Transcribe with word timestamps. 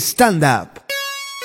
Stand 0.00 0.44
Up. 0.44 0.80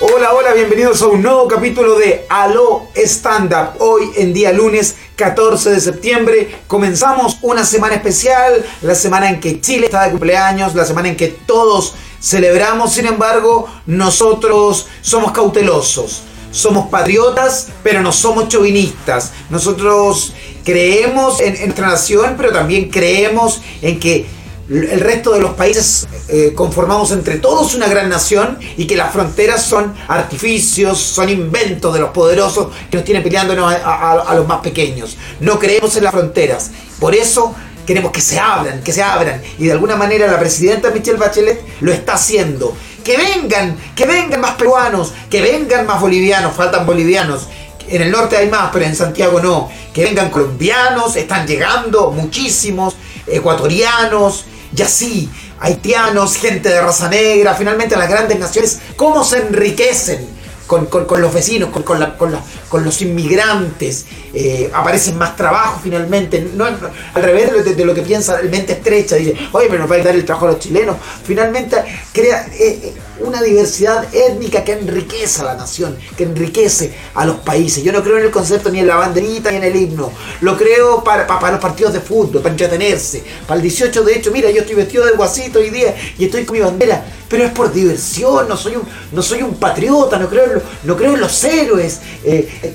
Hola, 0.02 0.34
hola, 0.34 0.54
bienvenidos 0.54 1.02
a 1.02 1.08
un 1.08 1.22
nuevo 1.22 1.48
capítulo 1.48 2.00
de 2.00 2.26
Aló 2.30 2.88
Stand 2.96 3.54
Up. 3.54 3.82
Hoy 3.82 4.10
en 4.16 4.34
día 4.34 4.52
lunes 4.52 4.96
14 5.18 5.72
de 5.72 5.80
septiembre 5.82 6.60
comenzamos 6.68 7.38
una 7.42 7.66
semana 7.66 7.96
especial, 7.96 8.66
la 8.82 8.96
semana 8.96 9.30
en 9.30 9.40
que 9.40 9.62
Chile 9.62 9.86
está 9.86 10.06
de 10.06 10.12
cumpleaños, 10.12 10.74
la 10.74 10.86
semana 10.86 11.10
en 11.10 11.18
que 11.18 11.28
todos 11.28 11.94
celebramos, 12.22 12.94
sin 12.94 13.06
embargo, 13.06 13.68
nosotros 13.86 14.88
somos 15.02 15.32
cautelosos. 15.32 16.24
Somos 16.52 16.90
patriotas, 16.90 17.68
pero 17.84 18.02
no 18.02 18.12
somos 18.12 18.48
chauvinistas. 18.48 19.34
Nosotros 19.52 20.34
creemos 20.66 21.42
en, 21.42 21.56
en 21.56 21.66
nuestra 21.66 21.90
nación, 21.90 22.34
pero 22.38 22.52
también 22.52 22.90
creemos 22.90 23.62
en 23.84 24.00
que 24.00 24.26
el 24.70 25.00
resto 25.00 25.32
de 25.32 25.40
los 25.40 25.56
países 25.56 26.08
eh, 26.28 26.54
conformamos 26.56 27.12
entre 27.12 27.40
todos 27.40 27.74
una 27.74 27.88
gran 27.88 28.08
nación 28.08 28.60
y 28.78 28.86
que 28.86 28.96
las 28.96 29.12
fronteras 29.12 29.64
son 29.64 29.96
artificios, 30.08 31.00
son 31.00 31.28
inventos 31.28 31.92
de 31.94 32.00
los 32.00 32.12
poderosos 32.12 32.68
que 32.90 32.98
nos 32.98 33.04
tienen 33.04 33.24
peleándonos 33.24 33.74
a, 33.74 34.12
a 34.12 34.36
los 34.36 34.48
más 34.48 34.60
pequeños. 34.60 35.18
No 35.40 35.58
creemos 35.58 35.96
en 35.98 36.04
las 36.04 36.14
fronteras. 36.14 36.70
Por 37.00 37.16
eso 37.16 37.56
queremos 37.88 38.12
que 38.12 38.22
se 38.22 38.40
abran, 38.40 38.84
que 38.84 38.94
se 38.94 39.02
abran. 39.02 39.42
Y 39.58 39.66
de 39.66 39.72
alguna 39.72 39.96
manera 39.96 40.28
la 40.28 40.40
presidenta 40.40 40.92
Michelle 40.92 41.18
Bachelet 41.18 41.60
lo 41.82 41.92
está 41.92 42.14
haciendo. 42.14 42.78
Que 43.04 43.18
vengan, 43.18 43.76
que 43.96 44.06
vengan 44.06 44.40
más 44.40 44.52
peruanos, 44.52 45.14
que 45.32 45.42
vengan 45.42 45.88
más 45.88 46.00
bolivianos, 46.00 46.56
faltan 46.56 46.86
bolivianos. 46.86 47.48
En 47.88 48.04
el 48.04 48.12
norte 48.12 48.38
hay 48.38 48.48
más, 48.48 48.70
pero 48.72 48.86
en 48.86 48.96
Santiago 48.96 49.40
no. 49.42 49.72
Que 49.92 50.04
vengan 50.04 50.30
colombianos, 50.30 51.16
están 51.16 51.48
llegando 51.48 52.12
muchísimos, 52.12 52.96
ecuatorianos, 53.26 54.46
y 54.76 54.82
así, 54.82 55.30
haitianos, 55.60 56.36
gente 56.36 56.70
de 56.70 56.82
raza 56.82 57.10
negra, 57.10 57.56
finalmente 57.56 57.96
las 57.96 58.10
grandes 58.10 58.40
naciones, 58.40 58.80
cómo 58.96 59.24
se 59.24 59.40
enriquecen 59.40 60.40
con, 60.70 61.22
los 61.22 61.34
vecinos, 61.34 61.72
con, 61.72 61.84
con, 61.84 62.84
los 62.84 63.02
inmigrantes, 63.02 64.06
eh, 64.36 64.70
aparecen 64.72 65.18
más 65.18 65.36
trabajo 65.36 65.80
finalmente, 65.84 66.48
no, 66.54 66.66
al 66.66 67.24
revés 67.24 67.76
de 67.76 67.86
lo, 67.86 67.96
que 67.96 68.04
piensa 68.04 68.40
la 68.40 68.50
mente 68.50 68.74
estrecha, 68.74 69.16
dice, 69.16 69.36
oye, 69.52 69.68
pero 69.68 69.80
nos 69.80 69.92
va 69.92 69.96
a 69.96 70.04
dar 70.04 70.14
el 70.14 70.24
trabajo 70.24 70.48
a 70.48 70.52
los 70.52 70.60
chilenos, 70.60 70.98
finalmente 71.24 71.76
crea 72.14 72.46
eh, 72.54 72.80
eh, 72.84 72.94
una 73.22 73.42
diversidad 73.42 74.14
étnica 74.14 74.64
que 74.64 74.74
enriquece 74.74 75.42
a 75.42 75.46
la 75.46 75.56
nación, 75.56 75.98
que 76.18 76.24
enriquece 76.24 76.94
a 77.14 77.26
los 77.26 77.38
países. 77.38 77.84
Yo 77.84 77.92
no 77.92 78.04
creo 78.04 78.18
en 78.18 78.26
el 78.26 78.32
concepto 78.32 78.70
ni 78.70 78.80
en 78.80 78.88
la 78.88 78.96
banderita 78.96 79.52
ni 79.52 79.58
en 79.58 79.64
el 79.64 79.76
himno, 79.76 80.12
lo 80.42 80.58
creo 80.58 81.04
para, 81.04 81.28
para, 81.28 81.52
los 81.52 81.62
partidos 81.62 81.94
de 81.94 82.02
fútbol, 82.02 82.42
para 82.42 82.52
entretenerse, 82.52 83.24
para 83.48 83.58
el 83.58 83.62
18 83.64 84.04
de 84.04 84.16
hecho, 84.16 84.32
mira, 84.32 84.50
yo 84.52 84.62
estoy 84.62 84.76
vestido 84.76 85.06
de 85.06 85.14
guasito 85.14 85.60
hoy 85.60 85.70
día 85.70 85.96
y 86.18 86.26
estoy 86.26 86.46
con 86.46 86.58
mi 86.58 86.64
bandera, 86.64 87.06
pero 87.28 87.44
es 87.44 87.52
por 87.52 87.72
diversión, 87.72 88.48
no 88.48 88.58
soy 88.58 88.76
un, 88.76 88.84
no 89.12 89.22
soy 89.22 89.42
un 89.42 89.56
patriota, 89.56 90.18
no 90.18 90.30
creo 90.30 90.46
en, 90.46 90.62
no 90.84 90.98
creo 90.98 91.14
en 91.14 91.22
los 91.22 91.44
héroes, 91.44 92.00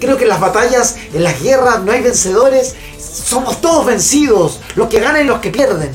creo 0.01 0.17
que 0.17 0.25
en 0.25 0.29
las 0.29 0.41
batallas, 0.41 0.97
en 1.13 1.25
las 1.25 1.43
guerras 1.43 1.83
no 1.83 1.93
hay 1.93 2.03
vencedores, 2.03 2.75
somos 2.99 3.61
todos 3.61 3.87
vencidos, 3.87 4.61
los 4.77 4.89
que 4.89 5.01
ganan 5.01 5.23
y 5.23 5.29
los 5.29 5.41
que 5.41 5.51
pierden. 5.51 5.91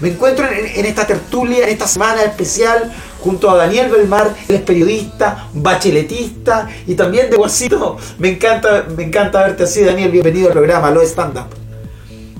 Me 0.00 0.10
encuentro 0.10 0.46
en, 0.46 0.84
esta 0.84 1.06
tertulia, 1.06 1.64
en 1.64 1.70
esta 1.70 1.88
semana 1.88 2.22
especial, 2.22 2.94
junto 3.26 3.50
a 3.50 3.56
Daniel 3.56 3.90
Belmar, 3.90 4.36
él 4.48 4.54
es 4.54 4.60
periodista, 4.62 5.48
bacheletista 5.52 6.68
y 6.86 6.94
también 6.94 7.28
de 7.28 7.36
Guasito. 7.36 7.96
Me 8.20 8.28
encanta, 8.28 8.86
me 8.96 9.02
encanta 9.02 9.42
verte 9.42 9.64
así, 9.64 9.82
Daniel. 9.82 10.12
Bienvenido 10.12 10.46
al 10.46 10.52
programa, 10.52 10.92
Lo 10.92 11.02
Stand 11.02 11.36
Up. 11.36 11.46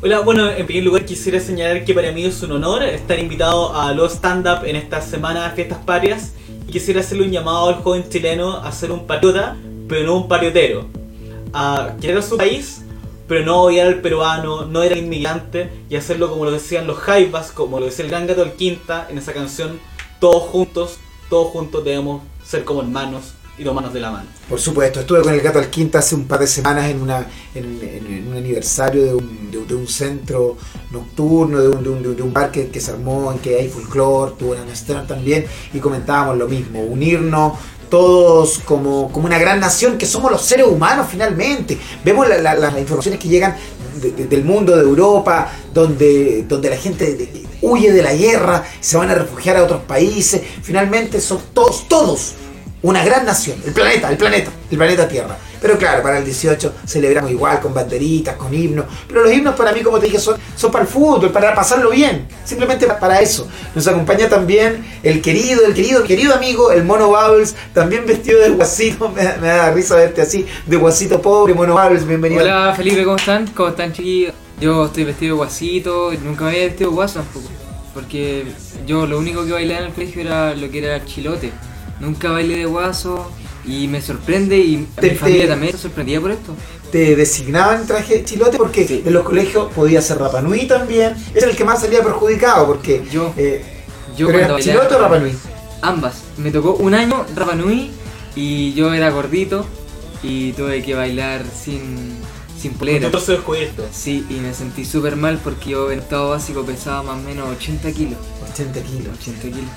Hola, 0.00 0.20
bueno, 0.20 0.48
en 0.48 0.64
primer 0.64 0.84
lugar 0.84 1.04
quisiera 1.04 1.40
señalar 1.40 1.84
que 1.84 1.92
para 1.92 2.12
mí 2.12 2.24
es 2.24 2.40
un 2.44 2.52
honor 2.52 2.84
estar 2.84 3.18
invitado 3.18 3.74
a 3.74 3.92
Lo 3.94 4.08
Stand 4.08 4.46
Up 4.46 4.64
en 4.64 4.76
esta 4.76 5.00
semana 5.00 5.48
de 5.48 5.56
fiestas 5.56 5.78
patrias 5.78 6.34
y 6.68 6.70
quisiera 6.70 7.00
hacerle 7.00 7.24
un 7.24 7.32
llamado 7.32 7.66
al 7.66 7.82
joven 7.82 8.08
chileno 8.08 8.58
a 8.58 8.70
ser 8.70 8.92
un 8.92 9.08
patriota, 9.08 9.56
pero 9.88 10.06
no 10.06 10.14
un 10.14 10.28
pariotero 10.28 10.86
a 11.52 11.96
querer 12.00 12.18
a 12.18 12.22
su 12.22 12.36
país, 12.36 12.82
pero 13.26 13.44
no 13.44 13.62
odiar 13.62 13.88
al 13.88 14.00
peruano, 14.02 14.66
no 14.66 14.84
era 14.84 14.96
inmigrante 14.96 15.68
y 15.90 15.96
hacerlo 15.96 16.30
como 16.30 16.44
lo 16.44 16.52
decían 16.52 16.86
los 16.86 16.98
Jaivas, 16.98 17.50
como 17.50 17.80
lo 17.80 17.86
decía 17.86 18.04
el 18.04 18.10
gran 18.12 18.28
gato 18.28 18.44
del 18.44 18.52
Quinta 18.52 19.08
en 19.10 19.18
esa 19.18 19.32
canción, 19.32 19.80
todos 20.20 20.42
juntos, 20.44 20.98
todos 21.28 21.50
juntos 21.50 21.84
debemos 21.84 22.22
ser 22.44 22.64
como 22.64 22.82
hermanos 22.82 23.34
y 23.58 23.64
tomarnos 23.64 23.92
de 23.92 24.00
la 24.00 24.10
mano. 24.10 24.26
Por 24.48 24.60
supuesto, 24.60 25.00
estuve 25.00 25.22
con 25.22 25.32
el 25.32 25.40
gato 25.40 25.58
del 25.58 25.70
Quinta 25.70 26.00
hace 26.00 26.14
un 26.14 26.26
par 26.26 26.40
de 26.40 26.46
semanas 26.46 26.90
en, 26.90 27.00
una, 27.00 27.26
en, 27.54 28.28
un 28.28 28.36
aniversario 28.36 29.02
de 29.02 29.14
un, 29.14 29.50
de, 29.50 29.74
un, 29.74 29.88
centro 29.88 30.56
nocturno, 30.90 31.60
de 31.60 31.68
un, 31.68 31.82
de 31.82 31.90
un, 31.90 32.16
de 32.16 32.22
bar 32.22 32.50
que, 32.50 32.80
se 32.80 32.90
armó, 32.90 33.32
en 33.32 33.38
que 33.38 33.56
hay 33.56 33.68
folclore, 33.68 34.32
tuvo 34.38 34.52
una 34.52 35.06
también, 35.06 35.46
y 35.72 35.78
comentábamos 35.78 36.36
lo 36.36 36.48
mismo, 36.48 36.82
unirnos 36.82 37.54
todos 37.88 38.58
como, 38.64 39.10
como 39.12 39.26
una 39.26 39.38
gran 39.38 39.60
nación, 39.60 39.96
que 39.96 40.06
somos 40.06 40.30
los 40.30 40.42
seres 40.42 40.66
humanos 40.66 41.06
finalmente. 41.08 41.78
Vemos 42.04 42.28
las 42.28 42.78
informaciones 42.78 43.20
que 43.20 43.28
llegan 43.28 43.56
del 44.00 44.44
mundo, 44.44 44.76
de 44.76 44.82
Europa, 44.82 45.50
donde, 45.72 46.44
donde 46.48 46.70
la 46.70 46.76
gente 46.76 47.45
huye 47.62 47.92
de 47.92 48.02
la 48.02 48.12
guerra, 48.12 48.64
se 48.80 48.96
van 48.96 49.10
a 49.10 49.14
refugiar 49.14 49.56
a 49.56 49.64
otros 49.64 49.82
países. 49.82 50.40
Finalmente 50.62 51.20
son 51.20 51.40
todos, 51.52 51.88
todos 51.88 52.34
una 52.86 53.04
gran 53.04 53.26
nación, 53.26 53.60
el 53.66 53.72
planeta, 53.72 54.10
el 54.10 54.16
planeta, 54.16 54.50
el 54.70 54.76
planeta 54.76 55.08
Tierra. 55.08 55.36
Pero 55.60 55.76
claro, 55.76 56.02
para 56.04 56.18
el 56.18 56.24
18 56.24 56.74
celebramos 56.86 57.32
igual, 57.32 57.58
con 57.58 57.74
banderitas, 57.74 58.36
con 58.36 58.54
himnos. 58.54 58.84
Pero 59.08 59.24
los 59.24 59.32
himnos 59.32 59.56
para 59.56 59.72
mí, 59.72 59.80
como 59.80 59.98
te 59.98 60.06
dije, 60.06 60.20
son, 60.20 60.36
son 60.54 60.70
para 60.70 60.84
el 60.84 60.88
fútbol, 60.88 61.32
para 61.32 61.52
pasarlo 61.52 61.90
bien. 61.90 62.28
Simplemente 62.44 62.86
para 62.86 63.20
eso. 63.20 63.48
Nos 63.74 63.88
acompaña 63.88 64.28
también 64.28 64.84
el 65.02 65.20
querido, 65.20 65.66
el 65.66 65.74
querido, 65.74 66.04
querido 66.04 66.34
amigo, 66.34 66.70
el 66.70 66.84
Mono 66.84 67.08
Bubbles, 67.08 67.56
también 67.74 68.06
vestido 68.06 68.40
de 68.40 68.50
guasito. 68.50 69.08
Me, 69.16 69.24
da 69.24 69.72
risa 69.72 69.96
verte 69.96 70.22
así, 70.22 70.46
de 70.66 70.76
guasito 70.76 71.20
pobre, 71.20 71.54
Mono 71.54 71.72
Bubbles, 71.72 72.06
bienvenido. 72.06 72.42
Hola 72.42 72.72
Felipe, 72.76 73.02
¿cómo 73.02 73.16
están? 73.16 73.48
¿Cómo 73.48 73.70
están 73.70 73.92
chiquillos? 73.92 74.34
Yo 74.60 74.86
estoy 74.86 75.04
vestido 75.04 75.34
de 75.34 75.38
guasito, 75.38 76.12
nunca 76.24 76.44
me 76.44 76.50
había 76.50 76.64
vestido 76.64 76.90
de 76.90 76.96
guaso 76.96 77.20
tampoco. 77.20 77.48
Porque 77.94 78.44
yo 78.86 79.06
lo 79.06 79.18
único 79.18 79.44
que 79.44 79.52
bailaba 79.52 79.80
en 79.80 79.86
el 79.86 79.92
colegio 79.92 80.22
era 80.22 80.54
lo 80.54 80.70
que 80.70 80.78
era 80.78 80.96
el 80.96 81.04
chilote. 81.04 81.52
Nunca 82.00 82.30
bailé 82.30 82.58
de 82.58 82.66
guaso, 82.66 83.30
y 83.66 83.88
me 83.88 84.00
sorprende 84.00 84.58
y 84.58 84.86
mi 85.02 85.10
familia 85.10 85.48
también 85.48 85.72
se 85.72 85.78
sorprendía 85.78 86.20
por 86.20 86.30
esto. 86.30 86.54
Te 86.92 87.16
designaban 87.16 87.86
traje 87.86 88.24
chilote 88.24 88.58
porque 88.58 89.02
en 89.04 89.12
los 89.12 89.24
colegios 89.24 89.72
podía 89.72 90.00
ser 90.00 90.18
Rapanui 90.18 90.66
también. 90.66 91.14
Es 91.34 91.42
el 91.42 91.56
que 91.56 91.64
más 91.64 91.80
salía 91.80 92.02
perjudicado 92.02 92.66
porque. 92.66 93.04
Yo. 93.10 93.34
Eh, 93.36 93.62
yo 94.16 94.28
¿Pero 94.28 94.58
chilote 94.58 94.94
o 94.94 95.00
Rapanui? 95.00 95.32
Ambas. 95.82 96.22
Me 96.36 96.50
tocó 96.50 96.74
un 96.74 96.94
año 96.94 97.26
Rapanui 97.34 97.90
y 98.36 98.72
yo 98.74 98.94
era 98.94 99.10
gordito 99.10 99.66
y 100.22 100.52
tuve 100.52 100.82
que 100.82 100.94
bailar 100.94 101.42
sin, 101.44 102.16
sin 102.58 102.72
polera. 102.74 103.10
Sí, 103.92 104.24
y 104.28 104.34
me 104.34 104.54
sentí 104.54 104.84
súper 104.84 105.16
mal 105.16 105.38
porque 105.42 105.70
yo 105.70 105.90
en 105.90 106.00
estado 106.00 106.30
básico 106.30 106.64
pesaba 106.64 107.02
más 107.02 107.18
o 107.18 107.28
menos 107.28 107.48
80 107.48 107.92
kilos. 107.92 108.18
80 108.52 108.82
kilos. 108.82 109.18
80 109.20 109.42
kilos. 109.42 109.70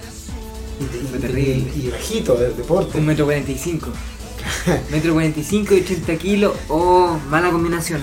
Y, 1.35 1.87
y, 1.87 1.89
bajito 1.91 2.35
de 2.35 2.53
deporte. 2.53 2.97
Un 2.97 3.05
metro 3.05 3.25
cuarenta 3.25 3.51
y 3.51 3.57
cinco. 3.57 3.89
metro 4.91 5.13
cuarenta 5.13 5.39
y 5.39 5.43
cinco 5.43 5.73
y 5.75 5.81
80 5.81 6.15
kilos. 6.15 6.53
Oh, 6.69 7.19
mala 7.29 7.51
combinación 7.51 8.01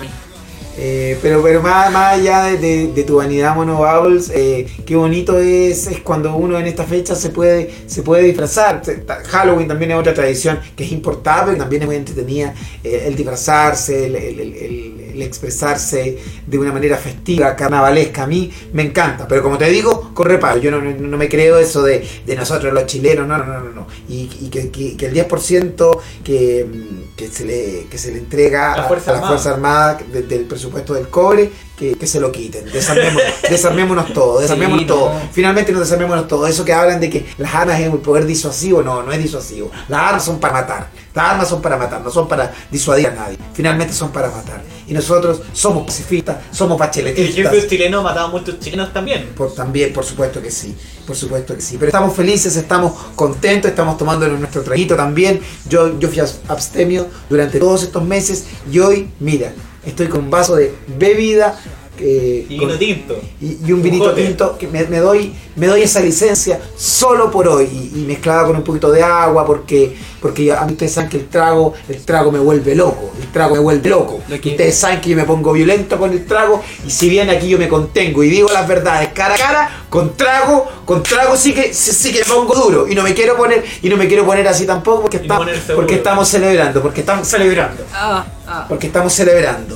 eh, 0.77 1.17
pero 1.21 1.41
pero 1.41 1.61
más, 1.61 1.91
más 1.91 2.13
allá 2.13 2.43
de, 2.43 3.03
tu 3.05 3.15
vanidad 3.15 3.55
Mono 3.55 3.77
Bubbles, 3.77 4.31
eh, 4.33 4.67
qué 4.85 4.95
bonito 4.95 5.39
es, 5.39 5.87
es 5.87 6.01
cuando 6.01 6.35
uno 6.35 6.59
en 6.59 6.67
esta 6.67 6.83
fecha 6.83 7.15
se 7.15 7.29
puede, 7.29 7.71
se 7.87 8.03
puede 8.03 8.23
disfrazar. 8.23 8.81
Halloween 9.25 9.67
también 9.67 9.91
es 9.91 9.97
otra 9.97 10.13
tradición 10.13 10.59
que 10.75 10.83
es 10.83 10.91
importante, 10.91 11.55
también 11.55 11.81
es 11.81 11.87
muy 11.87 11.95
entretenida 11.95 12.53
eh, 12.83 13.05
el 13.07 13.15
disfrazarse, 13.15 14.05
el, 14.05 15.06
expresarse 15.25 16.17
de 16.45 16.57
una 16.57 16.71
manera 16.71 16.97
festiva, 16.97 17.55
carnavalesca. 17.55 18.23
A 18.23 18.27
mí 18.27 18.51
me 18.73 18.83
encanta, 18.83 19.27
pero 19.27 19.43
como 19.43 19.57
te 19.57 19.69
digo, 19.69 20.11
con 20.13 20.27
reparo. 20.27 20.59
Yo 20.59 20.71
no, 20.71 20.81
no, 20.81 21.17
me 21.17 21.29
creo 21.29 21.57
eso 21.57 21.83
de, 21.83 22.07
de, 22.25 22.35
nosotros 22.35 22.73
los 22.73 22.85
chilenos, 22.85 23.27
no, 23.27 23.37
no, 23.37 23.45
no, 23.45 23.71
no. 23.71 23.87
Y, 24.09 24.29
y 24.41 24.49
que, 24.49 24.69
que, 24.69 25.05
el 25.05 25.13
10% 25.13 25.99
que, 26.23 26.67
que, 27.15 27.27
se 27.27 27.45
le, 27.45 27.87
que 27.89 27.97
se 27.97 28.11
le 28.11 28.19
entrega 28.19 28.73
a, 28.73 28.77
la 28.77 28.83
Fuerza 28.87 29.51
Armada 29.51 29.99
del 30.11 30.45
presupuesto 30.45 30.93
del 30.93 31.09
cobre, 31.09 31.49
que, 31.77 32.07
se 32.07 32.19
lo 32.19 32.31
quiten. 32.31 32.65
desarmémonos 32.65 34.11
todo, 34.13 34.39
desarmémonos 34.39 34.87
todo. 34.87 35.11
Finalmente 35.31 35.71
nos 35.71 35.81
desarmémonos 35.81 36.27
todo. 36.27 36.47
Eso 36.47 36.65
que 36.65 36.73
hablan 36.73 36.99
de 36.99 37.09
que 37.09 37.25
las 37.37 37.53
armas 37.53 37.79
es 37.79 37.87
un 37.87 37.99
poder 37.99 38.25
disuasivo, 38.25 38.81
no, 38.81 39.03
no 39.03 39.11
es 39.11 39.21
disuasivo. 39.21 39.71
Las 39.87 40.01
armas 40.01 40.25
son 40.25 40.39
para 40.39 40.53
matar. 40.53 40.89
Las 41.13 41.31
armas 41.31 41.47
son 41.47 41.61
para 41.61 41.77
matar, 41.77 42.01
no 42.01 42.09
son 42.09 42.27
para 42.27 42.51
disuadir 42.71 43.07
a 43.07 43.11
nadie. 43.11 43.37
Finalmente 43.53 43.93
son 43.93 44.11
para 44.11 44.29
matar. 44.29 44.61
Y 44.87 44.93
nosotros 44.93 45.41
somos 45.53 45.85
pacifistas, 45.85 46.37
somos 46.51 46.79
bacheletistas. 46.79 47.37
El 47.37 47.45
ejército 47.45 47.69
chileno 47.69 48.01
mataba 48.01 48.27
a 48.27 48.31
muchos 48.31 48.59
chilenos 48.59 48.91
también. 48.91 49.33
Por, 49.35 49.53
también, 49.53 49.93
por 49.93 50.03
supuesto 50.03 50.41
que 50.41 50.49
sí. 50.49 50.75
Por 51.05 51.15
supuesto 51.15 51.55
que 51.55 51.61
sí. 51.61 51.75
Pero 51.77 51.89
estamos 51.89 52.15
felices, 52.15 52.55
estamos 52.55 52.93
contentos, 53.15 53.69
estamos 53.69 53.97
tomando 53.97 54.27
nuestro 54.27 54.63
traguito 54.63 54.95
también. 54.95 55.41
Yo, 55.69 55.99
yo 55.99 56.09
fui 56.09 56.19
abstemio 56.47 57.07
durante 57.29 57.59
todos 57.59 57.83
estos 57.83 58.03
meses 58.03 58.45
y 58.71 58.79
hoy, 58.79 59.09
mira, 59.19 59.53
estoy 59.85 60.07
con 60.07 60.29
vaso 60.29 60.55
de 60.55 60.73
bebida 60.97 61.59
eh, 61.99 62.45
Y 62.49 62.57
con- 62.57 62.67
vino 62.67 62.79
tinto. 62.79 63.19
y, 63.41 63.57
y 63.65 63.71
un 63.73 63.81
vinito 63.81 64.13
tinto 64.13 64.57
que 64.57 64.67
me, 64.67 64.83
me 64.85 64.97
doy 64.99 65.33
me 65.55 65.65
doy 65.67 65.81
esa 65.81 65.99
licencia 66.01 66.59
solo 66.75 67.31
por 67.31 67.47
hoy 67.47 67.65
y, 67.65 67.99
y 67.99 68.03
mezclada 68.05 68.45
con 68.45 68.55
un 68.55 68.63
poquito 68.63 68.91
de 68.91 69.01
agua 69.03 69.45
porque 69.45 69.95
porque 70.21 70.51
a 70.51 70.65
mí 70.65 70.73
ustedes 70.73 70.93
saben 70.93 71.09
que 71.09 71.17
el 71.17 71.27
trago 71.27 71.73
el 71.89 72.03
trago 72.05 72.31
me 72.31 72.39
vuelve 72.39 72.75
loco 72.75 73.11
el 73.21 73.27
trago 73.31 73.55
me 73.55 73.61
vuelve 73.61 73.89
loco 73.89 74.21
Lo 74.27 74.39
que- 74.39 74.49
ustedes 74.51 74.75
saben 74.75 75.01
que 75.01 75.09
yo 75.09 75.15
me 75.17 75.23
pongo 75.23 75.53
violento 75.53 75.97
con 75.97 76.11
el 76.11 76.25
trago 76.25 76.61
y 76.85 76.89
si 76.91 77.09
bien 77.09 77.29
aquí 77.29 77.49
yo 77.49 77.57
me 77.57 77.67
contengo 77.67 78.23
y 78.23 78.29
digo 78.29 78.49
las 78.51 78.67
verdades 78.67 79.09
cara 79.13 79.33
a 79.35 79.37
cara 79.37 79.69
con 79.89 80.15
trago 80.15 80.65
con 80.85 81.01
trago 81.03 81.35
sí 81.35 81.53
que 81.53 81.73
sí, 81.73 81.91
sí 81.91 82.11
que 82.11 82.19
me 82.19 82.25
pongo 82.25 82.53
duro 82.55 82.87
y 82.87 82.93
no 82.95 83.03
me 83.03 83.13
quiero 83.13 83.35
poner 83.35 83.63
y 83.81 83.89
no 83.89 83.97
me 83.97 84.07
quiero 84.07 84.25
poner 84.25 84.47
así 84.47 84.65
tampoco 84.65 85.01
porque, 85.03 85.17
está- 85.17 85.39
porque 85.75 85.95
estamos 85.95 86.27
celebrando 86.27 86.81
porque 86.81 87.01
estamos 87.01 87.27
celebrando 87.27 87.83
Ah, 87.93 88.25
ah. 88.47 88.65
porque 88.69 88.87
estamos 88.87 89.13
celebrando. 89.13 89.75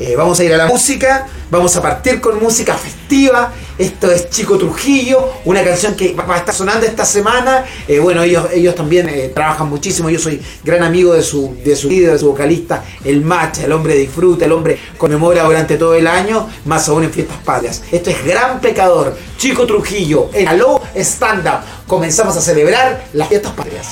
Eh, 0.00 0.14
vamos 0.16 0.38
a 0.38 0.44
ir 0.44 0.54
a 0.54 0.56
la 0.56 0.66
música, 0.66 1.26
vamos 1.50 1.74
a 1.76 1.82
partir 1.82 2.20
con 2.20 2.40
música 2.40 2.74
festiva. 2.74 3.52
Esto 3.76 4.10
es 4.10 4.30
Chico 4.30 4.56
Trujillo, 4.56 5.32
una 5.44 5.62
canción 5.64 5.94
que 5.94 6.12
va 6.14 6.34
a 6.34 6.38
estar 6.38 6.54
sonando 6.54 6.86
esta 6.86 7.04
semana. 7.04 7.64
Eh, 7.86 7.98
bueno, 7.98 8.22
ellos, 8.22 8.46
ellos 8.52 8.74
también 8.74 9.08
eh, 9.08 9.32
trabajan 9.34 9.68
muchísimo. 9.68 10.08
Yo 10.08 10.18
soy 10.18 10.40
gran 10.62 10.82
amigo 10.82 11.14
de 11.14 11.22
su, 11.22 11.56
de 11.64 11.74
su 11.74 11.88
líder, 11.88 12.12
de 12.12 12.18
su 12.18 12.28
vocalista, 12.28 12.84
el 13.04 13.22
Macha. 13.22 13.64
El 13.64 13.72
hombre 13.72 13.94
disfruta, 13.94 14.44
el 14.44 14.52
hombre 14.52 14.78
conmemora 14.96 15.42
durante 15.44 15.76
todo 15.76 15.94
el 15.94 16.06
año, 16.06 16.48
más 16.64 16.88
aún 16.88 17.04
en 17.04 17.12
fiestas 17.12 17.38
patrias. 17.44 17.82
Esto 17.90 18.10
es 18.10 18.24
Gran 18.24 18.60
Pecador, 18.60 19.16
Chico 19.36 19.66
Trujillo, 19.66 20.30
en 20.32 20.46
Aló 20.46 20.80
Stand 20.94 21.46
Up. 21.46 21.86
Comenzamos 21.86 22.36
a 22.36 22.40
celebrar 22.40 23.06
las 23.12 23.28
fiestas 23.28 23.52
patrias. 23.52 23.88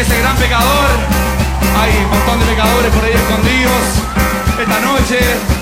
ese 0.00 0.18
gran 0.18 0.36
pecador. 0.36 1.19
Hay 1.80 1.96
un 1.96 2.10
montón 2.10 2.38
de 2.40 2.46
pecadores 2.46 2.92
por 2.92 3.04
ahí 3.04 3.14
escondidos 3.14 3.82
esta 4.60 4.80
noche. 4.80 5.59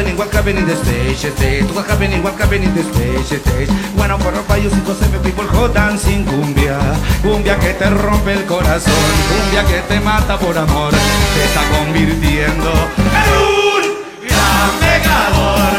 Happening, 0.00 0.16
what's 0.16 0.32
happening 0.32 0.66
the 0.66 0.76
stage, 0.76 1.32
stage. 1.34 1.70
What's 1.72 1.88
happening, 1.88 2.22
what's 2.22 2.38
happening 2.38 2.72
the 2.74 2.82
stage, 2.82 3.40
stage. 3.40 3.68
Bueno, 3.96 4.18
por 4.18 4.34
ropa 4.34 4.56
yo 4.58 4.70
cinco 4.70 4.94
se 4.94 5.06
people 5.20 5.44
hot 5.44 5.74
dancing 5.74 6.24
cumbia. 6.24 6.78
Cumbia 7.22 7.58
que 7.58 7.74
te 7.74 7.90
rompe 7.90 8.32
el 8.32 8.44
corazón 8.46 8.94
Cumbia 9.28 9.64
que 9.66 9.80
te 9.88 10.00
mata 10.00 10.38
por 10.38 10.56
amor. 10.56 10.92
Te 10.92 11.44
está 11.44 11.62
convirtiendo 11.78 12.70
en 13.20 13.28
un 13.44 13.82
gran 14.26 14.70
pecador 14.80 15.72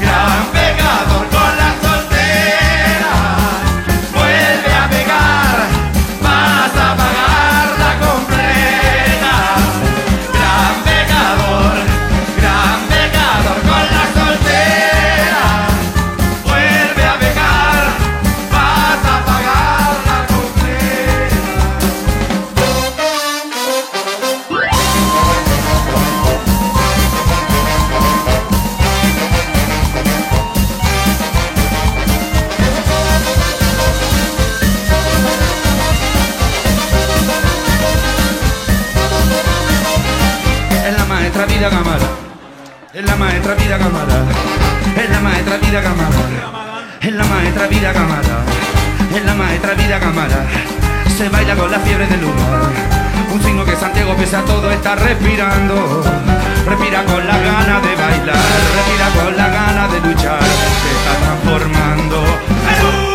Gran 0.00 0.44
pecador 0.46 0.57
Se 51.18 51.28
baila 51.28 51.56
con 51.56 51.68
la 51.68 51.80
fiebre 51.80 52.06
del 52.06 52.20
lugar. 52.20 52.70
Un 53.32 53.42
signo 53.42 53.64
que 53.64 53.74
Santiago 53.74 54.14
pese 54.14 54.36
a 54.36 54.44
todo 54.44 54.70
está 54.70 54.94
respirando. 54.94 56.00
Respira 56.64 57.04
con 57.06 57.26
la 57.26 57.36
gana 57.36 57.80
de 57.80 57.96
bailar. 57.96 58.36
Respira 58.76 59.24
con 59.24 59.36
la 59.36 59.48
gana 59.48 59.88
de 59.88 60.00
luchar. 60.00 60.40
Se 60.40 60.90
está 60.92 61.18
transformando 61.24 63.07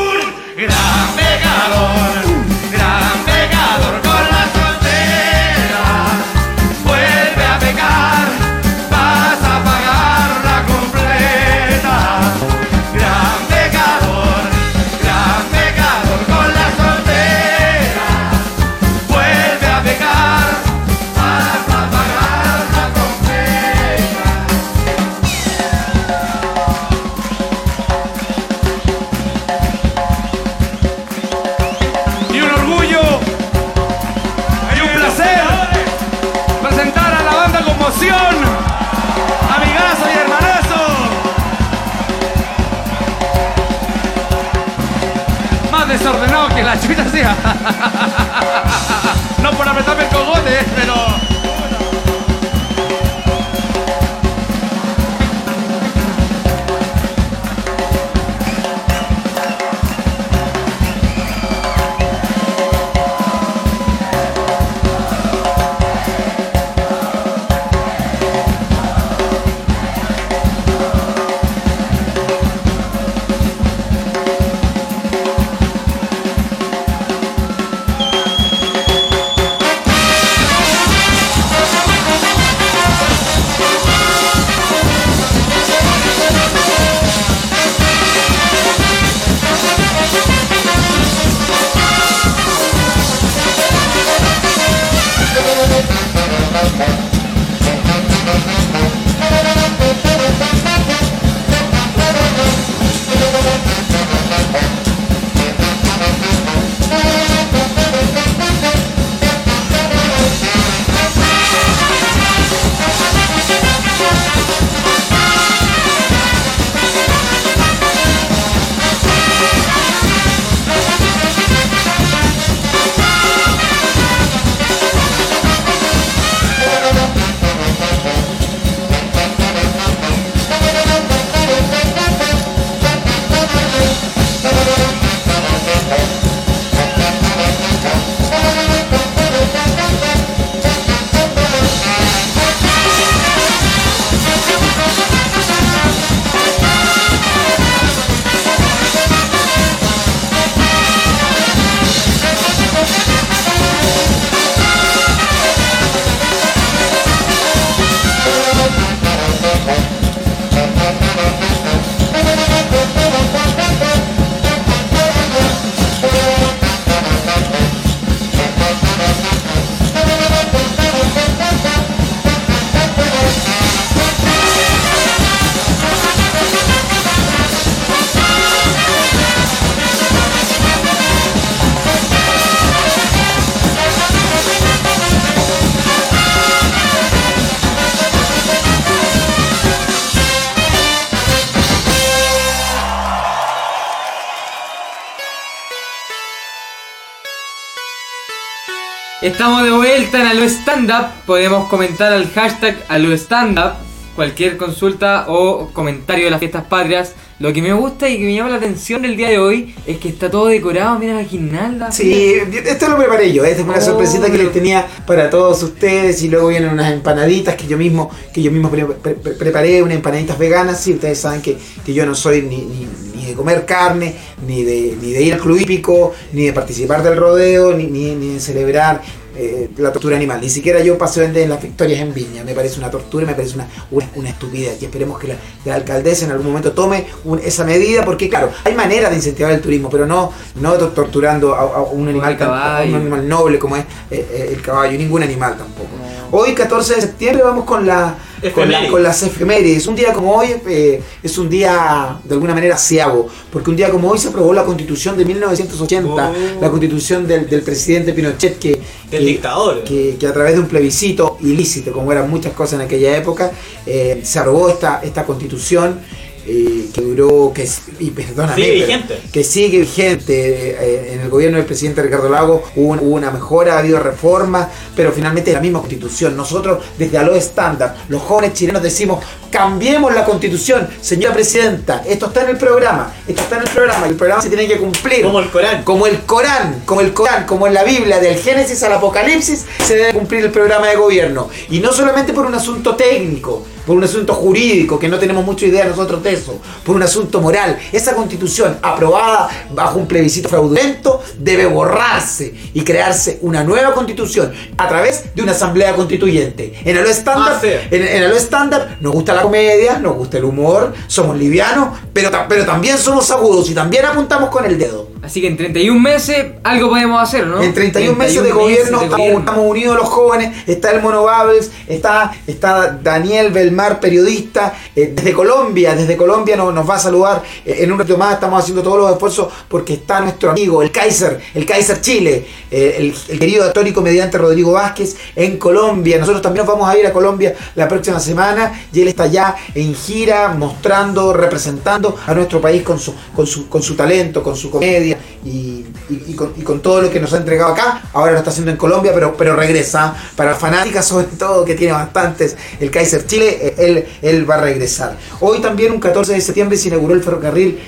Estamos 199.24 199.64
de 199.64 199.72
vuelta 199.72 200.20
en 200.20 200.28
Aló 200.28 200.44
Stand 200.44 200.90
Up. 200.92 201.06
Podemos 201.26 201.70
comentar 201.70 202.12
al 202.12 202.30
hashtag 202.32 202.76
Aló 202.90 203.12
Stand 203.14 203.58
Up. 203.58 203.74
Cualquier 204.16 204.58
consulta 204.58 205.26
o 205.30 205.70
comentario 205.74 206.26
de 206.26 206.32
las 206.32 206.40
fiestas 206.40 206.66
patrias. 206.66 207.14
Lo 207.40 207.52
que 207.52 207.62
me 207.64 207.74
gusta 207.74 208.08
y 208.08 208.18
que 208.20 208.26
me 208.26 208.36
llama 208.36 208.52
la 208.52 208.58
atención 208.58 209.02
del 209.02 209.18
día 209.18 209.30
de 209.30 209.40
hoy 209.40 209.74
es 209.88 209.98
que 209.98 210.10
está 210.10 210.30
todo 210.30 210.48
decorado. 210.48 211.00
Mira 211.00 211.16
la 211.16 211.24
guirnalda. 211.24 211.92
Sí, 211.92 212.36
esto 212.66 212.90
lo 212.90 212.98
preparé 212.98 213.34
yo, 213.34 213.44
esta 213.44 213.62
es 213.62 213.68
una 213.68 213.78
Oh, 213.78 213.82
sorpresita 213.82 214.30
que 214.32 214.38
les 214.38 214.52
tenía 214.52 214.86
para 215.08 215.30
todos 215.32 215.64
ustedes 215.64 216.22
y 216.22 216.30
luego 216.30 216.50
vienen 216.50 216.70
unas 216.70 216.92
empanaditas 216.94 217.56
que 217.56 217.66
yo 217.66 217.76
mismo 217.78 218.12
que 218.34 218.42
yo 218.44 218.52
mismo 218.52 218.70
pre- 218.70 218.86
pre- 218.86 219.16
pre- 219.16 219.34
preparé, 219.34 219.82
unas 219.82 219.96
empanaditas 219.96 220.38
veganas, 220.38 220.80
sí, 220.80 220.94
ustedes 220.94 221.20
saben 221.20 221.42
que, 221.42 221.58
que 221.84 221.94
yo 221.94 222.06
no 222.06 222.14
soy 222.14 222.44
ni, 222.44 222.58
ni- 222.58 222.88
ni 223.24 223.30
de 223.30 223.36
comer 223.36 223.66
carne, 223.66 224.14
ni 224.46 224.64
de, 224.64 224.98
ni 225.02 225.14
de 225.14 225.24
ir 225.24 225.34
al 225.34 225.40
club 225.40 225.58
hípico, 225.58 226.14
ni 226.34 226.46
de 226.46 226.54
participar 226.54 227.04
del 227.04 227.16
rodeo, 227.16 227.74
ni, 227.74 227.86
ni, 227.86 228.16
ni 228.16 228.34
de 228.34 228.40
celebrar 228.40 229.02
eh, 229.36 229.70
la 229.78 229.92
tortura 229.92 230.16
animal. 230.16 230.40
Ni 230.42 230.50
siquiera 230.50 230.82
yo 230.82 230.98
paseo 230.98 231.24
en 231.24 231.50
las 231.50 231.62
victorias 231.62 232.00
en 232.02 232.14
Viña. 232.14 232.44
Me 232.44 232.54
parece 232.54 232.80
una 232.80 232.90
tortura, 232.92 233.26
me 233.26 233.34
parece 233.34 233.56
una, 233.56 233.68
una, 233.92 234.10
una 234.16 234.30
estupidez. 234.30 234.82
Y 234.82 234.86
esperemos 234.86 235.20
que 235.20 235.28
la, 235.28 235.36
la 235.66 235.76
alcaldesa 235.76 236.26
en 236.26 236.32
algún 236.32 236.48
momento 236.48 236.72
tome 236.74 237.06
un- 237.26 237.40
esa 237.40 237.64
medida, 237.64 238.04
porque 238.06 238.30
claro, 238.30 238.52
hay 238.64 238.74
manera 238.76 239.10
de 239.10 239.16
incentivar 239.16 239.52
el 239.52 239.62
turismo, 239.62 239.90
pero 239.90 240.06
no, 240.06 240.32
no 240.62 240.74
to- 240.74 240.90
torturando 240.90 241.54
a, 241.56 241.60
a 241.62 241.82
un 241.84 242.08
animal, 242.08 242.38
tan- 242.38 242.50
a 242.50 242.52
caballo. 242.52 242.90
un 242.90 243.02
animal 243.02 243.28
noble 243.28 243.60
como 243.60 243.76
es 243.78 243.84
eh, 244.12 244.26
eh, 244.32 244.50
el 244.54 244.62
caballo, 244.62 244.98
ningún 244.98 245.24
animal 245.24 245.58
tampoco. 245.58 245.90
Hoy, 246.36 246.54
14 246.56 246.96
de 246.96 247.02
septiembre, 247.02 247.44
vamos 247.44 247.64
con 247.66 247.86
la 247.86 248.16
con, 248.56 248.70
la- 248.70 248.88
con 248.90 249.02
las 249.02 249.22
efemérides. 249.24 249.88
Un 249.88 249.96
día 249.96 250.12
como 250.12 250.34
hoy 250.36 250.48
eh, 250.68 251.02
es 251.22 251.38
un 251.38 251.48
día 251.50 252.18
de 252.24 252.34
alguna 252.34 252.54
manera 252.54 252.76
ciago, 252.76 253.30
porque 253.52 253.70
un 253.70 253.76
día 253.78 253.90
como 253.90 254.10
hoy 254.10 254.18
se 254.18 254.30
aprobó 254.30 254.52
la 254.54 254.64
constitución 254.66 255.16
de 255.18 255.24
1980, 255.26 256.04
Oh. 256.04 256.62
la 256.62 256.70
constitución 256.70 257.26
del, 257.28 257.48
del 257.50 257.62
presidente 257.62 258.14
Pinochet 258.14 258.58
que, 258.60 258.82
Del 259.14 259.26
que- 259.26 259.32
dictador. 259.32 259.84
que, 259.84 260.16
que 260.20 260.28
a 260.28 260.34
través 260.34 260.54
de 260.54 260.60
un 260.60 260.68
plebiscito 260.68 261.38
ilícito, 261.42 261.92
como 261.94 262.12
eran 262.12 262.30
muchas 262.30 262.54
cosas 262.54 262.80
en 262.80 262.86
aquella 262.86 263.16
época, 263.18 263.52
eh, 263.86 264.22
se 264.24 264.40
aprobó 264.40 264.70
esta, 264.70 265.02
esta 265.04 265.26
constitución 265.26 266.00
eh, 266.46 266.86
que 266.94 267.02
duró, 267.02 267.52
que, 267.54 267.68
y 268.00 268.12
perdóname, 268.12 268.56
Sigue 268.56 268.74
pero- 268.74 268.86
vigente. 268.88 269.20
que 269.32 269.44
sigue 269.44 269.80
vigente. 269.80 270.34
eh, 270.80 271.14
en 271.14 271.22
el 271.22 271.30
gobierno 271.30 271.58
del 271.58 271.66
presidente 271.66 272.02
Ricardo 272.02 272.30
Lago 272.30 272.64
hubo, 272.76 272.92
un- 272.92 273.00
hubo 273.00 273.16
una 273.16 273.32
mejora, 273.32 273.76
ha 273.76 273.80
habido 273.80 274.00
reformas, 274.00 274.68
pero 274.96 275.12
finalmente 275.12 275.52
es 275.52 275.56
la 275.56 275.62
misma 275.62 275.80
constitución. 275.80 276.36
Nosotros, 276.36 276.84
desde 276.98 277.18
Alo 277.18 277.36
Estándar, 277.36 277.96
los 278.10 278.22
jóvenes 278.22 278.54
chilenos 278.54 278.82
decimos, 278.84 279.24
cambiemos 279.52 280.14
la 280.14 280.26
constitución, 280.26 280.88
señora 281.02 281.34
presidenta, 281.34 282.04
esto 282.08 282.28
está 282.28 282.44
en 282.44 282.50
el 282.50 282.58
programa, 282.58 283.14
esto 283.28 283.42
está 283.42 283.58
en 283.58 283.64
el 283.64 283.70
programa, 283.70 284.08
y 284.08 284.10
el 284.10 284.16
programa 284.16 284.42
se 284.42 284.50
tiene 284.50 284.68
que 284.68 284.78
cumplir. 284.78 285.22
Como 285.24 285.40
el 285.40 285.50
Corán. 285.50 285.84
Como 285.84 286.08
el 286.08 286.20
Corán, 286.22 286.82
como 286.86 287.02
el 287.02 287.14
Corán, 287.14 287.46
como 287.46 287.68
en 287.68 287.74
la 287.74 287.84
Biblia, 287.84 288.20
del 288.20 288.36
Génesis 288.38 288.82
al 288.84 288.94
Apocalipsis, 288.94 289.66
se 289.86 289.96
debe 289.96 290.14
cumplir 290.14 290.44
el 290.46 290.52
programa 290.52 290.88
de 290.88 290.96
gobierno. 290.96 291.50
Y 291.70 291.80
no 291.80 291.94
solamente 291.94 292.34
por 292.34 292.46
un 292.46 292.56
asunto 292.56 292.96
técnico, 292.96 293.64
por 293.86 293.96
un 293.98 294.04
asunto 294.04 294.34
jurídico, 294.34 294.98
que 294.98 295.08
no 295.10 295.20
tenemos 295.20 295.46
mucha 295.46 295.66
idea 295.66 295.86
nosotros 295.86 296.24
de 296.24 296.33
por 296.40 296.96
un 296.96 297.04
asunto 297.04 297.42
moral. 297.42 297.78
Esa 297.92 298.14
constitución 298.16 298.78
aprobada 298.82 299.50
bajo 299.74 300.00
un 300.00 300.08
plebiscito 300.08 300.50
fraudulento 300.50 301.22
debe 301.38 301.66
borrarse 301.66 302.54
y 302.74 302.82
crearse 302.84 303.40
una 303.42 303.64
nueva 303.64 303.94
constitución 303.94 304.52
a 304.78 304.88
través 304.88 305.34
de 305.36 305.42
una 305.42 305.52
asamblea 305.54 305.96
constituyente. 305.96 306.74
En 306.86 306.98
Alo 306.98 307.10
Estándar, 307.10 307.54
Ah, 307.56 307.60
sí. 307.62 307.70
en, 307.92 308.08
en 308.08 308.24
Alo 308.24 308.36
Estándar 308.36 308.98
nos 309.02 309.14
gusta 309.14 309.34
la 309.34 309.42
comedia, 309.44 310.00
nos 310.00 310.16
gusta 310.16 310.38
el 310.38 310.46
humor, 310.46 310.94
somos 311.08 311.38
livianos, 311.38 311.90
pero, 312.14 312.30
pero 312.48 312.66
también 312.66 312.98
somos 312.98 313.30
agudos 313.32 313.70
y 313.70 313.74
también 313.74 314.06
apuntamos 314.06 314.50
con 314.50 314.66
el 314.66 314.78
dedo. 314.78 315.13
Así 315.24 315.40
que 315.40 315.48
en 315.48 315.56
31 315.56 315.98
meses 316.02 316.48
algo 316.64 316.90
podemos 316.90 317.22
hacer, 317.24 317.48
¿no? 317.48 317.64
En 317.64 317.74
31 317.74 318.14
meses 318.18 318.44
de 318.44 318.52
gobierno, 318.52 319.00
de 319.00 319.06
estamos, 319.06 319.10
gobierno. 319.12 319.40
estamos 319.40 319.66
unidos 319.72 319.96
los 319.96 320.10
jóvenes. 320.10 320.68
Está 320.68 320.92
el 320.92 321.02
Mono 321.02 321.24
Babels, 321.24 321.72
está, 321.88 322.36
está 322.46 323.00
Daniel 323.02 323.50
Belmar, 323.52 324.02
periodista, 324.02 324.74
eh, 324.94 325.14
desde 325.16 325.32
Colombia. 325.32 325.96
Desde 325.96 326.18
Colombia 326.18 326.58
nos, 326.58 326.74
nos 326.74 326.90
va 326.90 326.96
a 326.96 327.00
saludar. 327.00 327.42
eh, 327.66 327.78
en 327.80 327.92
un 327.94 328.00
rato 328.00 328.18
más 328.18 328.34
estamos 328.34 328.62
haciendo 328.62 328.84
todos 328.84 328.98
los 328.98 329.12
esfuerzos 329.14 329.48
porque 329.70 329.94
está 329.94 330.20
nuestro 330.20 330.52
amigo, 330.52 330.84
el 330.84 330.92
Kaiser, 330.92 331.40
el 331.54 331.66
Kaiser 331.66 332.02
Chile, 332.02 332.46
eh, 332.70 332.96
el, 332.98 333.16
el 333.30 333.40
querido 333.40 333.64
actor 333.64 333.88
y 333.88 333.94
comediante 333.94 334.38
Rodrigo 334.38 334.74
Vázquez 334.74 335.16
en 335.38 335.58
Colombia. 335.58 336.18
Nosotros 336.18 336.42
también 336.42 336.66
nos 336.66 336.76
vamos 336.76 336.90
a 336.90 336.98
ir 336.98 337.08
a 337.08 337.14
Colombia 337.14 337.56
la 337.76 337.88
próxima 337.88 338.20
semana 338.20 338.88
y 338.92 339.00
él 339.00 339.08
está 339.08 339.28
ya 339.28 339.56
en 339.74 339.96
gira 339.96 340.50
mostrando, 340.50 341.32
representando 341.32 342.18
a 342.28 342.34
nuestro 342.34 342.60
país 342.60 342.84
con 342.84 343.00
su, 343.00 343.16
con 343.34 343.48
su, 343.48 343.70
con 343.70 343.82
su 343.82 343.96
talento, 343.96 344.44
con 344.44 344.58
su 344.58 344.70
comedia 344.70 345.13
y, 345.46 345.86
y- 346.10 346.24
y 346.28 346.34
con, 346.36 346.54
y 346.58 346.62
con 346.62 346.82
todo 346.82 347.02
lo 347.02 347.10
que 347.10 347.20
nos 347.20 347.34
ha 347.34 347.38
entregado 347.38 347.74
acá, 347.74 348.02
ahora 348.14 348.32
lo 348.34 348.38
está 348.40 348.50
haciendo 348.52 348.72
en 348.72 348.78
Colombia, 348.78 349.12
pero, 349.14 349.36
pero 349.38 349.56
regresa. 349.56 350.16
Para 350.36 350.56
fanáticas 350.56 351.06
sobre 351.14 351.26
todo, 351.28 351.64
que 351.66 351.76
tiene 351.76 351.94
bastantes, 351.94 352.56
el 352.80 352.90
Kaiser 352.92 353.26
Chile, 353.26 353.58
eh, 353.62 353.76
él, 353.78 354.06
él 354.22 354.50
va 354.50 354.56
a 354.56 354.62
regresar. 354.62 355.18
Hoy 355.40 355.60
también, 355.62 355.92
un 355.92 356.00
14 356.00 356.34
de 356.34 356.42
septiembre, 356.42 356.78
se 356.78 356.88
inauguró 356.90 357.14
el 357.14 357.24
ferrocarril 357.24 357.80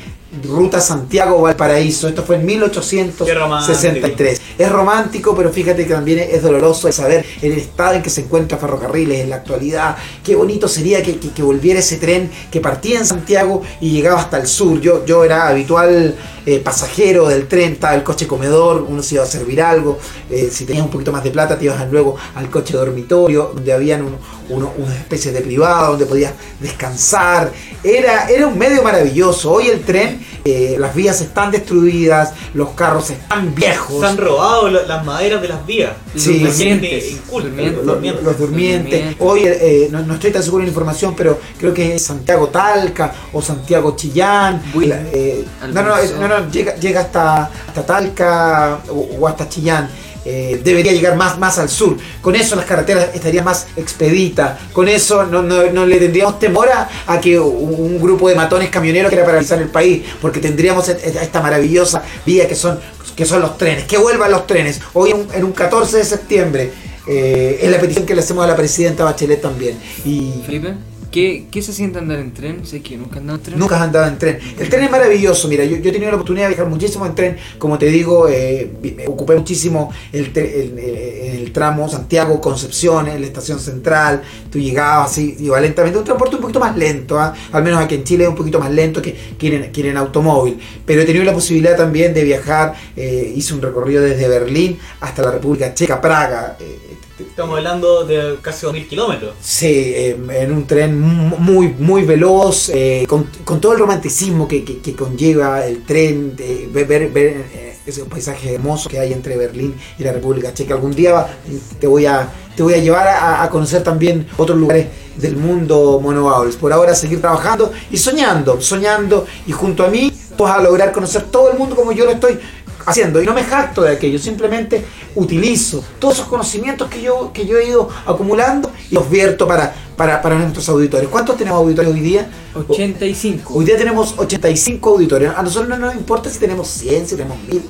Ruta 0.44 0.82
Santiago-Valparaíso. 0.82 2.10
Esto 2.10 2.24
fue 2.24 2.36
en 2.36 2.46
1863. 2.46 4.42
Es 4.58 4.70
romántico, 4.72 5.34
pero 5.36 5.50
fíjate 5.52 5.86
que 5.86 5.94
también 5.94 6.20
es 6.20 6.42
doloroso 6.42 6.92
saber 6.92 7.26
el 7.42 7.54
estado 7.54 7.94
en 7.94 8.02
que 8.02 8.10
se 8.10 8.22
encuentra 8.22 8.58
Ferrocarriles 8.58 9.22
en 9.22 9.30
la 9.30 9.38
actualidad. 9.38 9.96
Qué 10.24 10.36
bonito 10.36 10.68
sería 10.68 11.02
que, 11.02 11.18
que- 11.20 11.30
que 11.32 11.42
volviera 11.44 11.80
ese 11.80 11.98
tren 11.98 12.30
que 12.52 12.60
partía 12.60 13.00
en 13.00 13.06
Santiago 13.06 13.62
y 13.80 13.92
llegaba 13.92 14.20
hasta 14.20 14.38
el 14.38 14.48
sur. 14.48 14.80
Yo, 14.82 15.06
yo 15.06 15.24
era 15.24 15.48
habitual 15.48 16.16
eh, 16.46 16.60
pasajero 16.60 17.28
del 17.28 17.48
tren, 17.48 17.74
estaba 17.74 17.96
el 17.96 18.04
coche 18.04 18.28
comedor, 18.28 18.86
uno 18.88 19.02
se 19.04 19.16
iba 19.16 19.24
a 19.24 19.28
servir 19.28 19.62
algo. 19.62 19.98
eh, 20.30 20.50
si 20.52 20.66
tenías 20.66 20.84
un 20.86 20.92
poquito 20.92 21.12
más 21.12 21.24
de 21.24 21.32
plata, 21.32 21.58
te 21.58 21.66
ibas 21.66 21.90
luego 21.92 22.16
al 22.36 22.50
coche 22.50 22.74
dormitorio, 22.76 23.52
donde 23.54 23.72
habían 23.74 24.02
un- 24.04 24.18
uno- 24.50 24.72
unas 24.78 24.96
especies 24.98 25.34
de 25.34 25.42
privado, 25.42 25.92
donde 25.92 26.06
podías 26.06 26.34
descansar. 26.60 27.52
Era, 27.84 28.28
era 28.30 28.48
un 28.48 28.58
medio 28.58 28.84
maravilloso. 28.84 29.52
Hoy 29.52 29.68
el 29.70 29.82
tren, 29.82 30.24
eh, 30.44 30.76
las 30.80 30.94
vías 30.94 31.22
están 31.22 31.52
destruidas, 31.52 32.34
los 32.54 32.70
carros 32.72 33.10
están 33.10 33.54
viejos. 33.56 34.00
Se 34.02 34.06
han 34.06 34.18
robado 34.18 34.70
la- 34.70 34.84
las 34.84 35.06
maderas 35.06 35.42
de 35.42 35.48
las 35.48 35.66
vías. 35.66 35.92
Sí, 36.16 36.40
gente 36.46 37.08
inculta, 37.10 37.48
Durmientes. 37.50 37.76
los 37.78 37.86
Los, 37.86 37.96
durmientes. 37.96 38.24
los 38.24 38.38
durmientes. 38.40 38.92
Durmientes. 38.92 39.16
Hoy 39.20 39.42
eh, 39.46 39.88
no, 39.92 40.02
no 40.04 40.14
estoy 40.16 40.32
tan 40.32 40.44
seguro 40.44 40.62
de 40.62 40.66
la 40.68 40.70
información, 40.72 41.14
pero 41.16 41.40
creo 41.60 41.74
que 41.74 41.96
es 41.96 42.04
Santiago 42.04 42.48
Talca 42.50 43.14
o 43.34 43.42
Santiago 43.42 43.96
Chillán. 43.96 44.62
Eh, 44.82 45.44
no, 45.72 45.82
no, 45.84 45.94
Almanzó. 45.96 46.28
no, 46.28 46.35
llega, 46.52 46.76
llega 46.76 47.02
hasta, 47.02 47.46
hasta 47.68 47.86
Talca 47.86 48.80
o, 48.90 49.28
hasta 49.28 49.48
Chillán. 49.50 49.90
Eh, 50.28 50.60
debería 50.64 50.92
llegar 50.92 51.16
más, 51.16 51.38
más 51.38 51.60
al 51.60 51.70
sur. 51.70 51.98
Con 52.20 52.36
eso 52.36 52.56
las 52.56 52.66
carreteras 52.66 53.10
estarían 53.14 53.46
más 53.46 53.68
expeditas. 53.78 54.58
Con 54.74 54.88
eso 54.88 55.24
no, 55.26 55.44
no- 55.44 55.70
no 55.72 55.86
le 55.86 55.98
tendríamos 56.00 56.40
temor 56.40 56.68
a, 56.72 57.22
que 57.22 57.40
un, 57.40 58.00
grupo 58.02 58.28
de 58.28 58.34
matones 58.34 58.70
camioneros 58.70 59.10
quiera 59.10 59.24
paralizar 59.24 59.62
el 59.62 59.70
país, 59.70 60.02
porque 60.22 60.40
tendríamos 60.40 60.90
esta 60.90 61.42
maravillosa 61.42 62.02
vía 62.26 62.48
que 62.48 62.56
son, 62.56 62.80
que 63.16 63.24
son 63.24 63.40
los 63.42 63.56
trenes. 63.60 63.86
Que 63.86 64.00
vuelvan 64.00 64.32
los 64.32 64.48
trenes. 64.48 64.82
Hoy 64.94 65.14
en 65.32 65.44
un 65.44 65.52
14 65.52 65.98
de 65.98 66.04
septiembre 66.06 66.72
eh, 67.08 67.60
es 67.62 67.70
la 67.70 67.80
petición 67.80 68.06
que 68.06 68.16
le 68.16 68.22
hacemos 68.22 68.44
a 68.44 68.48
la 68.48 68.56
presidenta 68.56 69.04
Bachelet 69.04 69.42
también. 69.42 69.78
Y 70.04 70.42
Felipe, 70.46 70.74
¿qué, 71.16 71.46
¿qué 71.50 71.62
se 71.62 71.72
siente 71.72 71.98
andar 71.98 72.20
en 72.20 72.34
tren? 72.34 72.66
Sé 72.66 72.82
que 72.82 72.98
nunca 72.98 73.16
he 73.16 73.20
andado 73.20 73.38
en 73.38 73.44
tren. 73.46 73.58
Nunca 73.60 73.76
has 73.78 73.82
andado 73.84 74.06
en 74.08 74.18
tren. 74.18 74.38
El 74.60 74.68
tren 74.70 74.84
es 74.84 74.92
maravilloso, 74.92 75.48
mira, 75.48 75.64
yo, 75.64 75.78
he 75.78 75.80
tenido 75.80 76.12
la 76.12 76.18
oportunidad 76.18 76.48
de 76.50 76.56
viajar 76.56 76.68
muchísimo 76.70 77.06
en 77.06 77.16
tren, 77.16 77.38
como 77.58 77.78
te 77.78 77.86
digo, 77.86 78.28
eh, 78.28 78.70
ocupé 79.08 79.34
muchísimo 79.38 79.92
el, 80.12 80.26
el- 80.36 80.78
el- 80.80 81.52
tramo 81.54 81.88
Santiago-Concepción, 81.88 83.06
la 83.06 83.26
estación 83.26 83.60
central, 83.62 84.22
tú 84.52 84.60
llegabas 84.60 85.12
así, 85.12 85.38
iba 85.40 85.60
lentamente, 85.62 85.98
un 85.98 86.04
transporte 86.04 86.36
un 86.36 86.42
poquito 86.42 86.60
más 86.60 86.76
lento, 86.76 87.18
¿ah? 87.18 87.34
al 87.54 87.64
menos 87.64 87.80
aquí 87.80 87.96
en 87.96 88.04
Chile 88.04 88.24
es 88.26 88.30
un 88.30 88.36
poquito 88.36 88.60
más 88.60 88.72
lento 88.72 89.02
que, 89.02 89.16
que, 89.38 89.56
en, 89.56 89.72
que 89.72 89.90
en 89.90 89.96
automóvil, 89.96 90.60
pero 90.86 91.02
he 91.02 91.06
tenido 91.06 91.24
la 91.24 91.32
posibilidad 91.34 91.78
también 91.78 92.14
de 92.14 92.24
viajar, 92.26 92.74
eh, 92.98 93.32
hice 93.34 93.54
un 93.54 93.62
recorrido 93.62 94.02
desde 94.04 94.28
Berlín 94.28 94.78
hasta 95.00 95.22
la 95.22 95.32
República 95.32 95.74
Checa, 95.74 96.02
Praga, 96.02 96.58
eh, 96.60 96.95
Estamos 97.18 97.58
hablando 97.58 98.04
de 98.04 98.38
casi 98.42 98.66
2.000 98.66 98.88
kilómetros. 98.90 99.36
Sí, 99.40 99.68
eh, 99.68 100.18
en 100.32 100.52
un 100.52 100.68
tren 100.68 101.00
mu- 101.00 101.38
muy, 101.38 101.70
muy 101.80 102.04
veloz, 102.04 102.70
eh, 102.74 103.06
con, 103.08 103.30
con 103.46 103.62
todo 103.62 103.72
el 103.72 103.80
romanticismo 103.80 104.48
que, 104.50 104.66
que- 104.66 104.96
conlleva 104.96 105.66
el 105.66 105.84
tren, 105.86 106.36
de 106.36 106.68
ver, 106.74 106.88
ver, 106.88 107.16
eh, 107.54 107.78
ese 107.86 108.04
paisaje 108.06 108.56
hermoso 108.56 108.90
que 108.90 109.00
hay 109.00 109.14
entre 109.14 109.38
Berlín 109.38 109.76
y 109.98 110.04
la 110.04 110.12
República 110.12 110.54
Checa. 110.54 110.74
Algún 110.74 110.94
día 110.94 111.38
te 111.80 111.88
voy 111.88 112.06
a, 112.06 112.28
te 112.56 112.64
voy 112.64 112.74
a 112.74 112.78
llevar 112.80 113.08
a, 113.08 113.48
conocer 113.50 113.82
también 113.82 114.28
otros 114.38 114.58
lugares 114.58 114.88
del 115.16 115.38
mundo 115.38 116.00
monobables. 116.02 116.58
Por 116.58 116.74
ahora 116.74 116.94
seguir 116.96 117.22
trabajando 117.22 117.72
y 117.92 117.98
soñando, 117.98 118.60
soñando 118.60 119.26
y 119.48 119.54
junto 119.54 119.86
a 119.86 119.88
mí 119.88 120.12
vas 120.38 120.58
a 120.58 120.62
lograr 120.62 120.92
conocer 120.92 121.24
todo 121.32 121.50
el 121.52 121.58
mundo 121.58 121.76
como 121.78 121.94
yo 121.94 122.04
lo 122.06 122.12
estoy 122.12 122.38
haciendo. 122.86 123.22
Y 123.22 123.26
no 123.26 123.34
me 123.34 123.44
jacto 123.44 123.82
de 123.82 123.94
aquello, 123.94 124.20
simplemente 124.20 124.86
utilizo 125.16 125.84
todos 126.00 126.16
esos 126.16 126.28
conocimientos 126.28 126.90
que 126.90 127.02
yo, 127.02 127.32
que 127.34 127.46
yo 127.46 127.58
he 127.58 127.68
ido 127.68 127.90
acumulando 128.06 128.72
y 128.90 128.96
los 128.96 129.10
vierto 129.10 129.48
para, 129.48 129.74
para, 129.96 130.22
para 130.22 130.36
nuestros 130.36 130.68
auditores. 130.70 131.08
¿Cuántos 131.10 131.38
tenemos 131.38 131.60
auditores 131.60 131.92
hoy 131.94 132.00
día? 132.02 132.28
85. 132.54 133.54
Hoy 133.54 133.66
día 133.66 133.78
tenemos 133.78 134.14
85 134.18 134.90
auditores. 134.90 135.32
A 135.36 135.42
nosotros 135.42 135.70
no 135.70 135.78
nos 135.78 135.96
importa 135.96 136.30
si 136.30 136.40
tenemos 136.40 136.68
100, 136.70 137.08
si 137.08 137.16
tenemos 137.16 137.38
1000. 137.50 137.64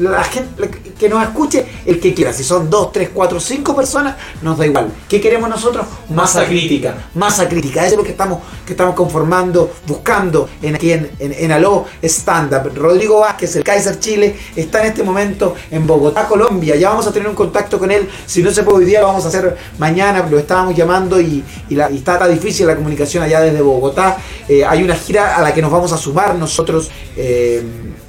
La 0.00 0.24
gente 0.24 0.48
la 0.58 0.68
que- 0.68 1.08
nos 1.08 1.22
escuche, 1.22 1.66
el 1.84 1.98
que 1.98 2.14
quiera. 2.14 2.32
Si 2.32 2.44
son 2.44 2.70
2, 2.70 2.92
3, 2.92 3.10
4, 3.12 3.40
5 3.40 3.74
personas, 3.74 4.16
nos 4.42 4.56
da 4.58 4.66
igual. 4.66 4.88
¿Qué 5.08 5.20
queremos 5.20 5.48
nosotros? 5.50 5.86
Masa 6.10 6.44
crítica. 6.46 6.94
Masa 7.14 7.48
crítica. 7.48 7.80
Eso 7.84 7.92
es 7.94 7.98
lo 7.98 8.04
que 8.04 8.10
estamos, 8.10 8.38
que 8.64 8.72
estamos 8.74 8.94
conformando, 8.94 9.70
buscando 9.86 10.48
en, 10.62 10.74
aquí 10.76 10.92
en, 10.92 11.10
en, 11.18 11.32
en 11.32 11.52
Aló 11.52 11.86
Stand 12.02 12.52
Up. 12.54 12.72
Rodrigo 12.76 13.20
Vázquez, 13.20 13.56
el 13.56 13.64
Kaiser 13.64 13.98
Chile, 13.98 14.36
está 14.56 14.80
en 14.82 14.86
este 14.88 15.02
momento 15.02 15.54
en 15.70 15.86
Bogotá, 15.86 16.26
Colombia. 16.28 16.76
Ya 16.76 16.90
vamos 16.90 17.06
a 17.06 17.12
tener 17.12 17.28
un 17.28 17.34
contacto 17.34 17.78
con 17.78 17.90
él. 17.90 18.08
Si 18.26 18.42
no 18.42 18.50
se 18.50 18.62
puede 18.62 18.78
hoy 18.78 18.84
día, 18.84 19.00
lo 19.00 19.06
vamos 19.08 19.24
a 19.24 19.28
hacer 19.28 19.56
mañana. 19.78 20.26
Lo 20.30 20.38
estábamos 20.38 20.76
llamando 20.76 21.20
y, 21.20 21.42
y 21.70 21.74
la- 21.76 21.90
y 21.90 21.96
está 21.96 22.18
tan 22.18 22.30
difícil 22.30 22.66
la 22.66 22.76
comunicación 22.76 23.22
allá 23.22 23.40
desde 23.40 23.62
Bogotá. 23.62 24.18
Eh, 24.48 24.64
hay 24.64 24.82
una 24.82 24.94
gira 24.96 25.36
a 25.36 25.42
la 25.42 25.54
que 25.54 25.62
nos 25.62 25.70
vamos 25.70 25.92
a 25.92 25.96
sumar 25.96 26.34
nosotros. 26.34 26.90
eh, 27.16 27.62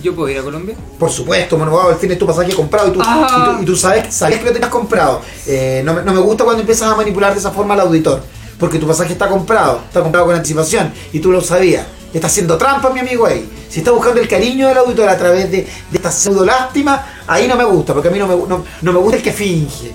¿Yo 0.04 0.14
puedo 0.16 0.28
ir 0.30 0.40
a 0.40 0.42
Colombia? 0.42 0.76
por 1.00 1.12
supuesto, 1.12 1.58
Mono 1.58 1.80
al 1.80 1.96
fin 1.96 2.12
es 2.12 2.18
tu 2.18 2.26
pasaje 2.26 2.54
comprado 2.54 2.90
y 2.90 2.92
tú, 2.92 3.00
Ah. 3.04 3.28
y 3.30 3.56
tú, 3.58 3.62
y 3.64 3.66
tú 3.66 3.76
sabes, 3.76 4.14
sabes 4.14 4.40
que 4.40 4.46
lo 4.46 4.52
tenías 4.52 4.70
comprado. 4.72 5.22
Eh, 5.48 5.82
no, 5.86 5.94
me, 5.94 6.02
no 6.04 6.12
me 6.14 6.20
gusta 6.20 6.44
cuando 6.44 6.62
empiezas 6.62 6.92
a 6.92 6.96
manipular 6.96 7.32
de 7.34 7.40
esa 7.40 7.52
forma 7.52 7.76
al 7.76 7.82
auditor, 7.82 8.22
porque 8.60 8.80
tu 8.80 8.88
pasaje 8.88 9.14
está 9.14 9.28
comprado, 9.30 9.82
está 9.88 10.02
comprado 10.02 10.26
con 10.28 10.36
anticipación 10.36 10.92
y 11.14 11.20
tú 11.20 11.32
lo 11.32 11.40
sabías. 11.42 11.86
Está 12.14 12.28
haciendo 12.28 12.58
trampa, 12.58 12.90
mi 12.90 13.00
amigo 13.00 13.26
ahí. 13.26 13.48
Si 13.70 13.80
está 13.80 13.92
buscando 13.92 14.20
el 14.20 14.28
cariño 14.28 14.68
del 14.68 14.78
auditor 14.80 15.08
a 15.08 15.18
través 15.18 15.50
de, 15.50 15.58
de 15.62 15.68
esta 15.94 16.12
pseudo 16.12 16.44
lástima, 16.44 17.06
ahí 17.28 17.48
no 17.48 17.56
me 17.56 17.64
gusta, 17.64 17.94
porque 17.94 18.10
a 18.10 18.12
mí 18.12 18.20
no 18.20 18.28
me, 18.28 18.36
no, 18.36 18.66
no 18.82 18.92
me 18.94 19.00
gusta 19.00 19.18
el 19.18 19.24
que 19.24 19.32
finge. 19.32 19.94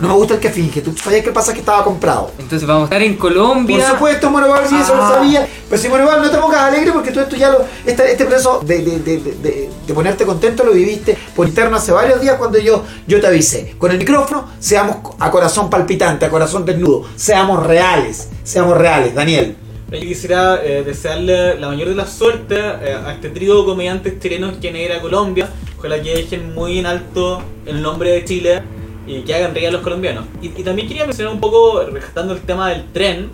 No 0.00 0.08
me 0.08 0.14
gusta 0.14 0.34
el 0.34 0.40
que 0.40 0.50
finge. 0.50 0.82
Tú 0.82 0.94
sabías 0.96 1.22
que 1.22 1.28
el 1.28 1.34
pasaje 1.34 1.58
estaba 1.60 1.82
comprado. 1.82 2.30
Entonces 2.38 2.66
vamos 2.68 2.82
a 2.82 2.84
estar 2.84 3.02
en 3.02 3.16
Colombia. 3.16 3.78
Por 3.78 3.86
supuesto, 3.92 4.30
Monoval, 4.30 4.66
sí, 4.68 4.76
eso 4.80 4.94
lo 4.94 5.02
Ah. 5.04 5.14
sabía. 5.14 5.48
Pero 5.70 5.80
si 5.82 5.88
Monoval, 5.88 6.20
no 6.22 6.30
te 6.30 6.36
pongas 6.38 6.60
alegre 6.60 6.92
porque 6.92 7.10
tú 7.12 7.20
esto 7.20 7.34
ya 7.36 7.50
lo. 7.50 7.64
Este, 7.86 8.10
este 8.12 8.24
proceso 8.26 8.60
de, 8.64 8.78
de, 8.82 8.98
de, 9.00 9.16
de- 9.20 9.70
de 9.86 9.94
ponerte 9.94 10.26
contento 10.26 10.64
lo 10.64 10.72
viviste 10.72 11.16
por 11.34 11.46
interno 11.48 11.76
hace 11.76 11.92
varios 11.92 12.20
días 12.20 12.36
cuando 12.36 12.58
yo, 12.58 12.84
yo 13.06 13.20
te 13.20 13.26
avisé. 13.26 13.74
Con 13.78 13.90
el 13.90 13.98
micrófono, 13.98 14.48
seamos 14.58 14.96
a 15.18 15.30
corazón 15.30 15.70
palpitante, 15.70 16.26
a 16.26 16.30
corazón 16.30 16.64
desnudo. 16.64 17.04
Seamos 17.16 17.64
reales. 17.66 18.28
Seamos 18.44 18.76
reales, 18.76 19.14
Daniel. 19.14 19.56
Yo 19.90 20.00
quisiera 20.00 20.60
eh, 20.64 20.82
desearle 20.84 21.58
la 21.60 21.68
mayor 21.68 21.88
de 21.88 21.94
las 21.94 22.10
suertes 22.10 22.58
eh, 22.58 22.98
a 23.06 23.12
este 23.12 23.30
trío 23.30 23.60
de 23.60 23.64
comediantes 23.64 24.18
chilenos 24.18 24.56
que 24.60 24.68
ir 24.82 24.92
a 24.92 25.00
Colombia. 25.00 25.48
Ojalá 25.78 26.02
que 26.02 26.14
dejen 26.16 26.54
muy 26.54 26.80
en 26.80 26.86
alto 26.86 27.40
el 27.66 27.80
nombre 27.80 28.10
de 28.10 28.24
Chile 28.24 28.62
y 29.06 29.22
que 29.22 29.34
hagan 29.34 29.54
reír 29.54 29.68
a 29.68 29.70
los 29.70 29.82
colombianos. 29.82 30.24
Y, 30.42 30.48
y 30.48 30.62
también 30.64 30.88
quería 30.88 31.06
mencionar 31.06 31.32
un 31.32 31.40
poco, 31.40 31.82
rescatando 31.84 32.34
el 32.34 32.40
tema 32.40 32.70
del 32.70 32.92
tren, 32.92 33.30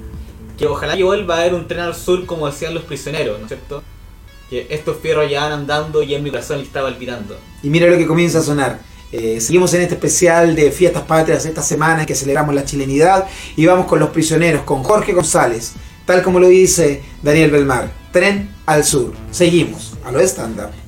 que 0.59 0.67
ojalá 0.67 0.97
que 0.97 1.05
vuelva 1.05 1.37
a 1.37 1.41
haber 1.41 1.55
un 1.55 1.67
tren 1.67 1.81
al 1.81 1.95
sur 1.95 2.27
como 2.27 2.47
decían 2.47 2.75
los 2.75 2.85
prisioneros, 2.85 3.39
¿no 3.39 3.47
es 3.47 3.49
cierto? 3.49 3.83
Que 4.51 4.67
estos 4.71 4.99
fierros 4.99 5.31
ya 5.31 5.45
van 5.45 5.53
andando 5.53 6.03
y 6.03 6.15
en 6.15 6.23
mi 6.23 6.31
corazón 6.31 6.61
está 6.61 6.83
palpitando. 6.83 7.37
Y 7.63 7.71
mira 7.71 7.87
lo 7.87 7.97
que 7.97 8.07
comienza 8.07 8.39
a 8.39 8.43
sonar. 8.43 8.81
Eh, 9.11 9.41
seguimos 9.41 9.73
en 9.75 9.83
este 9.83 9.95
especial 9.95 10.55
de 10.55 10.71
Fiestas 10.71 11.03
Patrias 11.03 11.45
esta 11.45 11.63
semana 11.63 12.01
en 12.01 12.07
que 12.07 12.15
celebramos 12.15 12.55
la 12.55 12.65
chilenidad 12.65 13.27
y 13.57 13.67
vamos 13.67 13.87
con 13.87 13.99
los 13.99 14.11
prisioneros, 14.11 14.63
con 14.63 14.83
Jorge 14.83 15.13
González, 15.13 15.75
tal 16.07 16.23
como 16.23 16.41
lo 16.41 16.49
dice 16.49 17.03
Daniel 17.23 17.51
Belmar. 17.51 17.91
Tren 18.11 18.55
al 18.67 18.85
sur. 18.85 19.13
Seguimos 19.31 19.95
a 20.05 20.13
lo 20.13 20.21
estándar. 20.21 20.82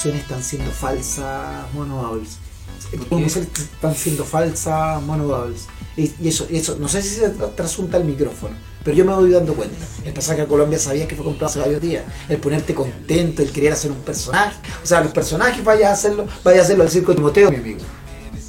Emociones 0.00 0.22
están 0.22 0.42
siendo 0.42 0.70
falsas, 0.70 1.72
Mono 1.74 1.96
Bubbles. 2.08 2.38
Tus 2.90 3.12
emociones 3.12 3.50
están 3.58 3.94
siendo 3.94 4.24
falsas, 4.24 5.02
Mono 5.02 5.24
Bubbles. 5.26 5.66
Y, 5.96 6.12
y 6.22 6.28
eso, 6.28 6.46
y 6.48 6.56
eso, 6.56 6.76
no 6.80 6.88
sé 6.88 7.02
si 7.02 7.16
se 7.16 7.34
tra- 7.34 7.54
trasunta 7.54 7.98
el 7.98 8.04
micrófono, 8.04 8.54
pero 8.82 8.96
yo 8.96 9.04
me 9.04 9.12
voy 9.14 9.30
dando 9.30 9.52
cuenta. 9.54 9.76
El 10.04 10.12
pasaje 10.14 10.40
a 10.42 10.46
Colombia 10.46 10.78
sabías 10.78 11.06
que 11.06 11.14
fue 11.16 11.24
comprado 11.24 11.50
hace 11.50 11.58
varios 11.58 11.82
días. 11.82 12.04
El 12.30 12.38
ponerte 12.38 12.74
contento, 12.74 13.42
el 13.42 13.52
querer 13.52 13.74
hacer 13.74 13.90
un 13.90 13.98
personaje. 13.98 14.56
O 14.82 14.86
sea, 14.86 15.02
los 15.02 15.12
personajes 15.12 15.62
vaya 15.62 15.90
a 15.90 15.92
hacerlo, 15.92 16.26
vaya 16.42 16.60
a 16.60 16.64
hacerlo 16.64 16.84
al 16.84 16.90
circo 16.90 17.12
de 17.12 17.16
Timoteo, 17.16 17.50
mi 17.50 17.56
amigo. 17.58 17.80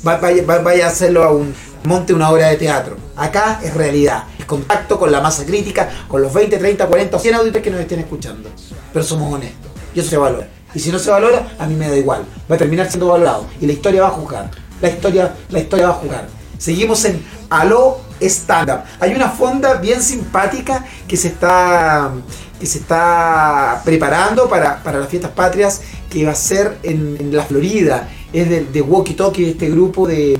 Va- 0.07 0.17
vaya, 0.17 0.45
va- 0.45 0.59
vaya 0.59 0.85
a 0.85 0.89
hacerlo 0.89 1.23
a 1.23 1.31
un 1.33 1.53
monte 1.83 2.13
una 2.13 2.29
obra 2.29 2.47
de 2.47 2.55
teatro. 2.57 2.95
Acá 3.17 3.59
es 3.61 3.73
realidad, 3.73 4.23
es 4.39 4.45
contacto 4.45 4.97
con 4.97 5.11
la 5.11 5.19
masa 5.19 5.45
crítica, 5.45 5.89
con 6.07 6.21
los 6.21 6.33
20, 6.33 6.57
30, 6.57 6.87
40 6.87 7.17
o 7.17 7.19
100 7.19 7.35
auditores 7.35 7.63
que 7.63 7.71
nos 7.71 7.81
estén 7.81 7.99
escuchando. 7.99 8.49
Pero 8.93 9.03
somos 9.03 9.33
honestos 9.33 9.69
y 9.93 9.99
eso 9.99 10.09
se 10.09 10.17
valora. 10.17 10.47
Y 10.73 10.79
si 10.79 10.91
no 10.91 10.99
se 10.99 11.09
valora, 11.09 11.53
a 11.59 11.65
mí 11.67 11.75
me 11.75 11.89
da 11.89 11.97
igual. 11.97 12.23
Va 12.49 12.55
a 12.55 12.57
terminar 12.57 12.87
siendo 12.89 13.07
valorado 13.07 13.45
y 13.59 13.65
la 13.67 13.73
historia 13.73 14.01
va 14.03 14.07
a 14.09 14.11
juzgar. 14.11 14.49
La 14.81 14.89
historia, 14.89 15.35
la 15.49 15.59
historia 15.59 15.87
va 15.87 15.91
a 15.93 15.97
jugar. 15.97 16.27
Seguimos 16.57 17.03
en 17.05 17.23
Aló 17.49 17.99
Stand 18.21 18.69
Up. 18.69 18.79
Hay 18.99 19.13
una 19.13 19.29
fonda 19.29 19.75
bien 19.75 20.01
simpática 20.01 20.85
que 21.07 21.17
se 21.17 21.27
está 21.29 22.11
que 22.59 22.67
se 22.67 22.77
está 22.77 23.81
preparando 23.83 24.47
para, 24.47 24.83
para 24.83 24.99
las 24.99 25.09
fiestas 25.09 25.31
patrias 25.31 25.81
que 26.11 26.23
va 26.25 26.31
a 26.33 26.35
ser 26.35 26.77
en, 26.83 27.17
en 27.19 27.35
la 27.35 27.43
Florida. 27.43 28.07
Es 28.31 28.47
de, 28.49 28.65
de 28.65 28.81
Walkie 28.83 29.15
Talkie, 29.15 29.49
este 29.49 29.67
grupo 29.71 30.07
de, 30.07 30.37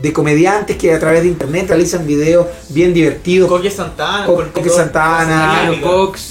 de 0.00 0.12
comediantes 0.12 0.76
que 0.78 0.92
a 0.94 0.98
través 0.98 1.22
de 1.22 1.28
internet 1.28 1.66
realizan 1.68 2.06
videos 2.06 2.46
bien 2.70 2.94
divertidos. 2.94 3.48
Coque 3.48 3.70
Santana, 3.70 4.24
Co- 4.24 4.42
Coque 4.52 4.70
Santana, 4.70 5.60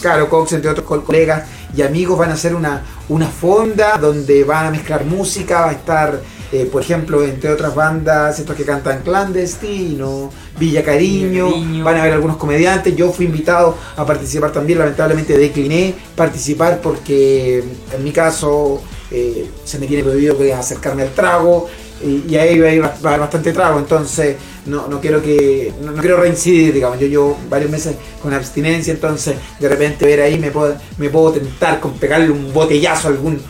Claro, 0.02 0.28
Cox. 0.30 0.52
Entre 0.54 0.70
otros 0.72 0.86
co- 0.86 1.04
colegas 1.04 1.44
y 1.76 1.82
amigos, 1.82 2.18
van 2.18 2.30
a 2.32 2.34
hacer 2.34 2.56
una, 2.56 2.84
una 3.10 3.28
fonda 3.28 3.98
donde 3.98 4.44
van 4.44 4.68
a 4.68 4.72
mezclar 4.72 5.06
música, 5.06 5.62
va 5.62 5.70
a 5.70 5.74
estar, 5.74 6.22
eh, 6.52 6.68
por 6.72 6.82
ejemplo, 6.82 7.24
entre 7.24 7.50
otras 7.50 7.74
bandas, 7.74 8.40
estos 8.40 8.56
que 8.56 8.66
cantan 8.66 9.02
Clandestino, 9.04 10.30
Villa 10.60 10.84
Cariño, 10.84 11.48
Villa 11.48 11.60
Cariño. 11.60 11.84
van 11.84 11.96
a 11.96 12.02
haber 12.02 12.14
algunos 12.14 12.38
comediantes, 12.38 12.96
yo 12.96 13.12
fui 13.12 13.26
invitado 13.26 13.78
a 13.96 14.06
participar 14.06 14.52
también, 14.52 14.80
lamentablemente 14.80 15.38
decliné 15.38 15.96
participar 16.16 16.82
porque 16.82 17.64
en 17.94 18.04
mi 18.04 18.12
caso 18.12 18.82
eh, 19.10 19.50
se 19.66 19.78
me 19.78 19.88
tiene 19.88 20.04
prohibido 20.04 20.38
que 20.38 20.54
acercarme 20.54 21.04
al 21.04 21.14
trago 21.14 21.68
y, 22.04 22.36
ahí 22.36 22.60
va 22.60 22.88
a 22.88 23.08
haber 23.08 23.20
bastante 23.20 23.54
trago, 23.54 23.80
entonces 23.80 24.36
no, 24.66 24.88
no 24.88 25.00
quiero 25.00 25.22
que 25.22 25.74
no, 25.82 25.92
no 25.92 26.02
quiero 26.02 26.18
reincidir, 26.18 26.74
digamos, 26.74 27.00
yo 27.00 27.08
llevo 27.08 27.40
varios 27.50 27.72
meses 27.72 27.96
con 28.22 28.34
abstinencia, 28.34 28.94
entonces 28.94 29.36
de 29.60 29.70
repente 29.70 30.06
ver 30.06 30.22
ahí 30.22 30.38
me 30.38 30.52
puedo, 30.52 30.76
me 30.98 31.10
puedo 31.10 31.34
tentar 31.34 31.80
con 31.80 31.94
pegarle 31.94 32.32
un 32.32 32.54
botellazo 32.54 33.08
a 33.08 33.12
algún 33.12 33.42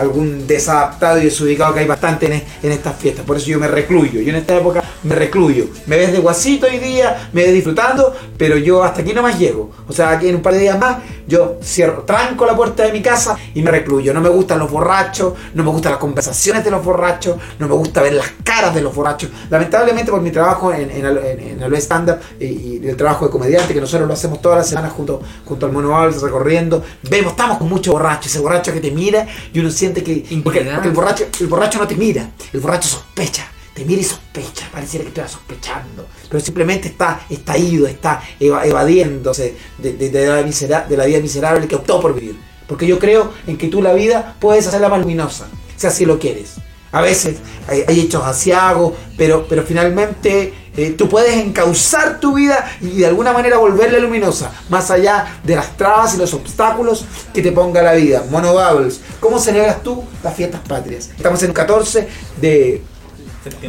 algún 0.00 0.46
desadaptado 0.46 1.18
y 1.20 1.24
desubicado 1.24 1.74
que 1.74 1.80
hay 1.80 1.86
bastante 1.86 2.26
en, 2.26 2.42
en 2.62 2.72
estas 2.72 2.96
fiestas, 2.96 3.24
por 3.24 3.36
eso 3.36 3.46
yo 3.46 3.58
me 3.58 3.68
recluyo, 3.68 4.20
yo 4.20 4.30
en 4.30 4.36
esta 4.36 4.56
época 4.56 4.82
me 5.02 5.14
recluyo, 5.14 5.66
me 5.86 5.96
ves 5.96 6.12
de 6.12 6.18
guasito 6.18 6.66
hoy 6.66 6.78
día, 6.78 7.28
me 7.32 7.42
ves 7.42 7.52
disfrutando, 7.52 8.14
pero 8.36 8.56
yo 8.56 8.82
hasta 8.82 9.02
aquí 9.02 9.12
nomás 9.12 9.38
llego, 9.38 9.70
o 9.86 9.92
sea, 9.92 10.10
aquí 10.10 10.28
en 10.28 10.36
un 10.36 10.42
par 10.42 10.54
de 10.54 10.60
días 10.60 10.78
más 10.78 10.98
yo 11.26 11.58
cierro, 11.62 12.02
tranco 12.02 12.44
la 12.44 12.56
puerta 12.56 12.82
de 12.84 12.92
mi 12.92 13.00
casa 13.00 13.36
y 13.54 13.62
me 13.62 13.70
recluyo, 13.70 14.12
no 14.12 14.20
me 14.20 14.28
gustan 14.28 14.58
los 14.58 14.70
borrachos, 14.70 15.34
no 15.54 15.62
me 15.62 15.70
gustan 15.70 15.92
las 15.92 16.00
conversaciones 16.00 16.64
de 16.64 16.70
los 16.70 16.84
borrachos, 16.84 17.36
no 17.58 17.68
me 17.68 17.74
gusta 17.74 18.02
ver 18.02 18.14
las 18.14 18.32
caras 18.42 18.74
de 18.74 18.80
los 18.80 18.94
borrachos, 18.94 19.30
lamentablemente 19.48 20.10
por 20.10 20.20
mi 20.20 20.30
trabajo 20.30 20.72
en, 20.72 20.90
en, 20.90 21.62
en, 21.62 21.80
Stand 21.80 22.10
Up 22.10 22.16
y, 22.40 22.44
y 22.44 22.80
el 22.88 22.96
trabajo 22.96 23.26
de 23.26 23.30
comediante 23.30 23.72
que 23.72 23.80
nosotros 23.80 24.08
lo 24.08 24.14
hacemos 24.14 24.42
todas 24.42 24.58
las 24.58 24.68
semanas 24.68 24.92
junto, 24.92 25.22
junto 25.44 25.66
al 25.66 25.72
Mono 25.72 25.90
recorriendo, 26.08 26.82
vemos, 27.08 27.32
estamos 27.32 27.58
con 27.58 27.68
mucho 27.68 27.92
borracho, 27.92 28.28
ese 28.28 28.38
borracho 28.38 28.72
que 28.72 28.80
te 28.80 28.90
mira 28.90 29.26
y 29.52 29.58
uno 29.60 29.70
siente 29.70 29.89
que... 29.94 30.40
Porque, 30.44 30.60
el, 30.60 30.90
borracho, 30.92 31.26
el 31.40 31.46
borracho 31.46 31.78
no 31.78 31.86
te 31.86 31.96
mira, 31.96 32.30
el 32.52 32.60
borracho 32.60 32.88
sospecha, 32.88 33.46
te 33.74 33.84
mira 33.84 34.00
y 34.00 34.04
sospecha, 34.04 34.68
pareciera 34.72 35.02
que 35.04 35.08
estuviera 35.08 35.28
sospechando, 35.28 36.06
pero 36.28 36.40
simplemente 36.42 36.88
está, 36.88 37.20
está 37.30 37.56
ido, 37.58 37.86
está 37.86 38.22
eva- 38.38 38.64
evadiéndose 38.66 39.54
de, 39.78 39.92
de- 39.94 40.10
de 40.10 40.26
la 40.26 40.42
misera- 40.42 40.86
de 40.88 40.96
la 40.96 41.04
vida 41.06 41.20
miserable 41.20 41.66
que 41.68 41.74
optó 41.76 42.00
por 42.00 42.14
vivir. 42.14 42.36
Porque 42.66 42.86
yo 42.86 42.98
creo 42.98 43.32
en 43.46 43.56
que 43.58 43.68
tú 43.68 43.82
la 43.82 43.92
vida 43.92 44.36
puedes 44.38 44.66
hacerla 44.66 44.88
más 44.88 45.00
luminosa, 45.00 45.48
si 45.76 45.86
así 45.86 46.04
lo 46.04 46.18
quieres. 46.18 46.54
A 46.92 47.00
veces 47.00 47.36
hay, 47.68 47.84
hay 47.86 48.00
hechos 48.00 48.24
asiagos, 48.24 48.94
pero, 49.16 49.46
pero 49.48 49.62
finalmente 49.64 50.52
eh, 50.76 50.94
tú 50.96 51.08
puedes 51.08 51.34
encauzar 51.36 52.20
tu 52.20 52.34
vida 52.34 52.70
y 52.80 52.88
de 52.98 53.06
alguna 53.06 53.32
manera 53.32 53.58
volverla 53.58 53.98
luminosa, 53.98 54.52
más 54.68 54.90
allá 54.90 55.38
de 55.44 55.56
las 55.56 55.76
trabas 55.76 56.14
y 56.14 56.18
los 56.18 56.32
obstáculos 56.34 57.04
que 57.34 57.42
te 57.42 57.52
ponga 57.52 57.82
la 57.82 57.94
vida. 57.94 58.24
Mono 58.30 58.52
Bubbles, 58.52 59.00
¿cómo 59.20 59.38
celebras 59.38 59.82
tú 59.82 60.04
las 60.22 60.34
fiestas 60.34 60.60
patrias? 60.66 61.10
Estamos 61.16 61.42
en 61.42 61.48
el 61.48 61.54
14 61.54 62.08
de, 62.40 62.82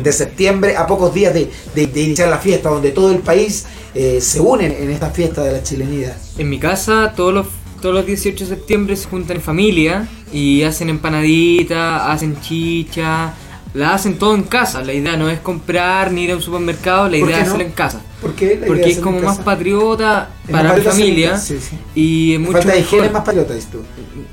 de 0.02 0.14
septiembre, 0.14 0.76
a 0.78 0.86
pocos 0.86 1.14
días 1.14 1.34
de, 1.34 1.50
de- 1.76 1.88
de 1.88 2.02
iniciar 2.02 2.30
la 2.30 2.38
fiesta, 2.38 2.70
donde 2.70 2.92
todo 2.92 3.12
el 3.12 3.20
país 3.20 3.66
eh, 3.96 4.20
se 4.22 4.40
une 4.40 4.66
en 4.84 4.90
esta 4.92 5.10
fiesta 5.10 5.44
de 5.44 5.52
la 5.54 5.64
chilenidad. 5.64 6.16
En 6.38 6.50
mi 6.50 6.60
casa 6.60 7.14
todos 7.16 7.34
los, 7.34 7.48
todos 7.82 7.96
los 7.96 8.06
18 8.06 8.46
de 8.46 8.50
septiembre 8.56 8.96
se 8.96 9.08
juntan 9.08 9.38
en 9.38 9.42
familia 9.44 10.08
y 10.32 10.64
hacen 10.64 10.90
empanaditas, 10.90 12.04
hacen 12.06 12.40
chicha, 12.42 13.34
la 13.74 13.94
hacen 13.94 14.18
todo 14.20 14.36
en 14.36 14.44
casa. 14.44 14.82
La 14.84 14.94
idea 14.94 15.16
no 15.18 15.30
es 15.30 15.40
comprar 15.40 16.12
ni 16.12 16.24
ir 16.24 16.32
a 16.32 16.36
un 16.36 16.42
supermercado, 16.42 17.08
la 17.10 17.18
¿Por 17.20 17.30
idea 17.30 17.40
es 17.42 17.48
no? 17.48 17.54
hacerlo 17.54 17.66
en 17.66 17.72
casa. 17.72 18.02
¿Por 18.22 18.34
qué? 18.36 18.58
La 18.60 18.68
idea 18.68 18.68
Porque 18.68 18.82
de 18.84 18.90
es 18.92 19.00
como 19.00 19.20
más 19.22 19.38
casa. 19.38 19.44
patriota 19.46 20.30
Es 20.46 20.52
para 20.52 20.78
la 20.78 20.84
familia 20.84 21.38
sí, 21.38 21.60
sí. 21.60 21.78
y 21.96 22.34
es 22.34 22.40
mucho 22.40 22.54
Falta 22.54 22.74
de 22.74 22.80
higiene 22.80 23.04
mejor. 23.04 23.06
es 23.08 23.12
más 23.14 23.24
patriota, 23.24 23.54
dices 23.54 23.72
tú. 23.72 23.80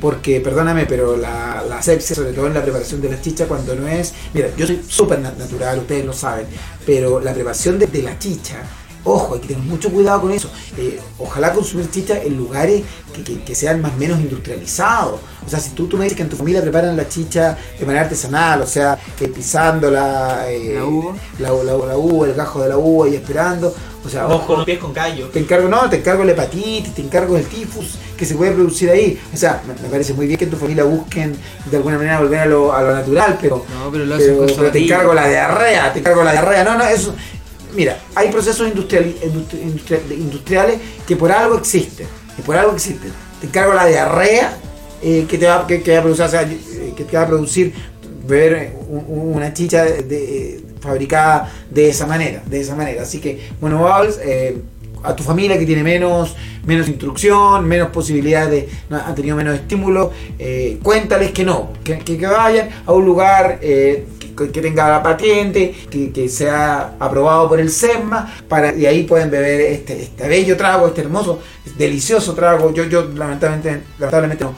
Porque, 0.00 0.40
perdóname, 0.40 0.86
pero 0.86 1.16
la, 1.16 1.64
la 1.68 1.78
asepsia, 1.78 2.14
sobre 2.16 2.32
todo 2.32 2.46
en 2.46 2.54
la 2.54 2.62
preparación 2.62 3.00
de 3.00 3.10
la 3.10 3.20
chicha, 3.20 3.46
cuando 3.46 3.74
no 3.74 3.88
es. 3.88 4.12
Mira, 4.34 4.48
yo 4.56 4.66
soy 4.66 4.80
súper 4.86 5.20
na- 5.20 5.32
natural, 5.32 5.78
ustedes 5.78 6.04
lo 6.04 6.12
saben, 6.12 6.46
pero 6.86 7.20
la 7.20 7.32
preparación 7.32 7.78
de, 7.78 7.86
de 7.86 8.02
la 8.02 8.18
chicha, 8.18 8.62
ojo, 9.04 9.34
hay 9.34 9.40
que 9.40 9.48
tener 9.48 9.62
mucho 9.62 9.90
cuidado 9.90 10.20
con 10.22 10.32
eso. 10.32 10.50
Eh, 10.76 11.00
ojalá 11.18 11.52
consumir 11.52 11.90
chicha 11.90 12.20
en 12.22 12.36
lugares 12.36 12.82
que, 13.14 13.22
que- 13.22 13.42
que 13.42 13.54
sean 13.54 13.80
más 13.80 13.96
menos 13.96 14.18
industrializados. 14.20 15.20
O 15.46 15.48
sea, 15.50 15.60
si 15.60 15.70
tú, 15.70 15.86
tú 15.86 15.96
me 15.96 16.04
dices 16.04 16.16
que 16.16 16.22
en 16.24 16.28
tu 16.28 16.36
familia 16.36 16.60
preparan 16.60 16.96
la 16.96 17.08
chicha 17.08 17.56
de 17.78 17.86
manera 17.86 18.04
artesanal, 18.04 18.60
o 18.62 18.66
sea, 18.66 18.98
eh, 19.20 19.28
pisándola, 19.28 20.44
eh, 20.50 20.74
La 20.76 20.84
uva. 20.84 21.14
la, 21.38 21.50
la- 21.50 21.86
la 21.86 21.96
uva, 21.96 22.26
el 22.26 22.34
gajo 22.34 22.62
de 22.62 22.68
la 22.68 22.76
uva 22.78 23.08
y 23.08 23.14
esperando. 23.16 23.74
O 24.04 24.08
sea, 24.08 24.24
Vamos 24.24 24.42
con 24.46 24.64
pies 24.64 24.78
con 24.78 24.92
callo. 24.92 25.26
te 25.28 25.38
encargo, 25.40 25.68
no, 25.68 25.90
te 25.90 25.96
encargo 25.96 26.24
la 26.24 26.32
hepatitis, 26.32 26.94
te 26.94 27.02
encargo 27.02 27.36
el 27.36 27.44
tifus 27.44 27.98
que 28.16 28.24
se 28.24 28.34
puede 28.36 28.52
producir 28.52 28.88
ahí. 28.90 29.20
O 29.34 29.36
sea, 29.36 29.60
me, 29.66 29.74
me 29.82 29.88
parece 29.88 30.14
muy 30.14 30.26
bien 30.26 30.38
que 30.38 30.44
en 30.44 30.50
tu 30.50 30.56
familia 30.56 30.84
busquen 30.84 31.36
de 31.70 31.76
alguna 31.76 31.98
manera 31.98 32.20
volver 32.20 32.40
a 32.40 32.46
lo, 32.46 32.72
a 32.72 32.80
lo 32.82 32.94
natural, 32.94 33.36
pero, 33.40 33.64
No, 33.74 33.90
pero 33.90 34.04
lo 34.06 34.16
pero, 34.16 34.46
pero 34.56 34.70
te 34.70 34.78
encargo 34.84 35.12
la 35.14 35.28
diarrea, 35.28 35.92
te 35.92 35.98
encargo 35.98 36.22
la 36.24 36.32
diarrea. 36.32 36.64
No, 36.64 36.78
no, 36.78 36.84
eso. 36.84 37.14
Mira, 37.78 37.96
hay 38.16 38.28
procesos 38.32 38.66
industrial- 38.66 39.14
industri- 39.22 39.62
industri- 39.62 40.12
industriales 40.18 40.78
que 41.06 41.14
por 41.14 41.30
algo 41.30 41.56
existen. 41.58 42.08
Que 42.34 42.42
por 42.42 42.56
algo 42.56 42.72
existen. 42.72 43.12
Te 43.40 43.46
encargo 43.46 43.72
la 43.72 43.86
diarrea 43.86 44.56
eh, 45.00 45.26
que 45.30 45.38
te 45.38 45.46
va, 45.46 45.64
que, 45.64 45.80
que 45.80 45.92
va 45.92 46.00
a 46.00 46.02
producir, 46.02 46.24
eh, 46.74 46.92
que 46.96 47.04
te 47.04 47.16
va 47.16 47.22
a 47.22 47.26
producir 47.28 47.72
un- 48.88 49.36
una 49.36 49.54
chicha 49.54 49.84
de- 49.84 50.02
de- 50.02 50.60
fabricada 50.80 51.52
de 51.70 51.88
esa 51.88 52.04
manera, 52.04 52.42
de 52.46 52.60
esa 52.60 52.74
manera. 52.74 53.02
Así 53.02 53.20
que, 53.20 53.48
bueno, 53.60 53.78
Bubbles, 53.78 54.18
eh, 54.24 54.56
a 55.02 55.14
tu 55.16 55.22
familia 55.22 55.58
que 55.58 55.66
tiene 55.66 55.82
menos, 55.82 56.34
menos 56.66 56.88
instrucción, 56.88 57.66
menos 57.66 57.88
posibilidades 57.90 58.50
de, 58.88 58.96
han 58.96 59.14
tenido 59.14 59.36
menos 59.36 59.54
estímulo, 59.54 60.12
eh, 60.38 60.78
cuéntales 60.82 61.32
que 61.32 61.44
no, 61.44 61.70
que, 61.84 61.98
que- 61.98 62.16
vayan 62.26 62.68
a 62.86 62.92
un 62.92 63.04
lugar 63.04 63.58
eh, 63.62 64.06
que, 64.36 64.60
tenga 64.60 64.88
la 64.88 65.02
patente, 65.02 65.74
que, 65.90 66.28
sea 66.28 66.94
aprobado 67.00 67.48
por 67.48 67.58
el 67.58 67.70
SESMA, 67.70 68.34
para, 68.48 68.74
y 68.74 68.86
ahí 68.86 69.02
pueden 69.04 69.30
beber 69.30 69.60
este, 69.60 70.02
este 70.02 70.28
bello 70.28 70.56
trago, 70.56 70.86
este 70.86 71.00
hermoso, 71.00 71.40
delicioso 71.76 72.34
trago. 72.34 72.72
Yo, 72.72 72.84
yo 72.84 73.04
lamentablemente, 73.16 73.82
lamentablemente 73.98 74.44
no, 74.44 74.54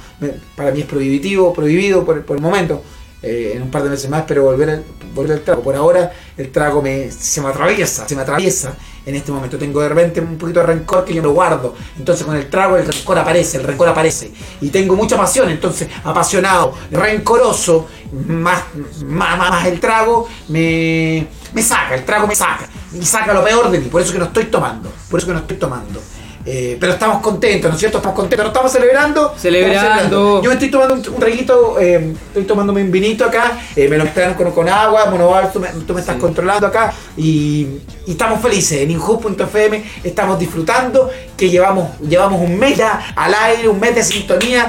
para 0.57 0.71
mí 0.71 0.81
es 0.81 0.87
prohibitivo, 0.87 1.53
prohibido 1.55 2.05
por, 2.05 2.23
por 2.25 2.37
el 2.37 2.43
momento. 2.43 2.83
eh, 3.23 3.53
en 3.55 3.63
un 3.63 3.71
par 3.71 3.83
de 3.83 3.91
meses 3.91 4.09
más, 4.11 4.25
pero 4.27 4.45
volver 4.45 4.71
al, 4.71 4.85
volver 5.15 5.33
al 5.39 5.43
trago. 5.43 5.63
Por 5.63 5.77
ahora 5.77 6.13
el 6.37 6.51
trago 6.51 6.83
me, 6.83 7.11
se 7.11 7.41
me 7.41 7.49
atraviesa, 7.49 8.09
se 8.09 8.15
me 8.15 8.23
atraviesa 8.23 8.75
en 9.05 9.15
este 9.15 9.33
momento. 9.33 9.59
Tengo 9.59 9.81
de 9.81 9.89
repente 9.89 10.21
un 10.21 10.37
poquito 10.39 10.61
de 10.61 10.67
rencor 10.67 11.05
que 11.05 11.15
yo 11.15 11.23
lo 11.23 11.33
guardo. 11.33 11.75
Entonces 11.99 12.25
con 12.25 12.37
el 12.37 12.49
trago 12.49 12.77
el 12.77 12.87
rencor 12.87 13.19
aparece, 13.19 13.59
el 13.59 13.65
rencor 13.65 13.89
aparece. 13.89 14.33
Y 14.61 14.69
tengo 14.69 14.97
mucha 14.97 15.17
pasión, 15.17 15.49
entonces 15.51 15.89
apasionado, 16.05 16.75
rencoroso, 16.91 17.89
más, 18.27 18.63
más, 19.05 19.39
más, 19.39 19.67
el 19.67 19.81
trago 19.81 20.29
me, 20.49 21.27
me 21.53 21.63
saca, 21.63 21.95
el 21.95 22.05
trago 22.05 22.27
me 22.27 22.35
saca. 22.35 22.69
Y 22.93 23.05
saca 23.05 23.33
lo 23.33 23.45
peor 23.45 23.71
de 23.71 23.79
mí, 23.79 23.87
por 23.87 24.03
eso 24.03 24.13
que 24.13 24.19
no 24.19 24.27
estoy 24.27 24.47
tomando. 24.47 24.93
Por 25.09 25.19
eso 25.19 25.27
que 25.27 25.35
no 25.35 25.41
estoy 25.41 25.57
tomando. 25.57 26.01
Eh, 26.47 26.79
pero 26.81 26.93
estamos 26.95 27.21
contentos, 27.21 27.69
¿no 27.69 27.75
es 27.75 27.81
cierto? 27.81 27.99
Estamos 27.99 28.17
contentos, 28.17 28.45
¿no 28.45 28.49
estamos 28.49 28.73
celebrando? 28.73 29.35
Celebrando. 29.37 29.79
Estamos 29.79 30.43
Yo 30.43 30.49
me 30.49 30.55
estoy 30.55 30.71
tomando 30.71 30.95
un, 30.95 31.01
un 31.01 31.21
traguito, 31.21 31.79
eh, 31.79 32.15
estoy 32.29 32.45
tomándome 32.45 32.83
un 32.83 32.91
vinito 32.91 33.27
acá, 33.27 33.61
eh, 33.77 33.89
me 33.89 33.99
lo 33.99 34.05
mezclaron 34.05 34.35
con, 34.35 34.51
con 34.53 34.69
agua, 34.69 35.07
Monoval, 35.11 35.53
tú 35.53 35.61
me, 35.61 35.69
tú 35.69 35.93
me 35.93 36.01
estás 36.01 36.17
controlando 36.17 36.67
acá 36.67 36.95
y, 37.17 37.67
y 38.07 38.13
estamos 38.13 38.41
felices. 38.41 38.81
En 38.81 38.91
Inhub.fm 38.91 39.85
estamos 40.03 40.39
disfrutando, 40.39 41.11
que 41.37 41.51
llevamos, 41.51 41.99
llevamos 42.01 42.41
un 42.41 42.59
mes 42.59 42.79
ya 42.79 43.13
al 43.15 43.35
aire, 43.35 43.69
un 43.69 43.79
mes 43.79 43.95
de 43.95 44.03
sintonía. 44.03 44.69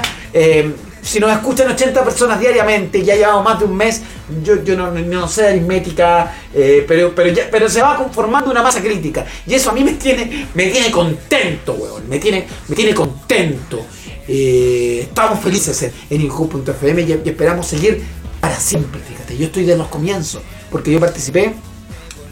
Si 1.02 1.18
nos 1.20 1.32
escuchan 1.32 1.68
80 1.70 2.04
personas 2.04 2.38
diariamente, 2.40 3.02
ya 3.04 3.14
llevamos 3.16 3.44
más 3.44 3.58
de 3.58 3.64
un 3.64 3.76
mes, 3.76 4.02
yo, 4.42 4.62
yo 4.62 4.76
no, 4.76 4.90
no- 4.92 5.26
sé 5.28 5.48
aritmética, 5.48 6.32
eh, 6.54 6.84
pero, 6.86 7.12
pero, 7.14 7.30
ya- 7.32 7.48
pero 7.50 7.68
se 7.68 7.82
va 7.82 7.96
conformando 7.96 8.50
una 8.50 8.62
masa 8.62 8.80
crítica. 8.80 9.26
Y 9.46 9.54
eso 9.54 9.70
a 9.70 9.72
mí 9.72 9.82
me 9.84 9.94
tiene, 9.94 10.46
me 10.54 10.66
tiene 10.68 10.90
contento, 10.92 11.72
weón. 11.74 12.08
Me 12.08 12.18
tiene, 12.18 12.46
me 12.68 12.76
tiene 12.76 12.94
contento. 12.94 13.84
Eh, 14.28 15.00
estamos 15.08 15.40
felices 15.40 15.82
en, 15.82 15.92
en 16.10 16.20
Inju.fm 16.22 17.02
y, 17.02 17.20
y 17.24 17.28
esperamos 17.28 17.66
seguir 17.66 18.02
para 18.40 18.54
siempre, 18.58 19.00
fíjate. 19.00 19.36
Yo 19.36 19.46
estoy 19.46 19.64
de 19.64 19.76
los 19.76 19.88
comienzos, 19.88 20.42
porque 20.70 20.92
yo 20.92 21.00
participé 21.00 21.52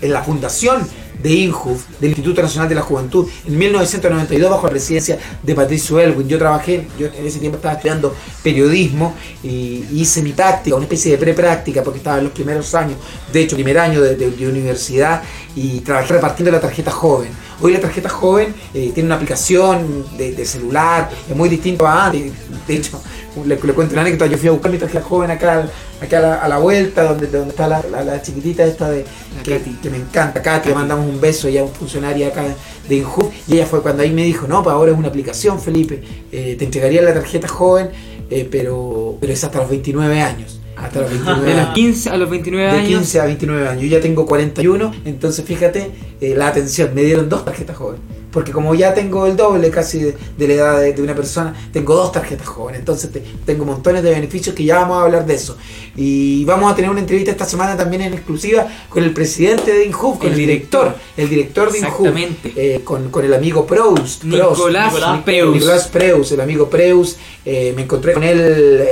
en 0.00 0.12
la 0.12 0.22
fundación 0.22 0.87
de 1.22 1.30
INJUV, 1.30 1.78
del 2.00 2.11
Instituto 2.11 2.42
Nacional 2.42 2.68
de 2.68 2.74
la 2.74 2.83
Juventud, 2.83 3.26
en 3.46 3.59
1992 3.59 4.50
bajo 4.50 4.66
la 4.66 4.70
presidencia 4.70 5.18
de 5.42 5.54
Patricio 5.54 5.98
Elwin. 6.00 6.28
Yo 6.28 6.38
trabajé, 6.38 6.87
yo 6.98 7.06
en 7.09 7.26
ese 7.26 7.38
tiempo 7.38 7.56
estaba 7.56 7.74
estudiando 7.74 8.14
periodismo 8.42 9.14
y 9.42 9.85
hice 9.92 10.22
mi 10.22 10.33
práctica, 10.33 10.76
una 10.76 10.85
especie 10.85 11.12
de 11.12 11.18
prepráctica, 11.18 11.83
porque 11.83 11.98
estaba 11.98 12.18
en 12.18 12.24
los 12.24 12.33
primeros 12.33 12.74
años, 12.74 12.96
de 13.33 13.40
hecho, 13.42 13.56
primer 13.56 13.78
año 13.78 14.00
de, 14.00 14.16
de- 14.16 14.30
de 14.30 14.48
universidad, 14.48 15.22
y 15.54 15.80
trabajé 15.80 16.14
repartiendo 16.14 16.50
la 16.52 16.61
tarjeta 16.61 16.90
joven. 16.90 17.30
Hoy 17.61 17.73
la 17.73 17.81
tarjeta 17.81 18.09
joven 18.09 18.55
eh, 18.75 18.90
tiene 18.94 19.07
una 19.09 19.16
aplicación 19.16 20.05
de, 20.16 20.33
de 20.33 20.44
celular, 20.44 21.11
es 21.29 21.37
muy 21.37 21.49
distinto 21.49 21.87
a 21.87 22.07
antes. 22.07 22.33
De 22.66 22.75
hecho, 22.77 23.01
le, 23.46 23.57
le 23.57 23.73
cuento 23.73 23.92
una 23.92 24.03
anécdota, 24.03 24.27
yo 24.27 24.38
fui 24.38 24.49
a 24.49 24.53
buscar 24.53 24.70
mi 24.73 24.79
tarjeta 24.79 25.05
joven 25.05 25.31
acá, 25.31 25.68
acá 26.01 26.18
a, 26.18 26.20
la, 26.20 26.35
a 26.37 26.49
la 26.49 26.59
vuelta, 26.59 27.05
donde, 27.05 27.27
donde 27.27 27.51
está 27.51 27.68
la, 27.68 27.83
la- 27.90 28.03
la 28.05 28.23
chiquitita 28.23 28.64
esta 28.64 28.90
de 28.90 29.05
que, 29.44 29.61
que 29.83 29.90
me 29.90 29.99
encanta, 29.99 30.40
Katy, 30.42 30.70
le 30.70 30.75
mandamos 30.75 31.07
un 31.07 31.20
beso, 31.20 31.49
ella 31.49 31.62
es 31.62 31.68
un 31.68 31.75
funcionaria 31.75 32.29
acá 32.29 32.42
de 32.88 32.94
Inhub, 32.96 33.31
y 33.46 33.55
ella 33.55 33.66
fue 33.66 33.83
cuando 33.83 34.03
ahí 34.03 34.11
me 34.11 34.25
dijo, 34.25 34.46
no, 34.49 34.62
pues 34.62 34.75
ahora 34.75 34.92
es 34.92 34.99
una 34.99 35.09
aplicación, 35.09 35.61
Felipe, 35.61 36.03
eh, 36.33 36.57
te 36.59 36.64
entregaría 36.64 37.03
la 37.03 37.12
tarjeta 37.14 37.46
joven, 37.49 37.90
eh, 38.31 38.49
pero, 38.51 39.16
pero 39.20 39.33
es 39.33 39.42
hasta 39.44 39.59
los 39.59 39.68
29 39.70 40.20
años. 40.20 40.57
Hasta 40.77 41.01
los 41.03 41.11
29 41.11 41.42
De 41.46 41.51
los 41.53 41.61
años. 41.62 41.75
15 41.75 42.11
a 42.11 42.16
los 42.16 42.31
29 42.31 42.64
De 42.73 42.79
años. 42.79 42.88
15 42.88 43.20
a 43.20 43.25
29 43.27 43.68
años. 43.68 43.83
Yo 43.83 43.88
ya 43.88 44.01
tengo 44.01 44.25
41, 44.25 44.94
entonces 45.05 45.44
fíjate 45.44 45.90
eh, 46.20 46.35
la 46.37 46.48
atención. 46.48 46.90
Me 46.94 47.02
dieron 47.02 47.28
dos 47.28 47.44
tarjetas 47.44 47.76
jóvenes. 47.76 48.00
Porque 48.30 48.52
como 48.52 48.76
ya 48.76 48.94
tengo 48.94 49.26
el 49.26 49.37
doble 49.37 49.70
casi 49.70 49.98
de, 50.04 50.16
de 50.38 50.46
la 50.46 50.54
edad 50.54 50.80
de, 50.80 50.92
de 50.92 51.02
una 51.02 51.16
persona, 51.16 51.52
tengo 51.72 51.96
dos 51.96 52.12
tarjetas 52.12 52.46
jóvenes. 52.46 52.78
Entonces 52.78 53.11
te- 53.11 53.24
tengo 53.44 53.64
montones 53.64 54.04
de 54.04 54.11
beneficios 54.11 54.54
que 54.54 54.62
ya 54.62 54.76
vamos 54.78 54.98
a 54.98 55.02
hablar 55.02 55.26
de 55.26 55.35
eso. 55.35 55.56
Y 55.96 56.44
vamos 56.44 56.70
a 56.72 56.76
tener 56.76 56.92
una 56.92 57.00
entrevista 57.00 57.33
esta 57.33 57.44
semana 57.44 57.76
también 57.76 58.02
en 58.02 58.12
exclusiva 58.14 58.68
con 58.88 59.02
el 59.02 59.12
presidente 59.12 59.72
de 59.72 59.85
Inhub, 59.87 60.18
con 60.18 60.28
el, 60.28 60.35
El 60.35 60.38
director. 60.38 60.94
director. 60.94 61.00
El 61.16 61.28
director 61.28 61.72
de 61.72 61.78
Inhub. 61.80 61.90
Exactamente. 62.06 62.52
eh, 62.54 62.80
con, 62.85 63.11
con 63.11 63.24
el 63.24 63.35
amigo 63.35 63.66
Proust. 63.66 64.22
Nicolás, 64.22 64.92
Nicolás 64.92 65.22
Peus. 65.24 65.54
Nicolás 65.54 65.88
Preus, 65.88 66.30
el 66.30 66.40
amigo 66.40 66.70
Preus, 66.70 67.16
eh, 67.44 67.72
me 67.74 67.83
encontré 67.83 68.12
con 68.12 68.22
él 68.22 68.38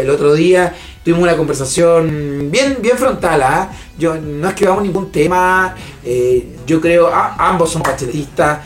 el 0.00 0.10
otro 0.10 0.34
día, 0.34 0.74
tuvimos 1.04 1.22
una 1.22 1.36
conversación 1.36 2.48
bien, 2.50 2.78
bien 2.82 2.98
frontal, 2.98 3.40
¿ah? 3.42 3.70
Yo 3.98 4.14
no 4.16 4.48
escribamos 4.48 4.82
ningún 4.84 5.10
tema, 5.10 5.74
eh, 6.04 6.56
yo 6.66 6.80
creo, 6.80 7.08
a- 7.08 7.34
ambos 7.48 7.70
son 7.70 7.82
pacheletistas, 7.82 8.60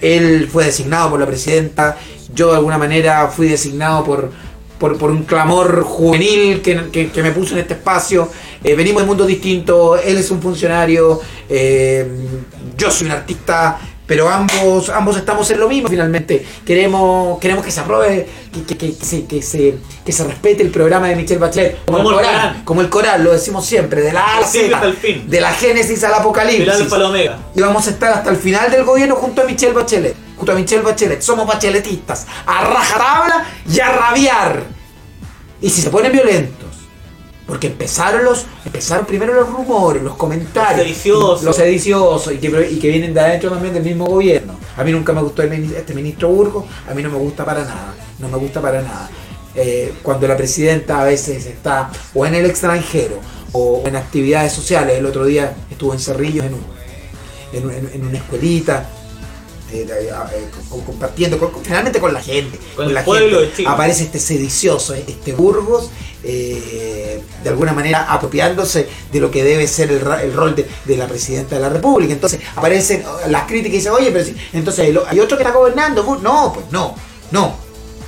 él 0.00 0.48
fue 0.50 0.64
designado 0.64 1.10
por 1.10 1.20
la 1.20 1.26
presidenta, 1.26 1.96
yo 2.34 2.50
de 2.50 2.56
alguna 2.56 2.78
manera 2.78 3.28
fui 3.28 3.48
designado 3.48 4.02
por, 4.04 4.30
por, 4.78 4.96
por 4.96 5.10
un 5.10 5.24
clamor 5.24 5.82
juvenil 5.82 6.62
que, 6.62 6.88
que- 6.90 7.10
que 7.10 7.22
me 7.22 7.32
puso 7.32 7.52
en 7.54 7.60
este 7.60 7.74
espacio. 7.74 8.30
Eh, 8.64 8.74
venimos 8.74 9.02
de 9.02 9.06
mundos 9.08 9.26
distintos, 9.26 10.00
él 10.04 10.16
es 10.16 10.30
un 10.30 10.40
funcionario, 10.40 11.20
eh, 11.48 12.08
yo 12.78 12.90
soy 12.90 13.08
un 13.08 13.12
artista, 13.12 13.78
pero 14.10 14.28
ambos, 14.28 14.88
ambos 14.88 15.16
estamos 15.16 15.48
en 15.52 15.60
lo 15.60 15.68
mismo 15.68 15.88
finalmente. 15.88 16.44
Queremos, 16.66 17.38
queremos 17.38 17.64
que 17.64 17.70
se 17.70 17.78
apruebe, 17.78 18.26
que, 18.52 18.64
que- 18.76 18.76
que 18.96 19.04
se, 19.04 19.24
que, 19.24 19.40
se, 19.40 19.76
que 20.04 20.10
se 20.10 20.24
respete 20.24 20.64
el 20.64 20.70
programa 20.70 21.06
de 21.06 21.14
Michelle 21.14 21.38
Bachelet, 21.38 21.84
como, 21.84 21.98
Como 21.98 22.10
el 22.10 22.16
coral, 22.16 22.34
Corán. 22.34 22.64
como 22.64 22.80
el 22.80 22.88
coral, 22.88 23.22
lo 23.22 23.30
decimos 23.30 23.64
siempre, 23.64 24.00
de 24.02 24.12
la 24.12 24.22
A 24.24 24.38
hasta 24.40 24.86
el 24.88 24.94
fin. 24.96 25.30
de 25.30 25.40
la 25.40 25.52
Génesis 25.52 26.02
al 26.02 26.14
Apocalipsis. 26.14 26.66
al. 26.68 27.38
Y 27.54 27.60
vamos 27.60 27.86
a 27.86 27.90
estar 27.90 28.12
hasta 28.14 28.30
el 28.30 28.36
final 28.36 28.68
del 28.72 28.82
gobierno 28.82 29.14
junto 29.14 29.42
a 29.42 29.44
Michelle 29.44 29.74
Bachelet. 29.74 30.16
Junto 30.36 30.50
a 30.50 30.54
Michelle 30.56 30.82
Bachelet. 30.82 31.22
Somos 31.22 31.46
bacheletistas. 31.46 32.26
A 32.46 32.64
rajatabla 32.64 33.44
y 33.72 33.78
a 33.78 33.92
rabiar. 33.92 34.64
Y 35.62 35.70
si 35.70 35.82
se 35.82 35.90
ponen 35.90 36.10
violentos. 36.10 36.59
Porque 37.50 37.66
empezaron 37.66 38.24
los, 38.24 38.46
empezaron 38.64 39.04
primero 39.06 39.34
los 39.34 39.48
rumores, 39.50 40.02
los 40.02 40.14
comentarios. 40.14 40.78
Los 40.78 40.86
sediciosos. 40.86 41.42
Los 41.42 41.56
sediciosos 41.56 42.32
y 42.32 42.38
que, 42.38 42.68
y 42.70 42.78
que 42.78 42.88
vienen 42.88 43.12
de 43.12 43.20
adentro 43.20 43.50
también 43.50 43.74
del 43.74 43.82
mismo 43.82 44.06
gobierno. 44.06 44.54
A 44.76 44.84
mí 44.84 44.92
nunca 44.92 45.12
me 45.12 45.20
gustó 45.20 45.42
el 45.42 45.52
este 45.74 45.92
ministro 45.92 46.28
Burgos, 46.28 46.64
a 46.88 46.94
mí 46.94 47.02
no 47.02 47.10
me 47.10 47.18
gusta 47.18 47.44
para 47.44 47.64
nada. 47.64 47.94
No 48.20 48.28
me 48.28 48.36
gusta 48.38 48.60
para 48.62 48.80
nada. 48.82 49.10
Eh, 49.56 49.92
cuando 50.00 50.28
la 50.28 50.36
presidenta 50.36 51.02
a 51.02 51.04
veces 51.04 51.44
está 51.44 51.90
o 52.14 52.24
en 52.24 52.36
el 52.36 52.46
extranjero 52.46 53.16
o 53.52 53.82
en 53.84 53.96
actividades 53.96 54.52
sociales. 54.52 54.96
El 54.98 55.06
otro 55.06 55.24
día 55.24 55.52
estuvo 55.68 55.92
en 55.92 55.98
Cerrillos 55.98 56.46
un- 56.46 56.64
en- 57.52 57.90
en 57.94 58.06
una 58.06 58.18
escuelita. 58.18 58.88
Eh, 59.72 59.86
eh, 59.88 60.10
eh, 60.34 60.48
co- 60.68 60.80
compartiendo 60.84 61.38
con- 61.38 61.50
con- 61.50 61.64
finalmente 61.64 62.00
con 62.00 62.12
la 62.12 62.20
gente 62.22 62.58
Con 62.76 62.92
la 62.92 63.04
pueblo 63.04 63.40
gente. 63.40 63.64
aparece 63.66 64.04
este 64.04 64.18
sedicioso 64.18 64.94
este 64.94 65.32
Burgos 65.32 65.90
eh, 66.22 67.22
de 67.42 67.48
alguna 67.48 67.72
manera 67.72 68.12
apropiándose 68.12 68.86
de 69.12 69.20
lo 69.20 69.30
que 69.30 69.42
debe 69.44 69.66
ser 69.66 69.90
el, 69.90 70.06
el 70.22 70.32
rol 70.32 70.54
de, 70.54 70.66
de 70.84 70.96
la 70.96 71.06
presidenta 71.06 71.54
de 71.56 71.62
la 71.62 71.68
república. 71.70 72.12
Entonces 72.12 72.40
aparecen 72.56 73.02
las 73.28 73.44
críticas 73.44 73.74
y 73.74 73.78
dicen 73.78 73.92
oye 73.92 74.10
pero 74.12 74.24
si, 74.24 74.36
entonces 74.52 74.84
hay, 75.08 75.18
otro 75.20 75.36
que 75.36 75.42
está 75.44 75.54
gobernando 75.56 76.02
no 76.22 76.52
pues 76.52 76.66
no 76.70 76.94
no. 77.30 77.54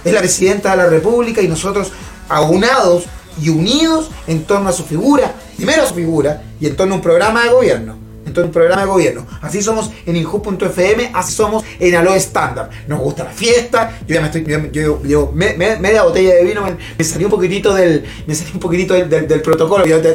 Es 0.04 0.12
la 0.12 0.18
presidenta 0.20 0.72
de 0.72 0.76
la 0.78 0.86
república 0.86 1.40
y 1.42 1.48
nosotros 1.48 1.92
aunados 2.28 3.04
y 3.40 3.48
unidos 3.48 4.10
en 4.26 4.44
torno 4.44 4.68
a 4.68 4.72
su 4.72 4.84
figura 4.84 5.32
primero 5.56 5.82
a 5.84 5.86
su 5.86 5.94
figura 5.94 6.42
y 6.60 6.66
en 6.66 6.76
torno 6.76 6.94
a 6.94 6.96
un 6.96 7.02
programa 7.02 7.44
de 7.44 7.50
gobierno 7.50 7.96
en 8.40 8.44
a 8.44 8.46
un 8.46 8.52
programa 8.52 8.82
de 8.82 8.88
gobierno. 8.88 9.26
Así 9.40 9.62
somos 9.62 9.90
en 10.06 10.16
Inju.fm, 10.16 11.10
así 11.14 11.32
somos 11.32 11.64
en 11.78 11.94
Aloe 11.94 12.16
Standard. 12.16 12.70
Nos 12.88 13.00
gusta 13.00 13.24
la 13.24 13.30
fiesta, 13.30 13.98
yo 14.06 14.14
ya 14.14 14.20
me 14.20 14.26
estoy, 14.26 14.44
yo, 14.46 14.70
yo- 14.72 15.02
yo- 15.04 15.30
me- 15.34 15.54
me- 15.56 15.76
media 15.78 16.02
botella 16.02 16.34
de 16.34 16.44
vino, 16.44 16.62
me, 16.62 16.76
me 16.96 17.04
salió 17.04 17.26
un 17.26 17.30
poquitito 17.32 17.74
del, 17.74 18.04
me 18.26 18.34
salió 18.34 18.54
un 18.54 18.60
poquitito 18.60 18.94
del, 18.94 19.42
protocolo, 19.42 19.86
yo, 19.86 20.00
te- 20.00 20.14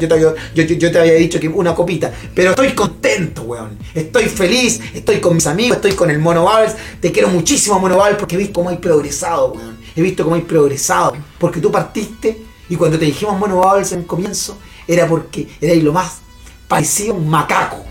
había 1.00 1.14
dicho 1.14 1.40
que 1.40 1.48
una 1.48 1.74
copita, 1.76 2.12
pero 2.34 2.52
estoy 2.52 2.74
contento, 2.74 3.44
weón. 3.44 3.78
Estoy 3.94 4.26
feliz, 4.26 4.80
estoy 4.94 5.20
con 5.20 5.36
mis 5.36 5.48
amigos, 5.48 5.78
estoy 5.78 5.94
con 5.94 6.10
el 6.10 6.20
Mono 6.20 6.46
Babels, 6.46 6.76
te 7.00 7.12
quiero 7.12 7.30
muchísimo 7.30 7.80
Mono 7.80 7.98
Babels 7.98 8.18
porque 8.18 8.36
he 8.36 8.38
visto 8.40 8.54
cómo 8.54 8.70
hay 8.70 8.78
progresado, 8.78 9.54
weón. 9.54 9.78
He 9.96 10.02
visto 10.02 10.24
cómo 10.24 10.36
hay 10.36 10.42
progresado, 10.44 11.16
porque 11.40 11.60
tú 11.60 11.72
partiste 11.72 12.38
y 12.70 12.76
cuando 12.76 13.00
te 13.00 13.06
dijimos 13.06 13.38
Mono 13.40 13.58
Babels 13.60 13.92
en 13.94 14.04
comienzo, 14.04 14.58
era 14.88 15.08
porque 15.08 15.48
erais 15.62 15.84
lo 15.84 15.92
más 15.94 16.20
parecía 16.68 17.14
un 17.14 17.30
macaco 17.30 17.84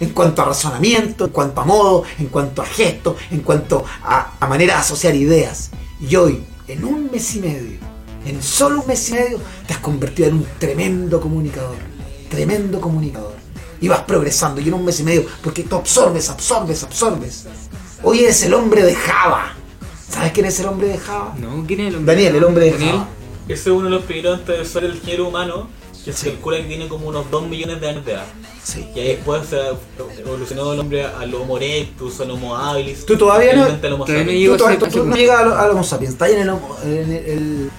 en 0.00 0.10
cuanto 0.10 0.42
a 0.42 0.46
razonamiento, 0.46 1.26
en 1.26 1.30
cuanto 1.30 1.60
a 1.60 1.64
modo, 1.64 2.04
en 2.18 2.26
cuanto 2.26 2.62
a 2.62 2.66
gesto, 2.66 3.16
en 3.30 3.40
cuanto 3.40 3.84
a, 4.02 4.32
a 4.38 4.46
manera 4.46 4.74
de 4.74 4.80
asociar 4.80 5.14
ideas. 5.14 5.70
Y 6.00 6.14
hoy, 6.16 6.44
en 6.66 6.84
un 6.84 7.10
mes 7.10 7.34
y 7.34 7.40
medio, 7.40 7.78
en 8.24 8.42
solo 8.42 8.80
un 8.82 8.86
mes 8.86 9.08
y 9.08 9.14
medio, 9.14 9.40
te 9.66 9.74
has 9.74 9.80
convertido 9.80 10.28
en 10.28 10.34
un 10.34 10.46
tremendo 10.58 11.20
comunicador. 11.20 11.76
Tremendo 12.30 12.80
comunicador. 12.80 13.34
Y 13.80 13.88
vas 13.88 14.00
progresando, 14.00 14.60
y 14.60 14.68
en 14.68 14.74
un 14.74 14.84
mes 14.84 15.00
y 15.00 15.04
medio, 15.04 15.24
porque 15.42 15.62
tú 15.62 15.76
absorbes, 15.76 16.28
absorbes, 16.28 16.82
absorbes. 16.82 17.46
Hoy 18.02 18.20
eres 18.20 18.42
el 18.42 18.54
hombre 18.54 18.82
de 18.82 18.94
Java. 18.94 19.54
¿Sabes 20.08 20.32
quién 20.32 20.46
es 20.46 20.58
el 20.60 20.66
hombre 20.66 20.88
de 20.88 20.98
Java? 20.98 21.34
No, 21.38 21.64
¿quién 21.66 21.80
es 21.80 21.88
el 21.88 21.96
hombre? 21.96 22.14
Daniel, 22.14 22.36
el 22.36 22.44
hombre 22.44 22.64
de 22.66 22.70
Daniel. 22.72 22.92
Java. 22.92 23.08
Ese 23.48 23.60
es 23.60 23.66
uno 23.68 23.84
de 23.84 23.90
los 23.90 24.04
primeros 24.04 24.40
antecesores 24.40 24.90
del 24.90 25.00
género 25.00 25.28
humano 25.28 25.68
que 26.08 26.14
se 26.14 26.30
calcula 26.30 26.56
que 26.56 26.64
tiene 26.64 26.88
como 26.88 27.08
unos 27.08 27.30
2 27.30 27.48
millones 27.48 27.82
de 27.82 27.88
años 27.90 28.02
de 28.06 28.12
edad. 28.12 28.24
Sí. 28.64 28.88
Y 28.94 28.98
ahí 29.00 29.08
después 29.08 29.46
se 29.46 29.58
evolucionó 30.22 30.72
el 30.72 30.80
hombre 30.80 31.04
al 31.04 31.34
Homo 31.34 31.58
erectus, 31.58 32.18
al 32.20 32.30
Homo 32.30 32.56
habilis. 32.56 33.04
Tú 33.04 33.18
todavía 33.18 33.54
no- 33.54 33.64
al 33.66 33.92
Homo 33.92 34.06
todavía 34.06 34.24
no 34.24 34.58
sapiens. 34.58 34.78
Tú, 34.78 34.86
tú- 34.86 34.90
tú- 35.04 35.10
tú 35.10 35.16
llegas 35.16 35.40
a 35.40 35.44
lo- 35.44 35.54
a 35.54 35.70
Homo 35.70 35.84
sapiens, 35.84 36.12
está 36.14 36.24
ahí 36.24 36.32
en 36.32 36.40
el, 36.40 36.48
homo- 36.48 36.76
en 36.82 36.90
el, 37.12 37.12
el- 37.12 37.70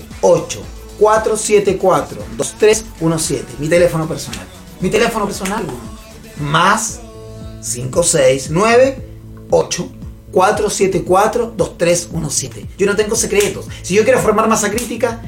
474 0.98 2.18
2317, 2.36 3.54
mi 3.58 3.68
teléfono 3.68 4.06
personal. 4.06 4.46
Mi 4.80 4.90
teléfono 4.90 5.24
personal, 5.24 5.64
más 6.38 7.00
569 7.62 9.08
474 9.48 9.99
2317. 11.56 12.66
Yo 12.78 12.86
no 12.86 12.96
tengo 12.96 13.16
secretos. 13.16 13.66
Si 13.82 13.94
yo 13.94 14.04
quiero 14.04 14.18
formar 14.20 14.48
masa 14.48 14.70
crítica, 14.70 15.20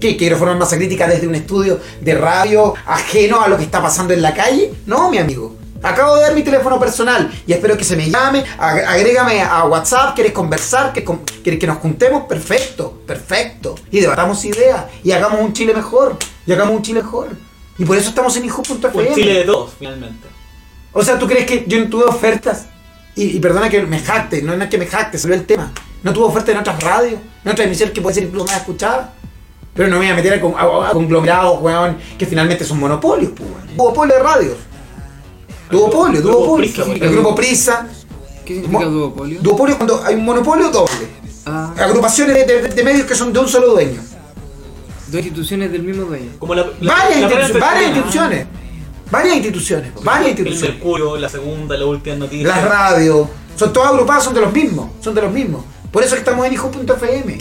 ¿qué? 0.00 0.16
¿Quiero 0.16 0.36
formar 0.36 0.56
masa 0.58 0.76
crítica 0.76 1.06
desde 1.06 1.26
un 1.26 1.34
estudio 1.34 1.78
de 2.00 2.14
radio 2.14 2.74
ajeno 2.86 3.40
a 3.40 3.48
lo 3.48 3.56
que 3.56 3.64
está 3.64 3.82
pasando 3.82 4.12
en 4.14 4.22
la 4.22 4.34
calle? 4.34 4.72
No, 4.86 5.10
mi 5.10 5.18
amigo. 5.18 5.56
Acabo 5.82 6.16
de 6.16 6.22
dar 6.22 6.34
mi 6.34 6.42
teléfono 6.42 6.80
personal 6.80 7.30
y 7.46 7.52
espero 7.52 7.76
que 7.76 7.84
se 7.84 7.96
me 7.96 8.08
llame, 8.10 8.44
ag- 8.58 8.84
agrégame 8.86 9.42
a 9.42 9.64
WhatsApp, 9.66 10.14
quieres 10.14 10.32
conversar, 10.32 10.92
¿Quieres 10.92 11.06
con- 11.06 11.20
que 11.44 11.66
nos 11.66 11.76
juntemos, 11.78 12.24
perfecto, 12.24 13.02
perfecto. 13.06 13.74
Y 13.90 14.00
debatamos 14.00 14.42
ideas 14.46 14.86
y 15.04 15.12
hagamos 15.12 15.40
un 15.40 15.52
Chile 15.52 15.74
mejor, 15.74 16.16
y 16.46 16.52
hagamos 16.52 16.76
un 16.76 16.82
Chile 16.82 17.02
mejor. 17.02 17.28
Y 17.78 17.84
por 17.84 17.96
eso 17.98 18.08
estamos 18.08 18.34
en 18.36 18.42
Un 18.44 18.48
hijo.fm. 18.48 19.14
Chile 19.14 19.34
de 19.34 19.44
dos, 19.44 19.72
finalmente. 19.78 20.26
O 20.94 21.04
sea, 21.04 21.18
¿tú 21.18 21.26
crees 21.26 21.44
que 21.44 21.64
yo 21.68 21.78
no 21.78 21.88
tuve 21.90 22.04
ofertas? 22.04 22.66
Y, 23.16 23.36
y 23.36 23.40
perdona 23.40 23.68
que 23.70 23.82
me 23.82 23.98
jacte, 23.98 24.42
no 24.42 24.52
es 24.54 24.68
que 24.68 24.78
me 24.78 24.86
jacte, 24.86 25.18
salió 25.18 25.34
el 25.36 25.44
tema. 25.46 25.72
No 26.02 26.12
tuve 26.12 26.26
ofertas 26.26 26.54
en 26.54 26.60
otras 26.60 26.80
radios, 26.82 27.18
en 27.44 27.50
otras 27.50 27.66
emisiones 27.66 27.94
que 27.94 28.00
puede 28.00 28.14
ser 28.14 28.24
incluso 28.24 28.46
más 28.46 28.56
escuchada. 28.58 29.14
Pero 29.74 29.88
no 29.88 29.96
me 29.98 30.04
voy 30.06 30.12
a 30.12 30.14
meter 30.14 30.34
a, 30.34 30.40
con- 30.40 30.54
a- 30.56 30.88
a 30.88 30.92
conglomerados, 30.92 31.60
weón, 31.60 31.96
que 32.18 32.24
finalmente 32.26 32.64
son 32.64 32.78
monopolios, 32.78 33.32
pues, 33.36 33.48
weón. 33.50 33.76
Duopolio 33.76 34.14
de 34.16 34.22
radios. 34.22 34.56
Duopolio, 35.70 36.20
duopolio. 36.22 36.70
El 36.94 37.10
grupo 37.12 37.34
Prisa. 37.34 37.86
¿Qué 38.44 38.54
significa 38.60 38.84
duopolio? 38.84 39.40
Duopolio 39.42 39.72
es 39.72 39.76
cuando 39.76 40.04
hay 40.04 40.14
un 40.14 40.24
monopolio 40.24 40.70
doble. 40.70 41.08
Ah, 41.44 41.74
Agrupaciones 41.78 42.34
de, 42.34 42.44
de- 42.62 42.68
de 42.68 42.84
medios 42.84 43.06
que 43.06 43.14
son 43.14 43.32
de 43.32 43.38
un 43.40 43.48
solo 43.48 43.68
dueño. 43.68 44.00
dos 45.08 45.20
instituciones 45.20 45.70
del 45.72 45.82
mismo 45.82 46.04
dueño. 46.04 46.30
Como 46.38 46.54
la, 46.54 46.66
la- 46.80 46.92
Varias, 46.94 47.20
la 47.20 47.26
institu- 47.28 47.34
prensa 47.34 47.58
varias 47.58 47.80
chilena. 47.82 47.96
instituciones. 47.96 48.46
Varias 49.10 49.36
instituciones. 49.36 49.92
Varias 50.02 50.32
El 50.32 50.38
instituciones. 50.38 50.74
Mercurio, 50.76 51.16
la 51.16 51.28
segunda, 51.28 51.76
la 51.76 51.86
última 51.86 52.16
noticia. 52.16 52.48
Las 52.48 52.64
radios, 52.64 53.28
son 53.56 53.72
todas 53.72 53.90
agrupadas, 53.90 54.24
son 54.24 54.34
de 54.34 54.40
los 54.40 54.52
mismos, 54.52 54.90
son 55.00 55.14
de 55.14 55.22
los 55.22 55.32
mismos. 55.32 55.64
Por 55.92 56.02
eso 56.02 56.14
es 56.14 56.22
que 56.22 56.28
estamos 56.28 56.46
en 56.46 56.52
hijo.fm. 56.52 57.38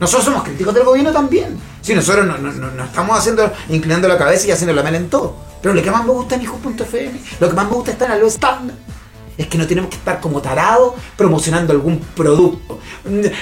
Nosotros 0.00 0.24
somos 0.24 0.42
críticos 0.42 0.74
del 0.74 0.84
gobierno 0.84 1.12
también. 1.12 1.58
Si 1.80 1.94
nosotros 1.94 2.26
no, 2.26 2.36
no- 2.38 2.52
no- 2.52 2.70
no 2.70 2.84
estamos 2.84 3.16
haciendo, 3.18 3.50
inclinando 3.68 4.08
la 4.08 4.18
cabeza 4.18 4.46
y 4.48 4.50
haciendo 4.50 4.74
la 4.74 4.82
mela 4.82 4.96
en 4.96 5.08
todo. 5.08 5.36
Pero 5.62 5.74
lo 5.74 5.82
que 5.82 5.90
más 5.90 6.04
me 6.04 6.10
gusta 6.10 6.34
en 6.34 6.42
hijo.fm, 6.42 7.20
lo 7.40 7.48
que 7.48 7.54
más 7.54 7.64
me 7.66 7.72
gusta 7.72 7.92
estar 7.92 8.10
en 8.10 8.20
lo 8.20 8.26
stand 8.26 8.72
es 9.38 9.46
que 9.46 9.56
no 9.56 9.66
tenemos 9.66 9.88
que 9.90 9.96
estar 9.96 10.20
como 10.20 10.42
tarados 10.42 10.94
promocionando 11.16 11.72
algún 11.72 11.98
producto. 12.00 12.80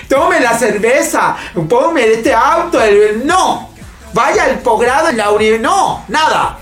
Tome 0.08 0.40
la 0.40 0.56
cerveza, 0.58 1.36
ponme 1.68 2.12
este 2.12 2.32
auto. 2.34 2.80
el- 2.80 3.26
No, 3.26 3.70
vaya 4.12 4.44
al 4.44 4.58
posgrado 4.60 5.08
en 5.08 5.16
la 5.16 5.30
universidad. 5.30 5.70
No, 5.70 6.04
nada. 6.08 6.58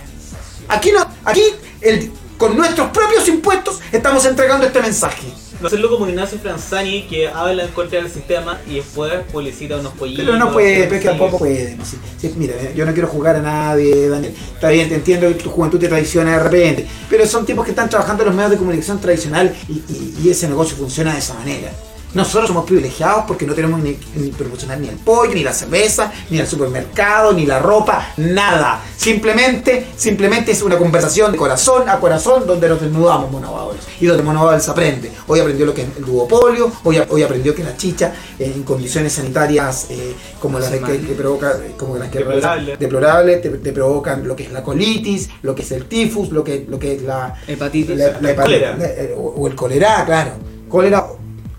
Aquí 0.70 0.90
no, 0.92 1.06
aquí 1.24 1.42
el- 1.80 2.10
con 2.38 2.56
nuestros 2.56 2.88
propios 2.90 3.28
impuestos 3.28 3.80
estamos 3.92 4.24
entregando 4.24 4.66
este 4.66 4.80
mensaje. 4.80 5.26
No 5.60 5.66
hacerlo 5.66 5.90
como 5.90 6.08
Ignacio 6.08 6.38
Franzani 6.38 7.02
que 7.02 7.28
habla 7.28 7.64
en 7.64 7.68
contra 7.72 8.00
del 8.00 8.10
sistema 8.10 8.58
y 8.66 8.76
después 8.76 9.12
publicita 9.30 9.76
unos 9.76 9.92
pollitos. 9.92 10.24
Pero 10.24 10.38
no 10.38 10.50
puede, 10.50 10.84
pero 10.84 10.94
es 10.96 11.02
que 11.02 11.08
tampoco 11.08 11.36
puede. 11.38 11.76
Sí, 11.84 11.98
sí, 12.18 12.32
mira, 12.38 12.54
yo 12.74 12.86
no 12.86 12.94
quiero 12.94 13.08
jugar 13.08 13.36
a 13.36 13.42
nadie, 13.42 14.08
Daniel. 14.08 14.34
Está 14.54 14.70
bien, 14.70 14.88
te 14.88 14.94
entiendo 14.94 15.28
que 15.28 15.34
tu 15.34 15.50
juventud 15.50 15.78
te 15.78 15.88
traiciona 15.88 16.32
de 16.38 16.42
repente. 16.42 16.86
Pero 17.10 17.26
son 17.26 17.44
tipos 17.44 17.62
que 17.66 17.72
están 17.72 17.90
trabajando 17.90 18.22
en 18.22 18.28
los 18.28 18.34
medios 18.36 18.52
de 18.52 18.56
comunicación 18.56 18.98
tradicional 19.02 19.54
y, 19.68 19.72
y- 19.72 20.14
y 20.24 20.30
ese 20.30 20.48
negocio 20.48 20.78
funciona 20.78 21.12
de 21.12 21.18
esa 21.18 21.34
manera. 21.34 21.70
Nosotros 22.14 22.48
somos 22.48 22.64
privilegiados 22.64 23.24
porque 23.26 23.46
no 23.46 23.54
tenemos 23.54 23.80
ni, 23.80 23.96
ni 24.16 24.28
promocionar 24.30 24.78
ni 24.80 24.88
el 24.88 24.96
pollo, 24.96 25.32
ni 25.34 25.42
la 25.44 25.52
cerveza, 25.52 26.10
ni 26.30 26.38
el 26.38 26.46
supermercado, 26.46 27.32
ni 27.32 27.46
la 27.46 27.58
ropa, 27.60 28.12
nada. 28.16 28.80
Simplemente, 28.96 29.86
simplemente 29.96 30.52
es 30.52 30.62
una 30.62 30.76
conversación 30.76 31.32
de 31.32 31.38
corazón 31.38 31.88
a 31.88 31.98
corazón 32.00 32.46
donde 32.46 32.68
nos 32.68 32.80
desnudamos 32.80 33.30
monobaules 33.30 33.82
y 34.00 34.06
donde 34.06 34.22
monobaules 34.22 34.68
aprende. 34.68 35.10
Hoy 35.26 35.40
aprendió 35.40 35.66
lo 35.66 35.74
que 35.74 35.82
es 35.82 35.88
el 35.98 36.04
duopolio, 36.04 36.70
hoy, 36.84 37.00
hoy 37.08 37.22
aprendió 37.22 37.54
que 37.54 37.62
la 37.64 37.76
chicha 37.76 38.12
eh, 38.38 38.52
en 38.56 38.62
condiciones 38.62 39.12
sanitarias 39.12 39.86
eh, 39.90 40.14
como 40.40 40.58
las 40.58 40.70
que, 40.70 41.00
que 41.00 41.12
provoca, 41.14 41.52
eh, 41.64 41.74
como 41.76 41.96
las 41.96 42.08
que 42.08 42.18
Deplorable. 42.18 42.76
deplorable, 42.76 43.36
te, 43.38 43.50
te 43.50 43.72
provocan 43.72 44.26
lo 44.26 44.34
que 44.36 44.44
es 44.44 44.52
la 44.52 44.62
colitis, 44.62 45.28
lo 45.42 45.54
que 45.54 45.62
es 45.62 45.72
el 45.72 45.84
tifus, 45.86 46.30
lo 46.30 46.42
que, 46.44 46.66
lo 46.68 46.78
que 46.78 46.94
es 46.94 47.02
la, 47.02 47.34
Hepatitis. 47.46 47.96
la- 47.96 48.20
la 48.20 49.14
o, 49.16 49.34
o 49.42 49.46
el 49.46 49.54
cólera, 49.54 50.04
claro. 50.04 50.32
Cólera 50.68 51.04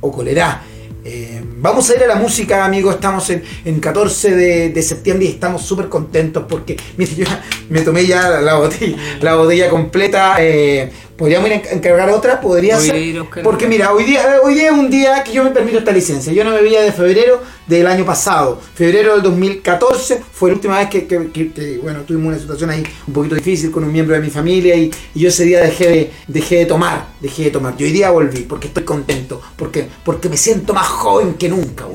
o- 0.02 0.12
cólera. 0.12 0.64
Eh, 1.04 1.41
vamos 1.58 1.89
a 1.89 1.95
ir 1.95 2.04
a 2.04 2.08
la 2.08 2.16
música, 2.16 2.64
amigos. 2.64 2.93
Estamos 2.95 3.28
en, 3.32 3.43
en 3.66 3.80
14 3.80 4.36
de, 4.36 4.70
de 4.70 4.82
septiembre 4.84 5.26
y 5.26 5.30
estamos 5.30 5.64
súper 5.64 5.89
contentos 5.89 6.43
porque, 6.47 6.78
mire, 6.97 7.16
yo 7.16 7.26
me 7.70 7.82
tomé 7.82 8.06
ya 8.06 8.30
la, 8.30 8.41
la 8.41 8.54
botella, 8.56 8.97
la 9.22 9.36
botella 9.36 9.70
completa. 9.70 10.36
eh, 10.39 10.91
¿Podríamos 11.22 11.49
ir 11.49 11.53
a 11.53 11.61
enc- 11.61 11.72
encargar 11.72 12.09
otra? 12.09 12.41
Podría 12.41 12.78
Voy 12.78 12.86
ser. 12.88 12.95
Porque 13.43 13.67
mira, 13.67 13.93
hoy 13.93 14.05
día, 14.05 14.38
hoy 14.43 14.55
día 14.55 14.65
es 14.65 14.72
un 14.72 14.89
día 14.89 15.24
que 15.24 15.32
yo 15.34 15.43
me 15.43 15.51
permito 15.51 15.78
esta 15.78 15.91
licencia. 15.91 16.34
Yo 16.34 16.43
no 16.43 16.49
me 16.49 16.63
veía 16.63 16.82
de 16.82 16.91
febrero 16.91 17.43
del 17.67 17.86
año 17.86 18.03
pasado. 18.03 18.59
Febrero 18.74 19.13
del 19.13 19.22
2014 19.22 20.19
fue 20.34 20.49
la 20.49 20.55
última 20.55 20.80
vez 20.80 20.89
que, 20.89 21.05
que- 21.05 21.30
que- 21.32 21.51
que, 21.53 21.78
bueno, 21.78 21.99
tuvimos 22.07 22.30
una 22.30 22.39
situación 22.39 22.72
ahí 22.72 22.84
un 23.05 23.13
poquito 23.13 23.36
difícil 23.36 23.69
con 23.69 23.84
un 23.84 23.91
miembro 23.93 24.15
de 24.15 24.22
mi 24.22 24.32
familia 24.32 24.76
y, 24.76 24.89
y 25.13 25.19
yo 25.19 25.28
ese 25.30 25.45
día 25.45 25.61
dejé 25.61 25.88
de, 25.89 26.11
dejé 26.28 26.55
de 26.55 26.65
tomar, 26.65 27.05
dejé 27.19 27.43
de 27.43 27.51
tomar. 27.51 27.78
Yo 27.78 27.86
hoy 27.86 27.91
día 27.91 28.09
volví 28.09 28.39
porque 28.41 28.65
estoy 28.69 28.84
contento, 28.84 29.39
porque, 29.55 29.88
porque 30.03 30.28
me 30.28 30.38
siento 30.38 30.74
más 30.74 30.88
joven 30.88 31.36
que 31.36 31.49
nunca. 31.49 31.86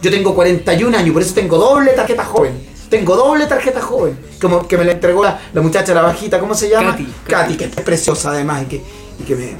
Yo 0.00 0.10
tengo 0.10 0.34
41 0.34 0.96
años, 0.96 1.12
por 1.12 1.20
eso 1.20 1.34
tengo 1.34 1.58
doble 1.58 1.90
tarjeta 1.92 2.24
joven. 2.24 2.69
Tengo 2.90 3.16
doble 3.16 3.46
tarjeta 3.46 3.80
joven, 3.80 4.18
como 4.40 4.66
que 4.66 4.76
me 4.76 4.84
la 4.84 4.92
entregó 4.92 5.22
la, 5.24 5.40
la 5.54 5.60
muchacha, 5.62 5.94
la 5.94 6.02
bajita, 6.02 6.40
¿cómo 6.40 6.54
se 6.54 6.68
llama? 6.68 6.90
Katy, 6.90 7.06
Katy, 7.28 7.56
que 7.56 7.64
es 7.66 7.70
preciosa 7.76 8.30
además 8.32 8.64
y 8.64 8.66
que, 8.66 8.82
y 9.20 9.22
que 9.22 9.36
me, 9.36 9.56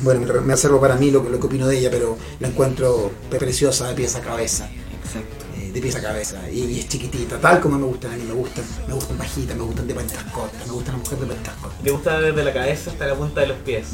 bueno, 0.00 0.20
me, 0.42 0.52
acervo 0.52 0.80
para 0.80 0.96
mí 0.96 1.10
lo, 1.12 1.22
que- 1.22 1.30
lo 1.30 1.38
que 1.38 1.46
opino 1.46 1.68
de 1.68 1.78
ella, 1.78 1.90
pero 1.90 2.18
la 2.40 2.48
encuentro 2.48 3.12
preciosa 3.30 3.88
de 3.88 3.94
pies 3.94 4.16
a 4.16 4.20
cabeza. 4.20 4.68
Exacto. 5.04 5.44
eh, 5.58 5.70
de 5.72 5.80
pies 5.80 5.94
a 5.94 6.02
cabeza. 6.02 6.38
Y, 6.50 6.60
y 6.64 6.80
es 6.80 6.88
chiquitita, 6.88 7.38
tal 7.38 7.60
como 7.60 7.78
me 7.78 7.84
gustan 7.86 8.12
a 8.12 8.16
mí. 8.16 8.24
Me 8.26 8.34
gustan, 8.34 8.64
me 8.88 8.94
gustan 8.94 9.16
bajitas, 9.18 9.56
me 9.56 9.62
gustan 9.62 9.86
de 9.86 9.94
pantas 9.94 10.24
cortas, 10.32 10.66
me 10.66 10.72
gustan 10.72 10.94
las 10.96 11.04
mujeres 11.04 11.28
de 11.28 11.34
pantas 11.34 11.54
cortas. 11.54 11.82
Te 11.84 11.90
gusta 11.92 12.20
desde 12.20 12.44
la 12.44 12.52
cabeza 12.52 12.90
hasta 12.90 13.06
la 13.06 13.14
punta 13.14 13.40
de 13.42 13.46
los 13.46 13.58
pies. 13.58 13.86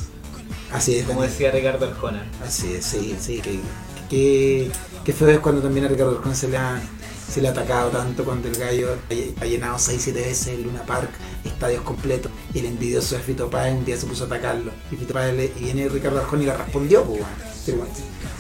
Así 0.73 0.97
es, 0.97 1.05
Como 1.07 1.23
decía 1.23 1.51
Ricardo 1.51 1.87
Arjona. 1.87 2.25
Así 2.45 2.73
es, 2.75 2.85
sí, 2.87 3.17
sí. 3.21 3.41
Que, 3.41 3.61
que, 4.09 4.71
que 5.05 5.13
feo 5.13 5.29
es 5.29 5.39
cuando 5.41 5.61
también 5.61 5.85
a 5.87 5.89
Ricardo 5.89 6.17
Arjona 6.17 6.35
se 6.35 6.49
le 6.49 6.57
ha, 6.57 6.81
se 7.29 7.41
le 7.41 7.49
ha 7.49 7.51
atacado 7.51 7.91
tanto 7.91 8.25
cuando 8.25 8.49
el 8.49 8.57
gallo 8.57 8.97
ha 9.41 9.45
llenado 9.45 9.77
6-7 9.77 10.13
veces 10.15 10.47
el 10.49 10.63
Luna 10.63 10.83
Park, 10.83 11.11
estadios 11.45 11.83
completos, 11.83 12.31
y 12.55 12.61
el 12.61 12.67
envidioso 12.67 13.17
de 13.17 13.23
Fito 13.23 13.51
Páez 13.51 13.75
un 13.75 13.85
día 13.85 13.97
se 13.97 14.07
puso 14.07 14.25
a 14.25 14.27
atacarlo. 14.27 14.71
Y 14.91 14.97
Fito 14.97 15.13
Páez 15.13 15.51
y 15.59 15.65
viene 15.65 15.89
Ricardo 15.89 16.19
Arjón 16.21 16.43
y 16.43 16.47
le 16.47 16.57
respondió, 16.57 17.05
pues, 17.05 17.23
Pero, 17.65 17.79
pues, 17.79 17.91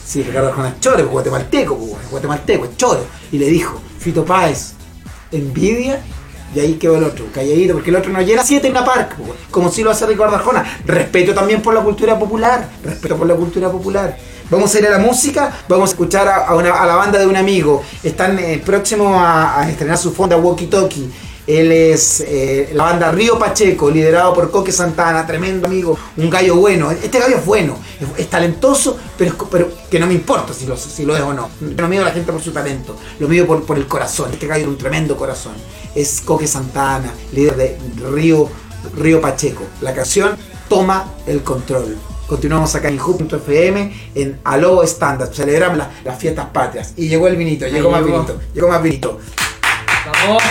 Sí, 0.05 0.23
Ricardo 0.23 0.49
Arjón 0.49 0.67
es 0.67 0.81
choro, 0.81 0.97
pues, 0.97 1.09
guatemalteco, 1.09 1.77
pues, 1.77 2.11
guatemalteco, 2.11 2.65
es 2.67 2.77
choro. 2.77 3.05
Y 3.33 3.39
le 3.39 3.47
dijo, 3.47 3.81
Fito 3.99 4.25
Páez, 4.25 4.75
envidia 5.33 6.01
y 6.55 6.61
ahí 6.61 6.75
quedó 6.75 6.97
el 6.97 7.05
otro, 7.05 7.27
calladito, 7.35 7.75
porque 7.75 7.91
el 7.91 7.97
otro 7.97 8.13
no 8.13 8.23
llena 8.23 8.45
siete 8.45 8.69
en 8.69 8.75
la 8.75 8.85
park, 8.85 9.17
pues, 9.17 9.39
como 9.51 9.71
si 9.71 9.83
lo 9.83 9.91
hace 9.91 10.07
Ricardo 10.07 10.37
Arjona. 10.37 10.79
Respeto 10.87 11.35
también 11.35 11.61
por 11.61 11.75
la 11.75 11.83
cultura 11.83 12.19
popular, 12.19 12.69
respeto 12.85 13.17
por 13.17 13.27
la 13.27 13.35
cultura 13.35 13.71
popular. 13.71 14.17
Vamos 14.49 14.73
a 14.75 14.79
ir 14.79 14.87
a 14.87 14.91
la 14.91 14.99
música, 14.99 15.53
vamos 15.69 15.91
a 15.91 15.93
escuchar 15.93 16.29
a, 16.29 16.55
una, 16.55 16.71
a 16.71 16.87
la 16.87 16.95
banda 16.95 17.19
de 17.19 17.27
un 17.27 17.37
amigo. 17.37 17.83
Están 18.03 18.39
eh, 18.39 18.63
próximos 18.65 19.09
a, 19.17 19.61
a, 19.61 19.69
estrenar 19.69 19.99
su 19.99 20.13
fonda 20.13 20.37
Walkie 20.37 20.67
Talkie. 20.67 21.11
Él 21.47 21.71
es 21.71 22.21
eh, 22.21 22.71
la 22.75 22.85
banda 22.85 23.13
Río 23.13 23.39
Pacheco, 23.39 23.91
liderado 23.91 24.35
por 24.35 24.51
Coque 24.51 24.73
Santana, 24.73 25.27
tremendo 25.27 25.67
amigo, 25.67 25.97
un 26.17 26.29
gallo 26.29 26.57
bueno. 26.57 26.91
Este 26.91 27.19
gallo 27.21 27.37
es 27.37 27.47
bueno, 27.47 27.77
es, 28.17 28.29
talentoso, 28.29 28.97
pero, 29.17 29.37
pero 29.51 29.71
que 29.89 30.01
no 30.01 30.07
me 30.07 30.15
importa 30.15 30.53
si 30.53 30.67
lo, 30.67 30.77
si 30.77 31.05
lo 31.05 31.17
es 31.17 31.23
o 31.23 31.33
no. 31.33 31.49
No 31.61 31.89
mido 31.89 32.03
a 32.03 32.07
la 32.07 32.13
gente 32.13 32.33
por 32.33 32.43
su 32.43 32.53
talento, 32.53 32.97
lo 33.21 33.29
mido 33.29 33.47
por, 33.47 33.65
por 33.65 33.77
el 33.77 33.87
corazón. 33.87 34.31
Este 34.33 34.47
gallo 34.47 34.63
es 34.63 34.69
un 34.69 34.79
tremendo 34.79 35.17
corazón. 35.17 35.55
Es 35.95 36.21
Coque 36.21 36.49
Santana, 36.49 37.13
líder 37.33 37.57
de 37.57 37.79
Río, 38.13 38.49
Río 38.97 39.21
Pacheco. 39.21 39.63
La 39.83 39.95
canción 39.95 40.37
Toma 40.69 41.13
el 41.27 41.43
Control. 41.43 41.97
Continuamos 42.27 42.75
acá 42.75 42.89
en 42.89 43.01
Hub.fm 43.01 43.93
en 44.15 44.41
Aló 44.45 44.83
Standard. 44.83 45.33
Celebramos 45.33 45.87
las 46.05 46.19
fiestas 46.19 46.47
patrias. 46.47 46.93
Y 46.97 47.09
llegó 47.09 47.29
el 47.29 47.37
vinito, 47.37 47.67
llegó 47.67 47.91
más 47.91 48.05
vinito, 48.05 48.41
llegó 48.53 48.69
más 48.69 48.83
vinito. 48.83 49.19
¡Vamos! 50.25 50.43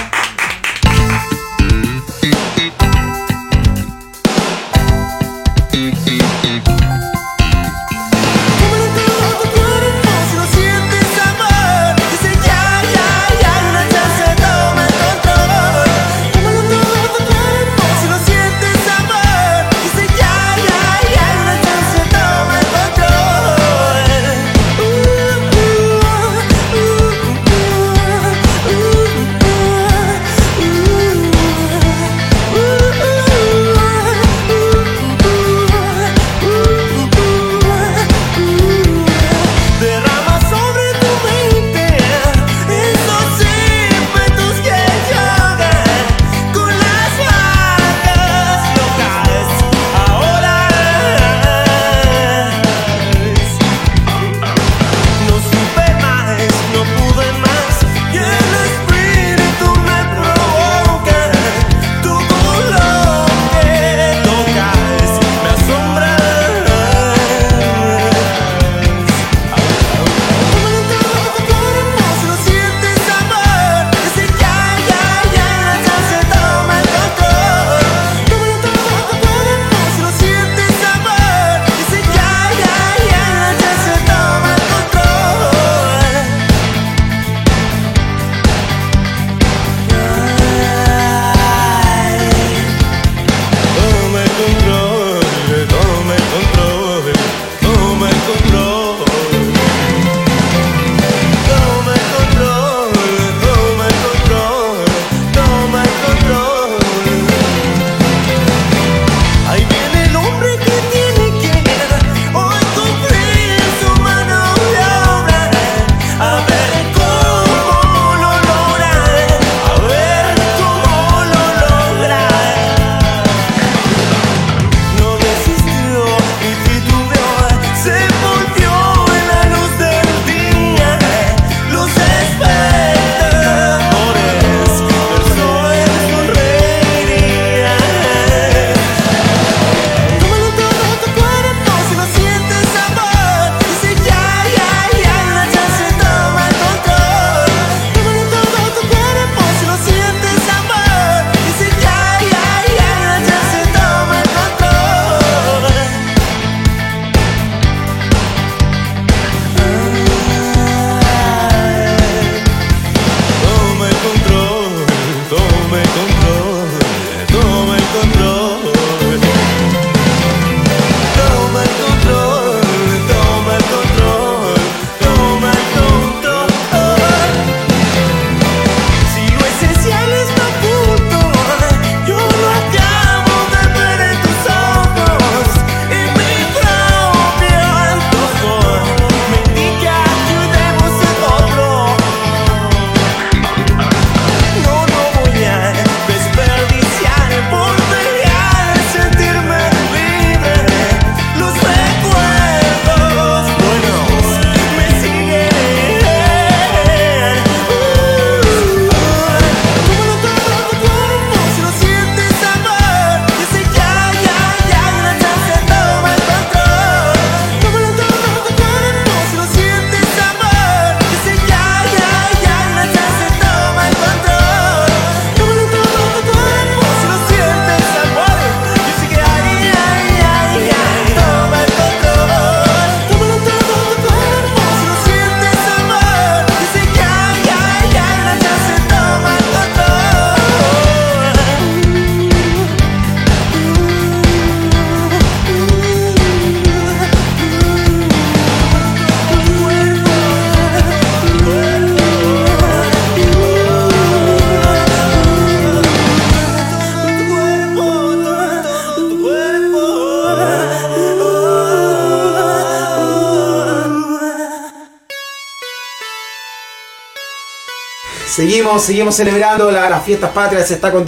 Seguimos, 268.79 269.15
celebrando 269.15 269.69
la- 269.71 269.89
las 269.89 270.03
fiestas 270.03 270.31
patrias. 270.31 270.69
Está 270.71 270.91
con, 270.91 271.05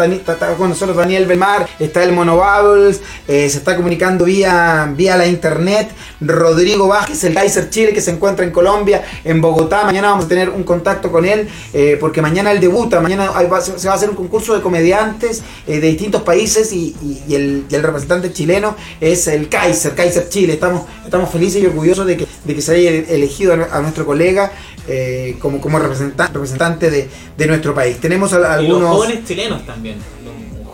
nosotros 0.70 0.96
Daniel 0.96 1.26
Belmar, 1.26 1.68
está 1.80 2.04
el 2.04 2.12
Mono 2.12 2.38
Bubbles, 2.38 3.02
eh, 3.28 3.50
se 3.50 3.58
está 3.58 3.76
comunicando 3.76 4.26
vía, 4.26 4.88
vía 4.96 5.18
la 5.18 5.26
internet. 5.26 5.90
Rodrigo 6.20 6.88
Vázquez, 6.88 7.24
el 7.26 7.34
Kaiser 7.34 7.70
Chile, 7.70 7.94
que 7.94 8.02
se 8.02 8.12
encuentra 8.12 8.44
en 8.46 8.52
Colombia, 8.52 9.04
en 9.24 9.42
Bogotá. 9.42 9.84
Mañana 9.84 10.10
vamos 10.10 10.26
a 10.26 10.28
tener 10.28 10.50
un 10.50 10.64
contacto 10.64 11.12
con 11.12 11.26
él, 11.26 11.48
eh, 11.74 11.98
porque 12.00 12.22
mañana 12.22 12.52
él 12.52 12.60
debuta. 12.60 13.00
Mañana 13.02 13.32
se 13.78 13.88
va 13.88 13.94
a 13.94 13.96
hacer 13.98 14.10
un 14.10 14.16
concurso 14.16 14.56
de 14.56 14.62
comediantes 14.62 15.44
eh, 15.68 15.80
de 15.80 15.88
distintos 15.88 16.24
países 16.24 16.72
y, 16.74 16.96
y- 17.02 17.24
y 17.28 17.36
el, 17.36 17.66
y 17.70 17.76
el 17.76 17.84
representante 17.84 18.32
chileno 18.34 18.76
es 19.00 19.28
el 19.28 19.50
Kaiser, 19.50 19.94
Kaiser 19.96 20.30
Chile. 20.30 20.54
Estamos, 20.54 20.84
estamos 21.04 21.30
felices 21.30 21.62
y 21.62 21.66
orgullosos 21.66 22.06
de 22.08 22.18
que, 22.18 22.28
de 22.44 22.56
que 22.56 22.62
se 22.62 22.74
haya 22.76 22.90
elegido 22.92 23.54
a, 23.54 23.78
a 23.78 23.82
nuestro 23.82 24.06
colega 24.06 24.52
eh, 24.88 25.36
como, 25.40 25.60
como 25.62 25.80
representante, 25.80 26.34
representante 26.34 26.90
de, 26.90 27.10
de 27.38 27.48
nuestro 27.48 27.76
país. 27.76 27.98
Tenemos 28.00 28.34
a- 28.34 28.38
Y 28.38 28.42
los 28.42 28.78
algunos... 28.78 28.90
jóvenes 28.98 29.26
chilenos 29.26 29.66
también. 29.66 29.98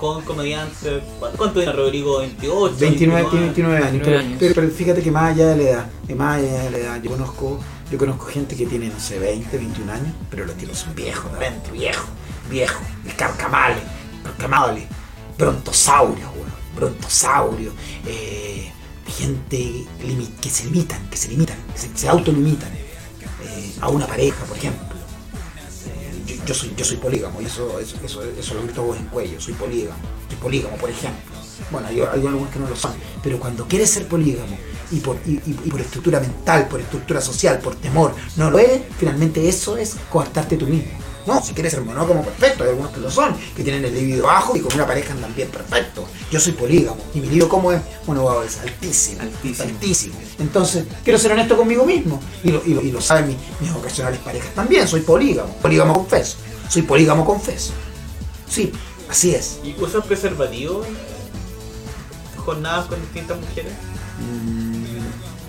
Un, 0.04 0.10
un 0.10 0.14
joven 0.14 0.26
comediante. 0.26 1.02
¿Cuánto, 1.20 1.52
tiene 1.60 1.72
Rodrigo? 1.72 2.22
¿28? 2.24 2.78
29, 2.78 3.28
tiene 3.30 3.46
29 3.46 3.78
años, 3.78 3.92
29 3.92 4.02
pero, 4.04 4.20
años. 4.20 4.38
pero- 4.40 4.56
pero 4.56 4.70
fíjate 4.70 5.02
que 5.02 5.12
más 5.12 5.32
allá 5.34 5.48
de 5.50 5.56
la 5.58 5.70
edad, 5.70 5.88
más 6.16 6.38
allá 6.38 6.64
de 6.64 6.72
la 6.72 6.78
edad, 6.78 7.02
yo 7.02 7.10
conozco, 7.12 7.60
yo 7.92 7.98
conozco 7.98 8.26
gente 8.26 8.56
que 8.56 8.66
tiene, 8.66 8.88
no 8.90 9.00
sé, 9.00 9.20
20, 9.20 9.58
21 9.58 9.92
años, 9.92 10.14
pero 10.30 10.46
los 10.46 10.56
tipos 10.58 10.78
son 10.78 10.94
viejos 10.96 11.32
de 11.32 11.38
adentro, 11.46 11.74
viejos, 11.74 12.06
viejos, 12.50 12.82
carcamales, 13.18 13.84
carcamales, 14.24 14.86
brontosaurios, 15.38 16.30
weón, 16.36 16.52
brontosaurios, 16.76 17.74
eh, 18.06 18.72
gente 19.08 19.86
que 20.42 20.50
se 20.50 20.66
limitan, 20.66 21.08
que 21.10 21.18
se 21.18 21.28
limitan, 21.30 21.58
que 21.74 21.80
se, 21.80 21.90
se 21.96 22.08
autolimitan 22.10 22.72
eh, 22.74 23.74
a 23.82 23.90
una 23.90 24.08
pareja, 24.08 24.44
por 24.46 24.58
ejemplo. 24.58 24.93
Yo, 26.46 26.54
soy, 26.54 26.74
yo 26.76 26.84
soy 26.84 26.98
polígamo 26.98 27.42
y 27.42 27.46
eso, 27.46 27.80
eso, 27.80 27.96
eso, 28.04 28.22
eso 28.24 28.54
lo 28.56 28.64
grito 28.64 28.84
vos 28.84 28.98
en 28.98 29.06
cuello, 29.06 29.40
soy 29.40 29.54
polígamo, 29.54 30.00
soy 30.28 30.38
polígamo, 30.38 30.76
por 30.78 30.90
ejemplo. 30.90 31.34
Bueno, 31.72 31.88
hay, 31.88 32.02
hay 32.02 32.28
algunos 32.28 32.50
que 32.50 32.60
no 32.60 32.68
lo 32.68 32.76
son, 32.76 32.94
pero 33.22 33.40
cuando 33.40 33.66
quieres 33.68 33.90
ser 33.90 34.08
polígamo 34.08 34.58
y 34.92 35.00
por, 35.00 35.18
y 35.26 35.38
por 35.70 35.80
estructura 35.80 36.20
mental, 36.20 36.68
por 36.68 36.82
estructura 36.82 37.22
social, 37.22 37.60
por 37.60 37.76
temor, 37.76 38.14
no 38.36 38.52
lo 38.52 38.60
eres, 38.60 38.82
finalmente 38.98 39.48
eso 39.48 39.78
es 39.78 39.96
coartarte 40.10 40.58
tú 40.58 40.68
mismo. 40.68 41.03
No, 41.26 41.42
si 41.42 41.54
quieres 41.54 41.72
ser 41.74 41.82
monógamo, 41.82 42.22
perfecto, 42.24 42.64
hay 42.64 42.72
algunos 42.72 42.92
que 42.92 43.00
lo 43.00 43.10
son, 43.10 43.36
que 43.56 43.64
tienen 43.64 43.86
el 43.86 43.94
libido 43.94 44.26
bajo 44.28 44.56
y 44.58 44.60
con 44.60 44.74
una 44.74 44.86
pareja 44.86 45.14
andan 45.14 45.34
bien 45.36 45.50
perfecto. 45.50 46.06
Yo 46.32 46.40
soy 46.40 46.52
polígamo 46.54 46.98
y 47.14 47.20
mi 47.20 47.28
libido 47.28 47.48
como 47.48 47.72
es, 47.72 47.82
bueno, 48.06 48.44
es 48.44 48.60
altísimo, 48.60 49.22
Altísimo. 49.22 49.70
altísimo. 49.70 50.16
Entonces, 50.40 50.86
quiero 51.04 51.18
ser 51.20 51.32
honesto 51.32 51.56
conmigo 51.56 51.86
mismo 51.86 52.20
y 52.44 52.50
lo, 52.52 52.62
y 52.66 52.74
lo- 52.74 52.82
y 52.82 52.92
lo 52.92 53.00
saben 53.02 53.28
mis, 53.28 53.38
mis 53.62 53.72
ocasionales 53.72 54.20
parejas 54.20 54.54
también, 54.54 54.88
soy 54.88 55.02
polígamo, 55.02 55.54
polígamo 55.62 55.94
confeso, 55.94 56.38
soy 56.70 56.82
polígamo 56.82 57.24
confeso. 57.26 57.72
Sí, 58.50 58.72
así 59.10 59.34
es. 59.34 59.60
¿Y 59.64 59.76
usas 59.82 60.04
preservativo? 60.06 60.84
¿Jornadas 62.38 62.88
con 62.88 63.00
distintas 63.02 63.40
mujeres? 63.40 63.72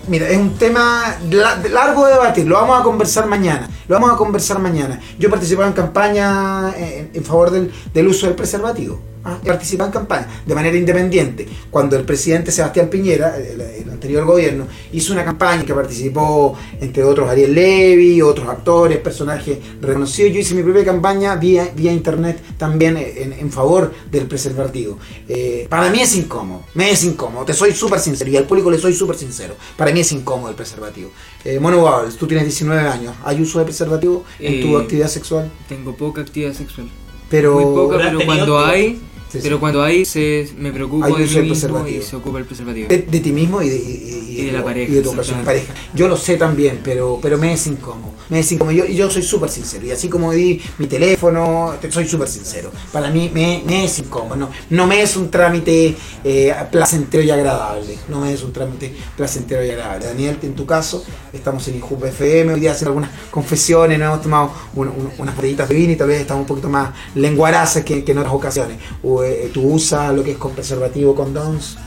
Mira, 0.07 0.29
es 0.29 0.37
un 0.37 0.53
tema 0.55 1.15
la- 1.31 1.57
largo 1.71 2.05
de 2.05 2.13
debatir, 2.13 2.45
lo 2.45 2.55
vamos 2.55 2.79
a 2.79 2.83
conversar 2.83 3.25
mañana. 3.27 3.67
Lo 3.87 3.95
vamos 3.95 4.11
a 4.13 4.17
conversar 4.17 4.59
mañana. 4.59 4.99
Yo 5.17 5.27
he 5.27 5.31
participado 5.31 5.67
en 5.67 5.73
campaña 5.73 6.73
en, 6.77 7.09
en 7.13 7.23
favor 7.23 7.49
del, 7.51 7.71
del 7.93 8.07
uso 8.07 8.27
del 8.27 8.35
preservativo. 8.35 8.99
Ah, 9.27 9.39
He 9.43 9.47
participado 9.47 9.87
en 9.89 9.93
campaña 9.93 10.27
de 10.45 10.53
manera 10.55 10.77
independiente. 10.77 11.47
Cuando 11.71 11.95
el 11.97 12.03
presidente 12.05 12.51
Sebastián 12.51 12.89
Piñera, 12.89 13.35
el, 13.37 13.59
el 13.59 13.89
anterior 13.89 14.23
gobierno, 14.23 14.67
hizo 14.93 15.13
una 15.13 15.25
campaña 15.25 15.65
que 15.65 15.73
participó, 15.73 16.55
entre 16.79 17.03
otros, 17.03 17.27
Ariel 17.27 17.53
Levy, 17.55 18.21
otros 18.21 18.47
actores, 18.47 18.99
personajes 18.99 19.57
reconocidos, 19.81 20.31
yo 20.31 20.39
hice 20.39 20.53
mi 20.53 20.61
propia 20.63 20.85
campaña 20.85 21.35
vía, 21.37 21.71
vía 21.75 21.91
internet 21.91 22.39
también 22.57 22.97
en, 22.97 23.33
en 23.33 23.51
favor 23.51 23.91
del 24.11 24.27
preservativo. 24.27 24.99
Eh, 25.27 25.65
para 25.69 25.89
mí 25.89 26.01
es 26.01 26.15
incómodo, 26.15 26.63
me 26.75 26.91
es 26.91 27.03
incómodo, 27.03 27.45
te 27.45 27.53
soy 27.53 27.71
súper 27.73 27.99
sincero 27.99 28.29
y 28.29 28.37
al 28.37 28.45
público 28.45 28.69
le 28.69 28.77
soy 28.77 28.93
súper 28.93 29.15
sincero. 29.15 29.55
Para 29.75 29.91
mí 29.91 30.01
es 30.01 30.11
incómodo 30.11 30.49
el 30.49 30.55
preservativo. 30.55 31.09
Eh, 31.43 31.59
Mono 31.59 31.79
Bubbles, 31.79 32.15
tú 32.17 32.27
tienes 32.27 32.45
19 32.45 32.87
años, 32.87 33.15
¿hay 33.23 33.41
uso 33.41 33.57
de 33.59 33.65
preservativo 33.65 34.23
en 34.39 34.61
tu 34.61 34.77
Eh, 34.77 34.81
actividad 34.81 35.07
sexual? 35.07 35.51
Tengo 35.67 35.95
poca 35.95 36.21
actividad 36.21 36.53
sexual. 36.53 36.87
Pero 37.29 37.55
Muy 37.59 37.73
poca, 37.75 37.97
Pero 37.97 38.19
cuando 38.23 38.59
hay, 38.63 39.01
Sí, 39.35 39.39
pero 39.43 39.55
sí. 39.57 39.59
cuando 39.59 39.83
hay 39.83 40.05
se 40.05 40.49
me 40.57 40.71
preocupo 40.71 41.05
Hay 41.05 41.13
de 41.13 41.19
mí 41.41 41.49
mismo 41.49 41.87
y 41.87 42.01
se 42.01 42.15
ocupa 42.15 42.39
el 42.39 42.45
preservativo. 42.45 42.87
de, 42.87 42.97
de 42.99 43.19
ti 43.19 43.31
mismo 43.31 43.61
y 43.61 43.69
de, 43.69 43.75
y- 43.77 43.79
y- 43.79 44.25
Y 44.35 44.45
de 44.47 44.51
la 44.51 44.63
pareja, 44.65 44.91
y 44.91 44.95
de 44.95 45.01
tu 45.01 45.11
ocasión 45.11 45.43
pareja. 45.45 45.73
Yo 45.93 46.09
lo 46.09 46.17
sé 46.17 46.35
también, 46.35 46.81
pero, 46.83 47.19
pero 47.21 47.37
me 47.37 47.53
es 47.53 47.67
incómodo. 47.67 48.13
Me 48.27 48.39
es 48.39 48.51
incómodo. 48.51 48.75
Yo, 48.75 48.85
yo 48.85 49.09
soy 49.09 49.23
súper 49.23 49.49
sincero. 49.49 49.85
Y 49.85 49.91
así 49.91 50.09
como 50.09 50.33
di 50.33 50.61
mi 50.77 50.87
teléfono, 50.87 51.73
te 51.79 51.89
soy 51.89 52.05
súper 52.05 52.27
sincero. 52.27 52.69
Para 52.91 53.09
mí 53.09 53.31
me, 53.33 53.63
me 53.65 53.85
es 53.85 53.97
incómodo. 53.99 54.35
No, 54.35 54.49
no 54.71 54.87
me 54.87 55.01
es 55.01 55.15
un 55.15 55.31
trámite 55.31 55.95
eh, 56.25 56.53
placentero 56.69 57.23
y 57.23 57.29
agradable. 57.31 57.97
No 58.09 58.19
me 58.19 58.33
es 58.33 58.43
un 58.43 58.51
trámite 58.51 58.93
placentero 59.15 59.63
y 59.65 59.69
agradable. 59.69 60.05
Daniel, 60.07 60.37
en 60.41 60.53
tu 60.53 60.65
caso, 60.65 61.05
estamos 61.31 61.65
en 61.69 61.75
Injub 61.75 62.03
FM. 62.03 62.55
Hoy 62.55 62.59
día 62.59 62.73
hacer 62.73 62.89
algunas 62.89 63.11
confesiones. 63.31 63.97
Nos 63.99 64.07
hemos 64.07 64.21
tomado 64.21 64.51
un- 64.75 64.89
un- 64.89 65.11
unas 65.17 65.33
botellitas 65.35 65.69
de 65.69 65.75
vino 65.75 65.93
y 65.93 65.95
tal 65.95 66.07
vez 66.09 66.19
estamos 66.19 66.41
un 66.41 66.47
poquito 66.47 66.67
más 66.67 66.89
lenguarazas 67.15 67.85
que, 67.85 68.03
que 68.03 68.11
en 68.11 68.17
otras 68.17 68.33
ocasiones. 68.33 68.77
O, 69.01 69.23
eh, 69.25 69.51
¿Tú 69.53 69.61
usas 69.73 70.13
lo 70.15 70.23
que 70.23 70.31
es 70.31 70.37
con 70.37 70.53
preservativo, 70.53 71.15
condoms? 71.15 71.77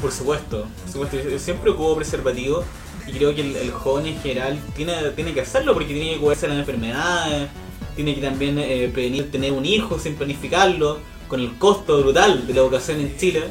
Por 0.00 0.12
supuesto, 0.12 0.66
por 0.84 0.92
supuesto. 0.92 1.28
Yo 1.28 1.38
siempre 1.38 1.70
ocupo 1.70 1.96
preservativo 1.96 2.62
y 3.06 3.12
creo 3.12 3.34
que 3.34 3.40
el, 3.40 3.56
el 3.56 3.70
joven 3.72 4.06
en 4.06 4.20
general 4.20 4.58
tiene, 4.76 4.92
tiene 5.16 5.32
que 5.34 5.40
hacerlo 5.40 5.72
porque 5.74 5.92
tiene 5.94 6.14
que 6.14 6.18
cuidarse 6.20 6.46
de 6.46 6.52
las 6.54 6.60
enfermedades, 6.60 7.48
tiene 7.96 8.14
que 8.14 8.20
también 8.20 8.58
eh, 8.58 8.90
prevenir 8.92 9.30
tener 9.30 9.52
un 9.52 9.64
hijo 9.66 9.98
sin 9.98 10.14
planificarlo, 10.14 10.98
con 11.26 11.40
el 11.40 11.58
costo 11.58 11.98
brutal 12.00 12.46
de 12.46 12.54
la 12.54 12.60
educación 12.60 13.00
en 13.00 13.16
Chile. 13.18 13.44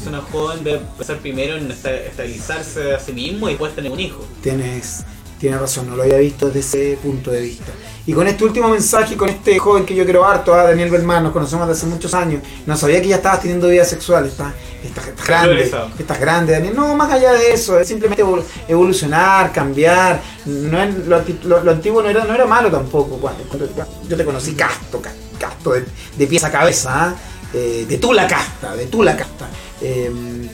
Es 0.00 0.06
una 0.06 0.20
joven 0.20 0.64
debe 0.64 0.78
empezar 0.78 1.18
primero 1.18 1.56
en 1.56 1.70
esta- 1.70 1.94
estabilizarse 1.94 2.94
a 2.94 3.00
sí 3.00 3.12
mismo 3.12 3.48
y 3.48 3.52
después 3.52 3.74
tener 3.74 3.90
un 3.92 4.00
hijo. 4.00 4.24
Tienes, 4.42 5.04
tienes 5.38 5.60
razón, 5.60 5.88
no 5.88 5.96
lo 5.96 6.02
había 6.02 6.18
visto 6.18 6.46
desde 6.46 6.60
ese 6.60 6.98
punto 7.02 7.30
de 7.30 7.40
vista. 7.40 7.72
Y 8.06 8.12
con 8.14 8.26
este 8.26 8.42
último 8.44 8.68
mensaje, 8.68 9.16
con 9.16 9.28
este 9.28 9.58
joven 9.58 9.84
que 9.84 9.94
yo 9.94 10.04
quiero 10.04 10.24
harto, 10.24 10.54
a 10.54 10.64
Daniel 10.64 10.90
Belmar, 10.90 11.22
nos 11.22 11.32
conocemos 11.32 11.68
desde 11.68 11.80
hace 11.82 11.86
muchos 11.90 12.14
años, 12.14 12.42
no 12.66 12.76
sabía 12.76 13.02
que 13.02 13.08
ya 13.08 13.16
estabas 13.16 13.40
teniendo 13.42 13.68
vida 13.68 13.84
sexual, 13.84 14.26
estás, 14.26 14.54
estás, 14.82 15.08
estás 15.08 15.26
grande, 15.26 15.54
estás 15.98 16.18
grande, 16.20 16.52
Daniel. 16.54 16.74
No, 16.74 16.96
más 16.96 17.12
allá 17.12 17.32
de 17.34 17.52
eso, 17.52 17.78
es 17.78 17.86
simplemente 17.86 18.24
evol- 18.24 18.42
evolucionar, 18.66 19.52
cambiar. 19.52 20.20
No 20.46 20.82
es- 20.82 21.06
lo, 21.06 21.16
anti- 21.16 21.38
lo- 21.44 21.62
lo 21.62 21.70
antiguo 21.70 22.02
no 22.02 22.08
era, 22.08 22.24
no 22.24 22.34
era 22.34 22.46
malo 22.46 22.70
tampoco. 22.70 23.16
Cuando, 23.18 23.44
cuando- 23.44 23.68
yo 24.08 24.16
te 24.16 24.24
conocí 24.24 24.54
casto, 24.54 25.02
ca- 25.02 25.12
casto 25.38 25.72
de, 25.72 25.84
de 26.16 26.26
pies 26.26 26.44
a 26.44 26.50
cabeza, 26.50 26.90
¿ah? 27.10 27.14
Eh, 27.52 27.84
de 27.88 27.96
tú 27.98 28.12
la 28.12 28.26
casta, 28.26 28.74
de 28.76 28.86
tú 28.86 29.02
la 29.02 29.16
casta. 29.16 29.48
Eh, 29.80 30.10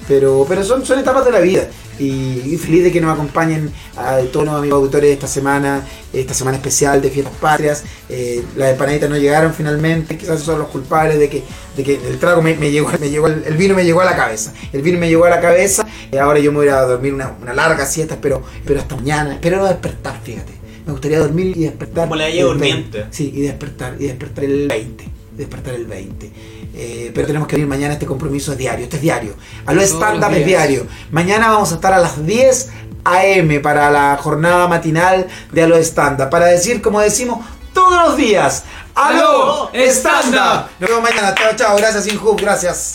pero 0.07 0.45
pero 0.49 0.63
son, 0.65 0.85
son 0.85 0.99
etapas 0.99 1.25
de 1.25 1.33
la 1.33 1.41
vida. 1.41 1.69
Y, 1.99 2.43
y 2.45 2.57
feliz 2.57 2.83
de 2.83 2.91
que 2.91 3.01
nos 3.01 3.15
acompañen 3.15 3.71
a 3.97 4.19
todos 4.33 4.47
los 4.47 4.55
amigos 4.57 4.79
auditores 4.79 5.13
esta 5.13 5.29
semana, 5.29 5.87
esta 6.13 6.35
semana 6.35 6.57
especial 6.57 7.01
de 7.01 7.11
Fiestas 7.11 7.35
Patrias. 7.41 7.85
Eh, 8.09 8.43
las 8.57 8.73
empanaditas 8.73 9.09
no 9.09 9.17
llegaron 9.17 9.55
finalmente, 9.55 10.19
quizás 10.19 10.41
son 10.41 10.59
los 10.59 10.69
culpables 10.69 11.19
de 11.19 11.29
que, 11.29 11.43
de 11.77 11.85
que 11.85 11.95
el 11.95 12.19
trago 12.19 12.43
me, 12.43 12.57
me 12.57 12.73
llegó, 12.73 12.91
me 13.01 13.11
llegó 13.11 13.29
el, 13.29 13.45
el 13.47 13.57
vino 13.57 13.75
me 13.75 13.85
llegó 13.85 14.01
a 14.01 14.05
la 14.05 14.17
cabeza. 14.17 14.53
El 14.73 14.83
vino 14.83 14.99
me 14.99 15.09
llegó 15.09 15.25
a 15.25 15.31
la 15.31 15.41
cabeza. 15.41 15.87
Eh, 16.11 16.19
ahora 16.19 16.41
yo 16.41 16.51
me 16.51 16.59
voy 16.59 16.67
a 16.67 16.71
ir 16.71 16.77
a 16.77 16.83
dormir 16.83 17.15
una, 17.15 17.33
una 17.41 17.55
larga 17.55 17.87
siesta, 17.87 18.19
pero, 18.21 18.43
pero 18.67 18.81
hasta 18.81 18.97
mañana. 18.97 19.35
Espero 19.35 19.59
no 19.59 19.67
despertar, 19.67 20.21
fíjate. 20.23 20.53
Me 20.87 20.93
gustaría 20.93 21.19
dormir 21.19 21.57
y 21.57 21.61
despertar. 21.61 22.05
Como 22.05 22.17
la 22.17 22.25
20. 22.25 22.43
durmiente. 22.43 23.07
Sí, 23.11 23.33
y 23.35 23.43
despertar, 23.43 23.97
y 23.99 24.07
despertar 24.07 24.45
el 24.45 24.69
20. 24.69 25.05
Despertar 25.37 25.75
el 25.75 25.87
20. 25.87 26.31
Eh, 26.77 27.13
pero 27.15 27.27
tenemos 27.27 27.47
que 27.47 27.57
venir 27.57 27.69
mañana 27.69 27.93
este 27.95 28.07
compromiso 28.07 28.53
es 28.53 28.59
diario, 28.59 28.85
este 28.85 28.97
es 28.97 29.03
diario. 29.03 29.35
A 29.65 29.73
lo 29.73 29.81
Todos 29.81 29.95
stand 29.95 30.21
los 30.21 30.29
up 30.29 30.35
es 30.35 30.47
diario. 30.47 30.87
Mañana 31.13 31.49
vamos 31.49 31.71
a 31.73 31.77
estar 31.77 31.93
a 31.93 31.99
las 31.99 32.27
10 32.27 32.71
AM 33.05 33.63
para 33.63 33.91
la 33.91 34.17
jornada 34.21 34.67
matinal 34.67 35.27
de 35.53 35.63
Alo 35.63 35.77
Stand 35.77 36.21
Up. 36.23 36.31
Para 36.31 36.47
decir, 36.47 36.83
como 36.83 37.01
decimos 37.01 37.45
todos 37.73 38.09
los 38.09 38.17
días, 38.17 38.65
¡Aló 38.95 39.71
Stand 39.75 40.35
Up! 40.35 40.71
Nos 40.79 40.91
vemos 40.91 41.03
mañana. 41.03 41.35
Chao, 41.35 41.53
chao. 41.57 41.77
Gracias, 41.77 42.07
Inhub. 42.07 42.41
Gracias. 42.41 42.93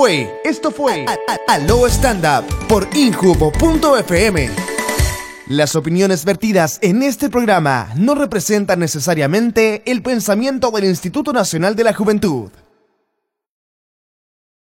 fue, 0.00 0.40
esto 0.44 0.70
fue 0.70 1.04
Aló 1.46 1.86
Stand 1.86 2.24
Up 2.24 2.66
por 2.68 2.88
injubo.fm. 2.94 4.48
Las 5.46 5.76
opiniones 5.76 6.24
vertidas 6.24 6.78
en 6.80 7.02
este 7.02 7.28
programa 7.28 7.90
no 7.96 8.14
representan 8.14 8.78
necesariamente 8.78 9.82
el 9.84 10.00
pensamiento 10.00 10.70
del 10.70 10.84
Instituto 10.84 11.34
Nacional 11.34 11.76
de 11.76 11.84
la 11.84 11.92
Juventud. 11.92 12.48